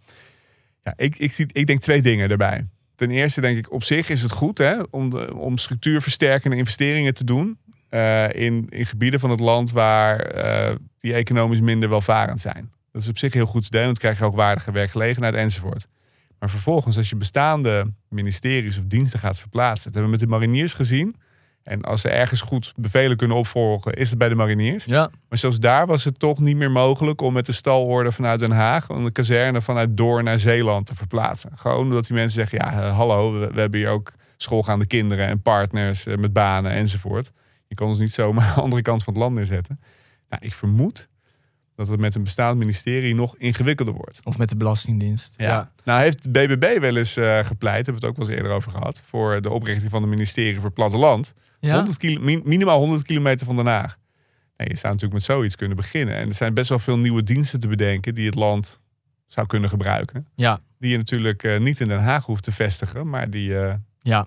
[0.82, 2.66] Ja, ik, ik, zie, ik denk twee dingen erbij.
[2.94, 7.14] Ten eerste denk ik, op zich is het goed hè, om, de, om structuurversterkende investeringen
[7.14, 7.58] te doen.
[7.88, 12.72] eh, in, in gebieden van het land waar eh, die economisch minder welvarend zijn.
[12.92, 15.34] Dat is op zich heel goed te doen, want dan krijg je ook waardige werkgelegenheid
[15.34, 15.86] enzovoort.
[16.38, 20.26] Maar vervolgens, als je bestaande ministeries of diensten gaat verplaatsen, dat hebben we met de
[20.26, 21.16] mariniers gezien.
[21.64, 24.84] En als ze ergens goed bevelen kunnen opvolgen, is het bij de mariniers.
[24.84, 25.10] Ja.
[25.28, 28.50] Maar zelfs daar was het toch niet meer mogelijk om met de stalorde vanuit Den
[28.50, 31.50] Haag een kazerne vanuit Doorn naar Zeeland te verplaatsen.
[31.54, 35.26] Gewoon omdat die mensen zeggen, ja, eh, hallo, we, we hebben hier ook schoolgaande kinderen
[35.26, 37.32] en partners eh, met banen enzovoort.
[37.66, 39.78] Je kan ons niet zomaar aan de andere kant van het land neerzetten.
[40.28, 41.08] Nou, ik vermoed
[41.77, 44.20] dat het met een bestaand ministerie nog ingewikkelder wordt.
[44.25, 45.35] Of met de Belastingdienst.
[45.85, 48.70] Nou heeft BBB wel eens eh, gepleit, hebben we het ook wel eens eerder over
[48.70, 51.35] gehad, voor de oprichting van een ministerie voor platteland.
[51.61, 51.75] Ja?
[51.75, 53.97] 100 kilo, min- minimaal 100 kilometer van Den Haag.
[54.57, 56.14] Nee, je zou natuurlijk met zoiets kunnen beginnen.
[56.14, 58.81] En er zijn best wel veel nieuwe diensten te bedenken die het land
[59.27, 60.27] zou kunnen gebruiken.
[60.35, 60.61] Ja.
[60.79, 63.59] Die je natuurlijk eh, niet in Den Haag hoeft te vestigen, maar die.
[63.59, 64.27] eh, Ja.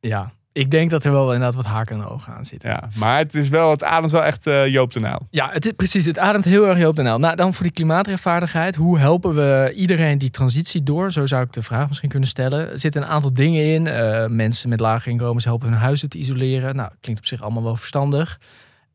[0.00, 0.32] Ja.
[0.56, 2.70] Ik denk dat er wel inderdaad wat haken en ogen aan zitten.
[2.70, 2.88] ja.
[2.94, 5.18] Maar het is wel, het ademt wel echt eh Joop de Nauw.
[5.30, 6.06] Ja, het is, precies.
[6.06, 7.18] Het ademt heel erg op de naal.
[7.18, 8.76] Nou, dan voor die klimaatrechtvaardigheid.
[8.76, 11.12] Hoe helpen we iedereen die transitie door?
[11.12, 12.70] Zo zou ik de vraag misschien kunnen stellen.
[12.70, 13.86] Er zitten een aantal dingen in.
[13.86, 16.76] Eh, mensen met lage inkomens helpen hun huizen te isoleren.
[16.76, 18.40] Nou, klinkt op zich allemaal wel verstandig.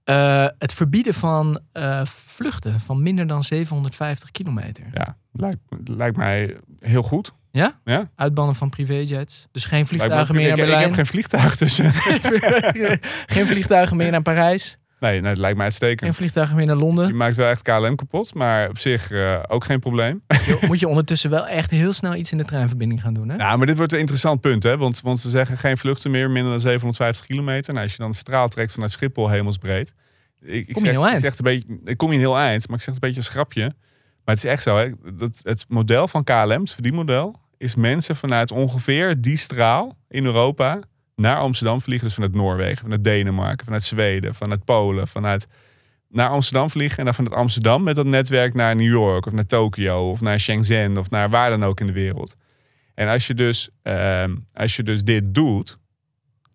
[0.04, 1.60] Eh, het verbieden van
[2.04, 4.84] vluchten van minder dan 750 kilometer.
[4.94, 7.32] Ja, lijkt, lijkt mij heel goed.
[7.52, 7.80] Ja?
[7.84, 8.10] Ja.
[8.16, 9.48] Uitbannen van privéjets.
[9.52, 10.86] Dus geen me vliegtuigen meer ik, naar ik Berlijn.
[10.88, 11.92] heb geen vliegtuig, dus eh,
[13.36, 14.78] geen vliegtuigen meer naar Parijs.
[15.00, 16.16] nee, nee, dat lijkt mij Geen uitstekend.
[16.16, 17.08] vliegtuigen meer naar Londen.
[17.08, 20.24] Je maakt wel echt KLM kapot, maar op zich eh, ook geen probleem.
[20.68, 23.30] Moet je ondertussen wel echt heel snel iets in de treinverbinding gaan doen.
[23.30, 23.36] Hè?
[23.36, 24.78] Ja, maar dit wordt een interessant punt, hè?
[24.78, 27.74] Want, want ze zeggen geen vluchten meer, minder dan 750 kilometer.
[27.74, 29.92] Nou, als je dan straal trekt vanuit Schiphol hemelsbreed.
[30.42, 31.18] Ik, ik Kom je zeg, een heel eind.
[31.18, 33.10] Ik, zeg een beetje, ik kom je een heel eind, maar ik zeg het een
[33.10, 33.74] beetje een schrapje.
[34.32, 35.14] Maar het is echt zo, hè?
[35.18, 40.80] Dat, het model van KLM, het verdienmodel, is mensen vanuit ongeveer die straal in Europa
[41.16, 42.06] naar Amsterdam vliegen.
[42.06, 45.48] Dus vanuit Noorwegen, vanuit Denemarken, vanuit Zweden, vanuit Polen, vanuit
[46.10, 46.98] naar Amsterdam vliegen.
[46.98, 50.40] En dan vanuit Amsterdam met dat netwerk naar New York of naar Tokio of naar
[50.40, 52.36] Shenzhen of naar waar dan ook in de wereld.
[52.94, 55.78] En als je dus, ehm, als je dus dit doet,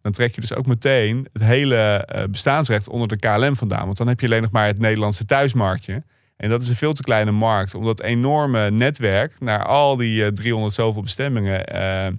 [0.03, 3.85] dan trek je dus ook meteen het hele eh, bestaansrecht onder de KLM vandaan.
[3.85, 6.03] Want dan heb je alleen nog maar het Nederlandse thuismarktje.
[6.37, 10.25] En dat is een veel te kleine markt om dat enorme netwerk naar al die
[10.25, 12.15] eh, 300 zoveel bestemmingen eh, eh,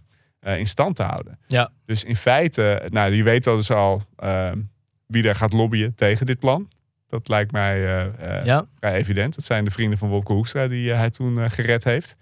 [0.57, 1.39] in stand te houden.
[1.47, 1.71] Ja.
[1.85, 4.51] Dus in feite, nou, je weet al dus al eh,
[5.07, 6.67] wie daar gaat lobbyen tegen dit plan.
[7.09, 8.65] Dat lijkt mij eh, eh, Ja.
[8.79, 9.35] vrij evident.
[9.35, 12.15] Dat zijn de vrienden van Wopke Hoekstra die eh, hij toen eh, gered heeft.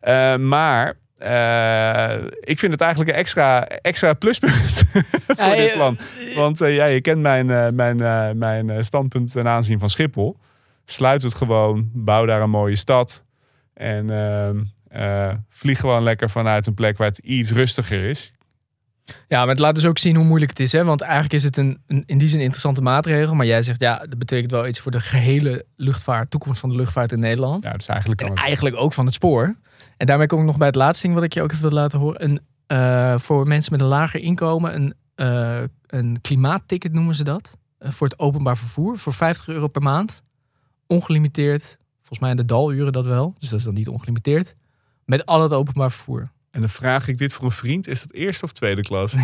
[0.00, 4.82] Eh, maar eh, ik vind het eigenlijk een extra, extra pluspunt
[5.26, 5.98] voor Ja, dit eh, plan.
[6.34, 9.90] Want eh, ja, je kent mijn, eh, mijn, eh, mijn eh, standpunt ten aanzien van
[9.90, 10.36] Schiphol.
[10.90, 13.24] Sluit het gewoon, bouw daar een mooie stad.
[13.74, 18.32] En ehm, eh, vlieg gewoon lekker vanuit een plek waar het iets rustiger is.
[19.28, 20.72] Ja, maar het laat dus ook zien hoe moeilijk het is.
[20.72, 20.84] Hè?
[20.84, 23.34] Want eigenlijk is het een, een in die zin interessante maatregel.
[23.34, 26.76] Maar jij zegt, ja, dat betekent wel iets voor de gehele luchtvaart, toekomst van de
[26.76, 27.62] luchtvaart in Nederland.
[27.62, 29.56] Ja, dus eigenlijk En eigenlijk ook van het spoor.
[29.96, 31.78] En daarmee kom ik nog bij het laatste ding wat ik je ook even wil
[31.78, 32.24] laten horen.
[32.24, 37.56] Een, eh, voor mensen met een lager inkomen, een, eh, een klimaatticket noemen ze dat.
[37.80, 38.98] voor het openbaar vervoer.
[38.98, 40.22] Voor 50 euro per maand.
[40.92, 41.78] Ongelimiteerd.
[41.96, 43.34] Volgens mij in de daluren dat wel.
[43.38, 44.54] Dus dat is dan niet ongelimiteerd.
[45.04, 46.30] Met al het openbaar vervoer.
[46.50, 47.86] En dan vraag ik dit voor een vriend.
[47.86, 49.14] Is dat eerste of tweede klas?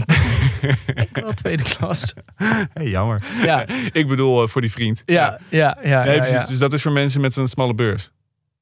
[1.04, 2.14] Ik wel tweede klas.
[2.74, 3.22] hey, jammer.
[3.44, 5.02] Ja, Ik bedoel eh, voor die vriend.
[5.04, 5.78] ja, ja.
[5.82, 6.40] ja, Nee, ja, precies.
[6.40, 6.46] ja.
[6.46, 8.10] Dus dat is voor mensen met een smalle beurs.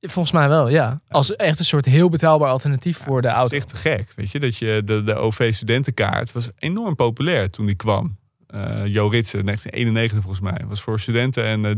[0.00, 1.00] Volgens mij wel, ja.
[1.09, 3.57] Als echt een soort heel betaalbaar alternatief voor de auto.
[3.57, 4.12] is echt te gek.
[4.16, 8.18] Weet je, dat je de, de OV-studentenkaart was enorm populair toen die kwam.
[8.46, 10.64] Eh Jo Ritsen, 1991 volgens mij.
[10.68, 11.72] Was voor studenten en eh,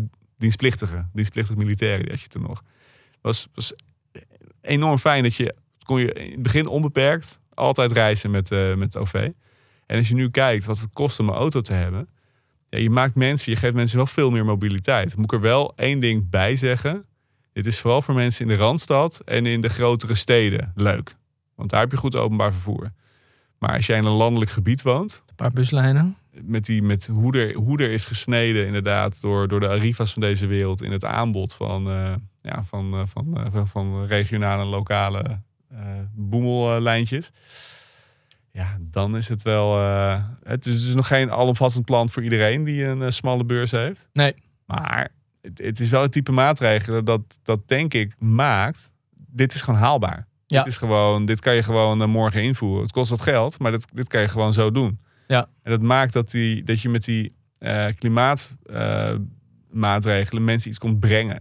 [0.44, 1.10] dienstplichtigen.
[1.12, 2.62] Dienstplichtig militairen, die had je toen nog.
[3.20, 3.74] Was, was
[4.60, 8.96] enorm fijn dat je, kon je in het begin onbeperkt altijd reizen met, eh met
[8.96, 9.30] OV.
[9.86, 12.08] En als je nu kijkt wat het kost om een auto te hebben.
[12.68, 15.16] Ja, je maakt mensen, je geeft mensen wel veel meer mobiliteit.
[15.16, 17.04] Moet ik er wel één ding bij zeggen.
[17.52, 21.14] Dit is vooral voor mensen in de Randstad en in de grotere steden leuk.
[21.54, 22.90] Want daar heb je goed openbaar vervoer.
[23.58, 26.16] Maar als jij in een landelijk gebied woont, Een paar buslijnen.
[26.42, 30.22] Met, die, met hoe, er, hoe er is gesneden inderdaad door, door de Arriva's van
[30.22, 34.62] deze wereld in het aanbod van, eh, ja, van, eh, van, eh, van, van regionale
[34.62, 35.40] en lokale
[36.14, 37.30] boemellijntjes.
[38.50, 39.78] Ja, dan is het wel...
[40.42, 44.08] het is dus nog geen alomvattend plan voor iedereen die een smalle beurs heeft.
[44.12, 44.34] Nee.
[44.66, 45.08] Maar
[45.40, 48.92] het, het is wel het type maatregelen dat, dat denk ik maakt...
[49.14, 50.26] Dit is gewoon haalbaar.
[50.46, 50.62] Ja.
[50.62, 52.82] Dit, is gewoon, dit kan je gewoon morgen invoeren.
[52.82, 54.98] Het kost wat geld, maar dit, dit kan je gewoon zo doen.
[55.26, 55.48] Ja.
[55.62, 61.40] En dat maakt dat, die, dat je met die eh, klimaatmaatregelen mensen iets komt brengen.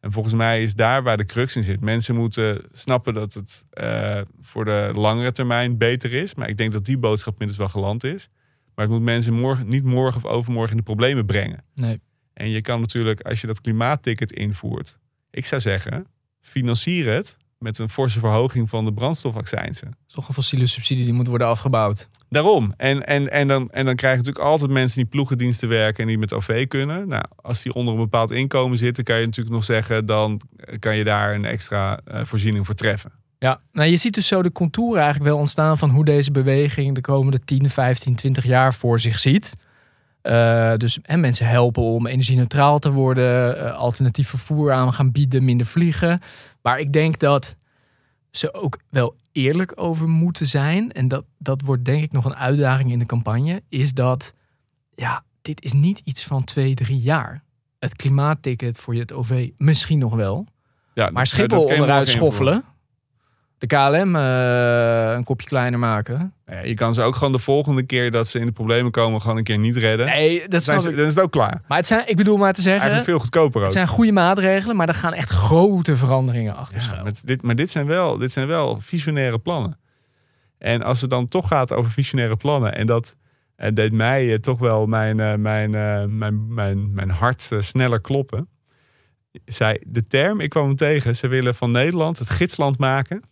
[0.00, 1.80] En volgens mij is daar waar de crux in zit.
[1.80, 6.34] Mensen moeten snappen dat het eh, voor de langere termijn beter is.
[6.34, 8.28] Maar ik denk dat die boodschap inmiddels wel geland is.
[8.74, 11.64] Maar het moet mensen morgen, niet morgen of overmorgen in de problemen brengen.
[11.74, 12.00] Nee.
[12.32, 14.98] En je kan natuurlijk, als je dat klimaatticket invoert,
[15.30, 16.06] ik zou zeggen,
[16.40, 21.26] financier het met een forse verhoging van de is toch een fossiele subsidie die moet
[21.26, 22.08] worden afgebouwd.
[22.28, 22.74] Daarom.
[22.76, 26.08] En, en, en, dan, en dan krijg je natuurlijk altijd mensen die ploegendiensten werken en
[26.08, 27.08] die met OV kunnen.
[27.08, 30.40] Nou, als die onder een bepaald inkomen zitten, kan je natuurlijk nog zeggen, dan
[30.78, 33.12] kan je daar een extra eh, voorziening voor treffen.
[33.38, 36.94] Ja, nou je ziet dus zo de contouren eigenlijk wel ontstaan van hoe deze beweging
[36.94, 39.54] de komende 10, 15, 20 jaar voor zich ziet.
[40.20, 45.44] Eh, dus hè, mensen helpen om energie-neutraal te worden, eh, alternatief vervoer aan gaan bieden,
[45.44, 46.20] minder vliegen.
[46.62, 47.56] Maar ik denk dat
[48.30, 50.92] ze ook wel eerlijk over moeten zijn.
[50.92, 53.62] En dat, dat wordt denk ik nog een uitdaging in de campagne.
[53.68, 54.34] Is dat,
[54.94, 57.42] ja, dit is niet iets van twee, drie jaar.
[57.78, 60.46] Het klimaatticket voor je het OV misschien nog wel.
[60.94, 62.64] Ja, Maar Schiphol onderuit schoffelen.
[63.58, 66.32] De KLM eh, een kopje kleiner maken.
[66.46, 69.20] Ja, je kan ze ook gewoon de volgende keer dat ze in de problemen komen,
[69.20, 70.06] gewoon een keer niet redden.
[70.06, 70.96] Nee, dat snap zijn ze- ik.
[70.96, 71.62] dan is het ook klaar.
[71.68, 73.64] Maar het zijn, ik bedoel maar te zeggen, Eigenlijk veel goedkoper ook.
[73.64, 77.04] het zijn goede maatregelen, maar er gaan echt grote veranderingen achter Ja, schuil.
[77.04, 79.78] met dit, maar dit zijn, wel, dit zijn wel visionaire plannen.
[80.58, 83.14] En als het dan toch gaat over visionaire plannen en dat
[83.56, 87.60] En deed mij eh, toch wel mijn, eh, mijn, eh, mijn, mijn, mijn hart eh,
[87.60, 88.48] sneller kloppen.
[89.44, 93.22] Zij, de term, ik kwam hem tegen, ze willen van Nederland het gidsland maken.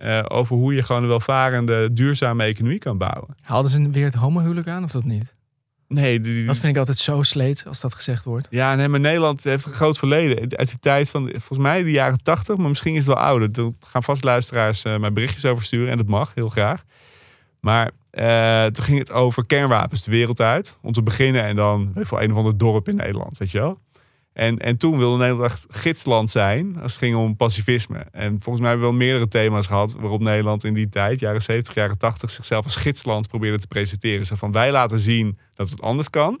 [0.00, 3.36] Eh, over hoe je gewoon een welvarende, duurzame economie kan bouwen.
[3.40, 5.34] Haalden ze weer het homohuwelijk aan of dat niet?
[5.88, 8.46] Nee, die, Dat vind ik altijd zo sleet als dat gezegd wordt.
[8.50, 10.58] Ja, nee, maar Nederland heeft een groot verleden.
[10.58, 13.52] Uit die tijd van, volgens mij, de jaren tachtig, maar misschien is het wel ouder.
[13.52, 16.84] Daar gaan vast luisteraars eh mij berichtjes over sturen en dat mag, heel graag.
[17.60, 21.42] Maar eh, toen ging het over kernwapens de wereld uit, om te beginnen.
[21.44, 23.78] En dan, weet ik wel, een of ander dorp in Nederland, weet je wel.
[24.40, 27.98] En, en toen wilde Nederland echt gidsland zijn als het ging om pacifisme.
[27.98, 31.42] En volgens mij hebben we wel meerdere thema's gehad waarop Nederland in die tijd, jaren
[31.42, 34.26] 70, jaren 80, zichzelf als gidsland probeerde te presenteren.
[34.26, 36.40] Zo van wij laten zien dat het anders kan.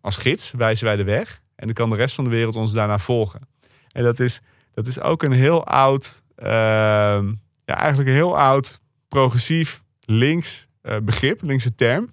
[0.00, 1.42] Als gids wijzen wij de weg.
[1.56, 3.48] En dan kan de rest van de wereld ons daarna volgen.
[3.92, 4.40] En dat is,
[4.74, 7.26] dat is ook een heel oud, ehm,
[7.64, 12.10] ja, eigenlijk een heel oud progressief links eh, begrip, linkse term.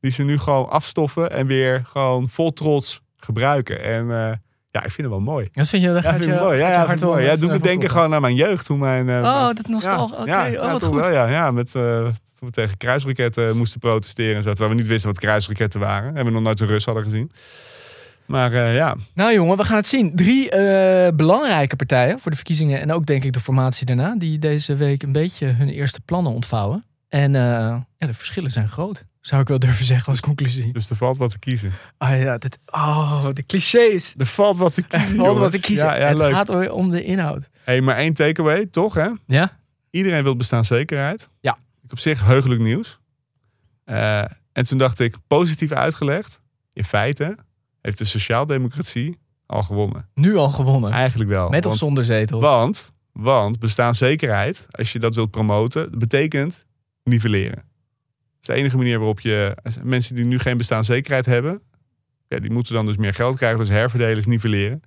[0.00, 3.82] Die ze nu gewoon afstoffen en weer gewoon vol trots gebruiken.
[3.82, 4.32] En eh,
[4.70, 5.48] ja, ik vind het wel mooi.
[5.52, 6.58] Dat vind je, dat Ja, gaat vind je, mooi.
[6.58, 7.24] Ja, ja, wel mooi.
[7.24, 8.66] Ja, met, doe eh, me denken gewoon naar mijn jeugd.
[8.66, 10.26] Hoe mijn, eh, Oh, dat nostalgie.
[10.26, 11.00] Ja, oh, ja, wat goed.
[11.00, 14.48] Wel, ja, ja, met, toen we tegen kruisraketten moesten protesteren en zo.
[14.48, 16.16] Terwijl we niet wisten wat kruisraketten waren.
[16.16, 17.30] En we nog nooit de Rus hadden gezien.
[18.26, 20.16] Maar ja, Nou jongen, we gaan het zien.
[20.16, 20.48] Drie
[21.14, 25.02] belangrijke partijen voor de verkiezingen en ook denk ik de formatie daarna, die deze week
[25.02, 26.84] een beetje hun eerste plannen ontvouwen.
[27.08, 30.72] En ja, de verschillen zijn groot, zou ik wel durven zeggen als conclusie.
[30.72, 31.72] dus er valt wat te kiezen.
[31.96, 34.14] Ah ja, dit, oh, de clichés.
[34.18, 35.86] Er valt wat te Er kiezen, valt wat te kiezen.
[35.86, 36.32] Ja, ja, het leuk.
[36.32, 37.48] gaat om de inhoud.
[37.64, 39.08] Hey, maar één takeaway, toch hè?
[39.26, 39.58] Ja?
[39.90, 41.28] Iedereen wil bestaanszekerheid.
[41.40, 41.58] Ja.
[41.82, 42.98] Ik op zich heugelijk nieuws.
[43.84, 44.18] Eh,
[44.52, 46.40] en toen dacht ik, positief uitgelegd.
[46.72, 47.36] In feite
[47.80, 50.08] heeft de sociaaldemocratie al gewonnen.
[50.14, 50.92] Nu al gewonnen.
[50.92, 51.48] Eigenlijk wel.
[51.48, 52.40] Met of want, zonder zetel.
[52.40, 56.66] Want, want bestaanszekerheid, als je dat wilt promoten, betekent
[57.04, 57.69] nivelleren.
[58.40, 59.56] Dat is de enige manier waarop je...
[59.82, 61.60] Mensen die nu geen bestaanszekerheid hebben...
[62.28, 63.58] Ja, die moeten dan dus meer geld krijgen.
[63.58, 64.82] Dus herverdelen is nivelleren.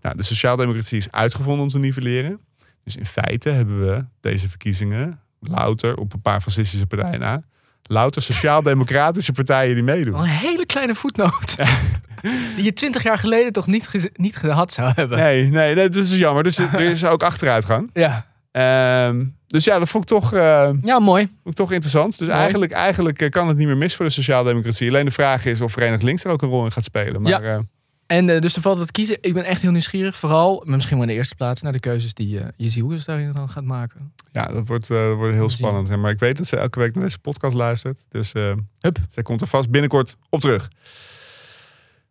[0.00, 2.40] Nou, de sociaaldemocratie is uitgevonden om te nivelleren.
[2.84, 5.20] Dus in feite hebben we deze verkiezingen...
[5.40, 7.42] louter op een paar fascistische partijen na...
[7.82, 10.14] louter sociaal-democratische partijen die meedoen.
[10.14, 11.56] Al een hele kleine voetnoot.
[12.56, 15.18] Die je twintig jaar geleden toch niet, niet gehad zou hebben.
[15.18, 16.42] Nee, nee, nee, dat is jammer.
[16.42, 17.90] Dus er is ook achteruitgang.
[17.92, 18.26] Ja.
[18.50, 20.32] Ehm, dus ja, dat vond ik toch...
[20.32, 21.24] eh, ja, mooi.
[21.26, 22.18] Vond ik toch interessant.
[22.18, 22.40] Dus Mooi.
[22.40, 24.88] eigenlijk, eigenlijk eh, kan het niet meer mis voor de sociaaldemocratie.
[24.88, 27.22] Alleen de vraag is of Verenigd Links er ook een rol in gaat spelen.
[27.22, 27.56] Maar Ja.
[27.56, 27.58] eh,
[28.06, 29.18] En dus er valt wat kiezen.
[29.20, 30.16] Ik ben echt heel nieuwsgierig.
[30.16, 33.48] Vooral, misschien wel in de eerste plaats, naar de keuzes die eh Jezielgus daarin dan
[33.48, 34.12] gaat maken.
[34.32, 35.88] ja, dat wordt, wordt heel spannend.
[35.88, 35.96] hè.
[35.96, 38.04] Maar ik weet dat ze elke week naar deze podcast luistert.
[38.08, 38.32] Dus
[38.80, 38.98] Hup.
[39.08, 40.68] zij komt er vast binnenkort op terug.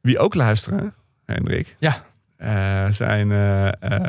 [0.01, 0.93] Wie ook luisteren,
[1.25, 2.03] Hendrik, Ja.
[2.91, 3.31] zijn,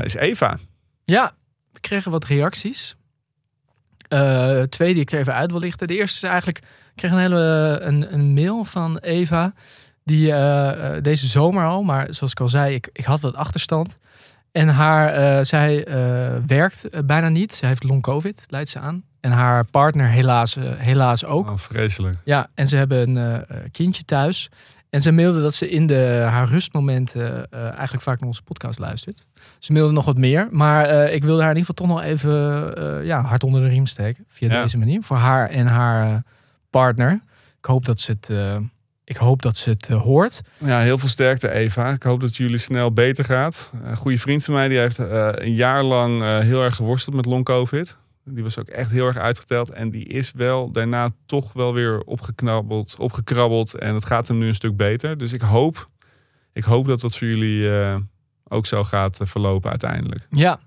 [0.04, 0.58] is Eva.
[1.04, 1.32] Ja,
[1.80, 2.96] we kregen wat reacties.
[4.08, 5.86] Eh, twee die ik er even uit wil lichten.
[5.86, 9.52] De eerste is eigenlijk, ik kreeg een hele een, een mail van Eva.
[10.04, 13.34] Die eh, eh, deze zomer al, maar zoals ik al zei, ik, ik had wat
[13.34, 13.98] achterstand.
[14.52, 15.86] En haar, eh, zij
[16.46, 17.52] werkt bijna niet.
[17.52, 19.04] Ze heeft long covid, leidt ze aan.
[19.20, 21.50] En haar partner helaas, helaas ook.
[21.50, 22.16] Oh, vreselijk.
[22.24, 24.48] Ja, en ze hebben een kindje thuis.
[24.90, 28.78] En ze mailde dat ze in de, haar rustmomenten eh, eigenlijk vaak naar onze podcast
[28.78, 29.26] luistert.
[29.58, 30.48] Ze mailde nog wat meer.
[30.50, 33.60] Maar eh, ik wilde haar in ieder geval toch nog even eh, ja, hard onder
[33.62, 34.24] de riem steken.
[34.28, 34.62] Via Ja.
[34.62, 35.02] deze manier.
[35.02, 36.22] Voor haar en haar
[36.70, 37.20] partner.
[37.58, 38.30] Ik hoop dat ze het,
[39.04, 40.40] ik hoop dat ze het hoort.
[40.58, 41.92] Ja, heel veel sterkte Eva.
[41.92, 43.72] Ik hoop dat jullie snel beter gaat.
[43.84, 47.44] Een goede vriend van mij die heeft een jaar lang heel erg geworsteld met long
[47.44, 47.96] covid.
[48.34, 49.70] Die was ook echt heel erg uitgeteld.
[49.70, 53.74] En die is wel daarna toch wel weer opgeknabbeld, opgekrabbeld.
[53.74, 55.16] En het gaat hem nu een stuk beter.
[55.16, 55.88] Dus ik hoop,
[56.52, 57.96] ik hoop dat dat voor jullie eh,
[58.48, 60.26] ook zo gaat eh, verlopen uiteindelijk.
[60.30, 60.60] Ja.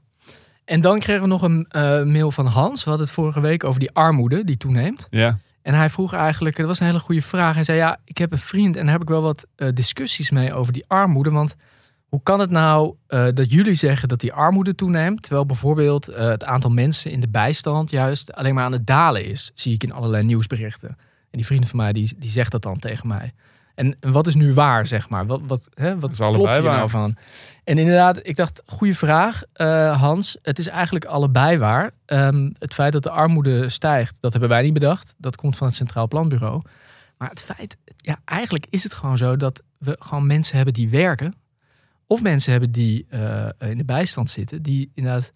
[0.65, 2.83] En dan kregen we nog een eh, mail van Hans.
[2.83, 5.07] We hadden het vorige week over die armoede die toeneemt.
[5.09, 7.53] Ja, En hij vroeg eigenlijk, dat was een hele goede vraag.
[7.53, 10.53] Hij zei, ja, ik heb een vriend en daar heb ik wel wat discussies mee
[10.53, 11.31] over die armoede.
[11.31, 11.55] Want
[12.13, 16.27] hoe kan het nou eh, dat jullie zeggen dat die armoede toeneemt, terwijl bijvoorbeeld eh,
[16.27, 19.83] het aantal mensen in de bijstand juist alleen maar aan het dalen is, zie ik
[19.83, 20.89] in allerlei nieuwsberichten.
[20.89, 20.97] En
[21.37, 23.33] die vriend van mij, die, die zegt dat dan tegen mij.
[23.75, 25.25] En wat is nu waar, zeg maar?
[25.25, 26.89] Wat, wat, hè, wat is klopt allebei hier nou waar.
[26.89, 27.15] van?
[27.63, 30.37] En inderdaad, ik dacht, goede vraag, eh, Hans.
[30.41, 31.91] Het is eigenlijk allebei waar.
[32.05, 35.13] Ehm, het feit dat de armoede stijgt, dat hebben wij niet bedacht.
[35.17, 36.61] Dat komt van het Centraal Planbureau.
[37.17, 40.89] Maar het feit, ja, eigenlijk is het gewoon zo dat we gewoon mensen hebben die
[40.89, 41.41] werken.
[42.13, 45.31] Of mensen hebben die eh, in de bijstand zitten, die inderdaad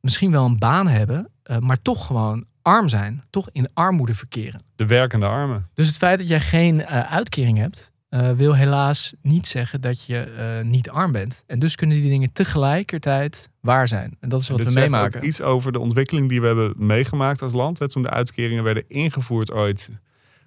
[0.00, 3.22] misschien wel een baan hebben, eh, maar toch gewoon arm zijn.
[3.30, 4.62] Toch in armoede verkeren.
[4.76, 5.68] de werkende armen.
[5.74, 7.90] Dus het feit dat jij geen eh, uitkering hebt,
[8.36, 11.44] wil helaas niet zeggen dat je niet arm bent.
[11.46, 14.16] En dus kunnen die dingen tegelijkertijd waar zijn.
[14.20, 15.20] En dat is wat Dit we meemaken.
[15.20, 17.78] ook iets over de ontwikkeling die we hebben meegemaakt als land.
[17.78, 19.88] Hè, toen de uitkeringen werden ingevoerd ooit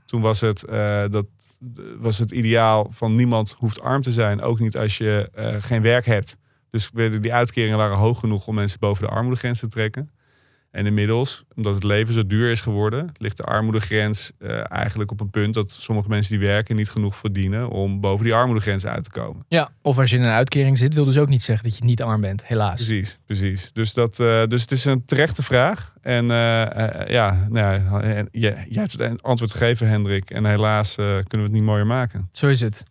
[0.05, 0.59] Toen was het,
[1.11, 1.25] dat,
[1.99, 4.41] was het ideaal van niemand hoeft arm te zijn.
[4.41, 6.37] Ook niet als je eh, geen werk hebt.
[6.69, 6.91] Dus
[7.21, 10.11] die uitkeringen waren hoog genoeg om mensen boven de armoedegrens te trekken.
[10.75, 15.19] En inmiddels, omdat het leven zo duur is geworden, ligt de armoedegrens eh, eigenlijk op
[15.19, 19.03] een punt dat sommige mensen die werken niet genoeg verdienen om boven die armoedegrens uit
[19.03, 19.45] te komen.
[19.47, 21.83] Ja, of als je in een uitkering zit, wil dus ook niet zeggen dat je
[21.83, 22.85] niet arm bent, helaas.
[22.85, 23.69] Precies, precies.
[23.73, 25.93] Dus, dat, eh, dus het is een terechte vraag.
[26.01, 30.29] En eh, ja, nou ja, jij, hebt het antwoord gegeven, Hendrik.
[30.29, 32.29] En helaas kunnen we het niet mooier maken.
[32.31, 32.83] Zo is het.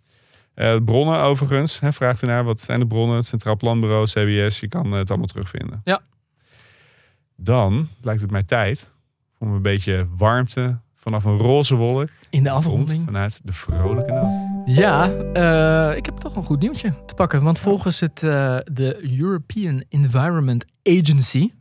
[0.85, 3.16] Bronnen overigens, hè, vraagt u naar wat zijn de bronnen?
[3.16, 5.81] Het Centraal Planbureau, CBS, je kan het allemaal terugvinden.
[5.85, 6.01] Ja.
[7.44, 8.92] Dan lijkt het mij tijd
[9.38, 13.04] om een beetje warmte vanaf een roze wolk In de afronding.
[13.04, 14.38] vanuit de vrolijke nacht.
[14.64, 17.42] Ja, eh, ik heb toch een goed nieuwtje te pakken.
[17.42, 21.52] Want volgens het, eh, de European Environment Agency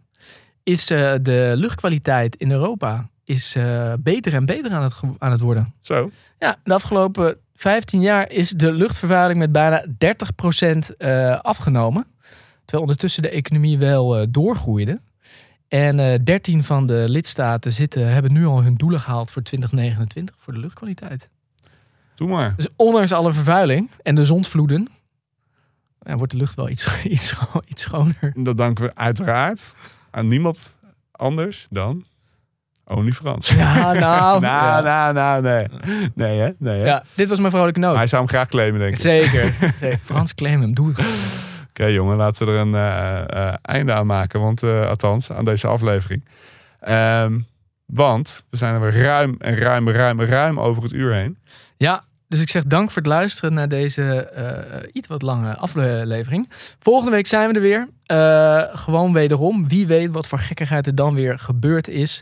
[0.64, 3.58] is eh, de luchtkwaliteit in Europa is,
[4.00, 5.74] beter en beter aan het, aan het worden.
[5.82, 12.06] Zo, Ja, de afgelopen 15 jaar is de luchtvervuiling met bijna 30% eh, afgenomen.
[12.66, 15.00] Terwijl ondertussen de economie wel doorgroeide.
[15.74, 20.36] En eh 13 van de lidstaten zitten, hebben nu al hun doelen gehaald voor 2029
[20.38, 21.30] voor de luchtkwaliteit.
[22.16, 22.54] doe maar.
[22.56, 24.88] Dus ondanks alle vervuiling en de zonsvloeden,
[26.00, 27.36] ja, wordt de lucht wel iets, iets,
[27.68, 28.32] iets schoner.
[28.36, 29.74] En dat danken we uiteraard
[30.12, 30.76] aan niemand
[31.12, 32.06] anders dan
[32.86, 33.50] Only Frans.
[33.50, 34.40] Ja, nou.
[34.42, 34.82] nou, ja.
[34.82, 35.68] nou, nou, nee.
[36.16, 36.50] Nee, hè?
[36.58, 36.86] Nee, hè?
[36.86, 37.96] Ja, dit was mijn vrolijke noot.
[37.96, 39.02] Hij zou hem graag claimen, denk ik.
[39.02, 39.54] Zeker.
[39.80, 40.00] Zeker.
[40.10, 40.74] Frans, claim hem.
[40.74, 40.98] Doe het
[41.74, 44.40] Oké, jongen, laten we er een eh, eh, einde aan maken.
[44.40, 46.26] Want, eh, althans, aan deze aflevering.
[46.80, 47.40] Ehm,
[47.86, 51.38] want we zijn er ruim en ruim, ruim, ruim over het uur heen.
[51.78, 54.32] Ja, dus ik zeg dank voor het luisteren naar deze
[54.92, 56.50] iets wat lange aflevering.
[56.80, 57.88] Volgende week zijn we er weer.
[58.76, 59.68] Gewoon wederom.
[59.68, 62.22] Wie weet wat voor gekkigheid er dan weer gebeurd is.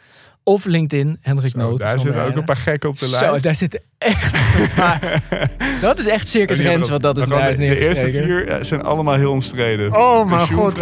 [0.49, 1.79] Of LinkedIn, Hendrik Zo, Noot.
[1.79, 3.45] daar zitten ook een paar gekken op de Zo, lijst.
[3.45, 5.23] daar zitten echt een paar.
[5.81, 9.31] Dat is echt Circus Rens wat dat is de, de eerste vier zijn allemaal heel
[9.31, 9.97] omstreden.
[9.97, 10.79] Oh, mijn god.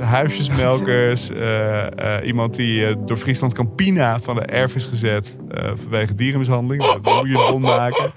[0.00, 5.36] Huisjesmelkers, eh, eh, iemand die eh, door Friesland Campina van de erf is gezet
[5.74, 7.00] vanwege dierenmishandeling.
[7.02, 8.12] Dan moet je bon maken.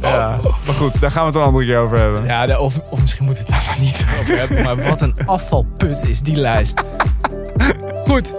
[0.00, 2.24] Ja, maar goed, daar gaan we het een andere keer over hebben.
[2.24, 4.62] Ja, of, of misschien moeten we het daar maar niet over hebben.
[4.62, 6.82] Maar wat een afvalput is die lijst.
[8.08, 8.34] Goed,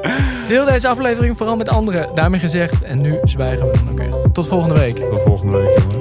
[0.48, 2.16] deel deze aflevering vooral met anderen.
[2.16, 2.82] Daarmee gezegd.
[2.82, 4.34] En nu zwijgen we dan ook echt.
[4.34, 4.96] Tot volgende week.
[4.96, 5.99] Tot volgende week, jongen.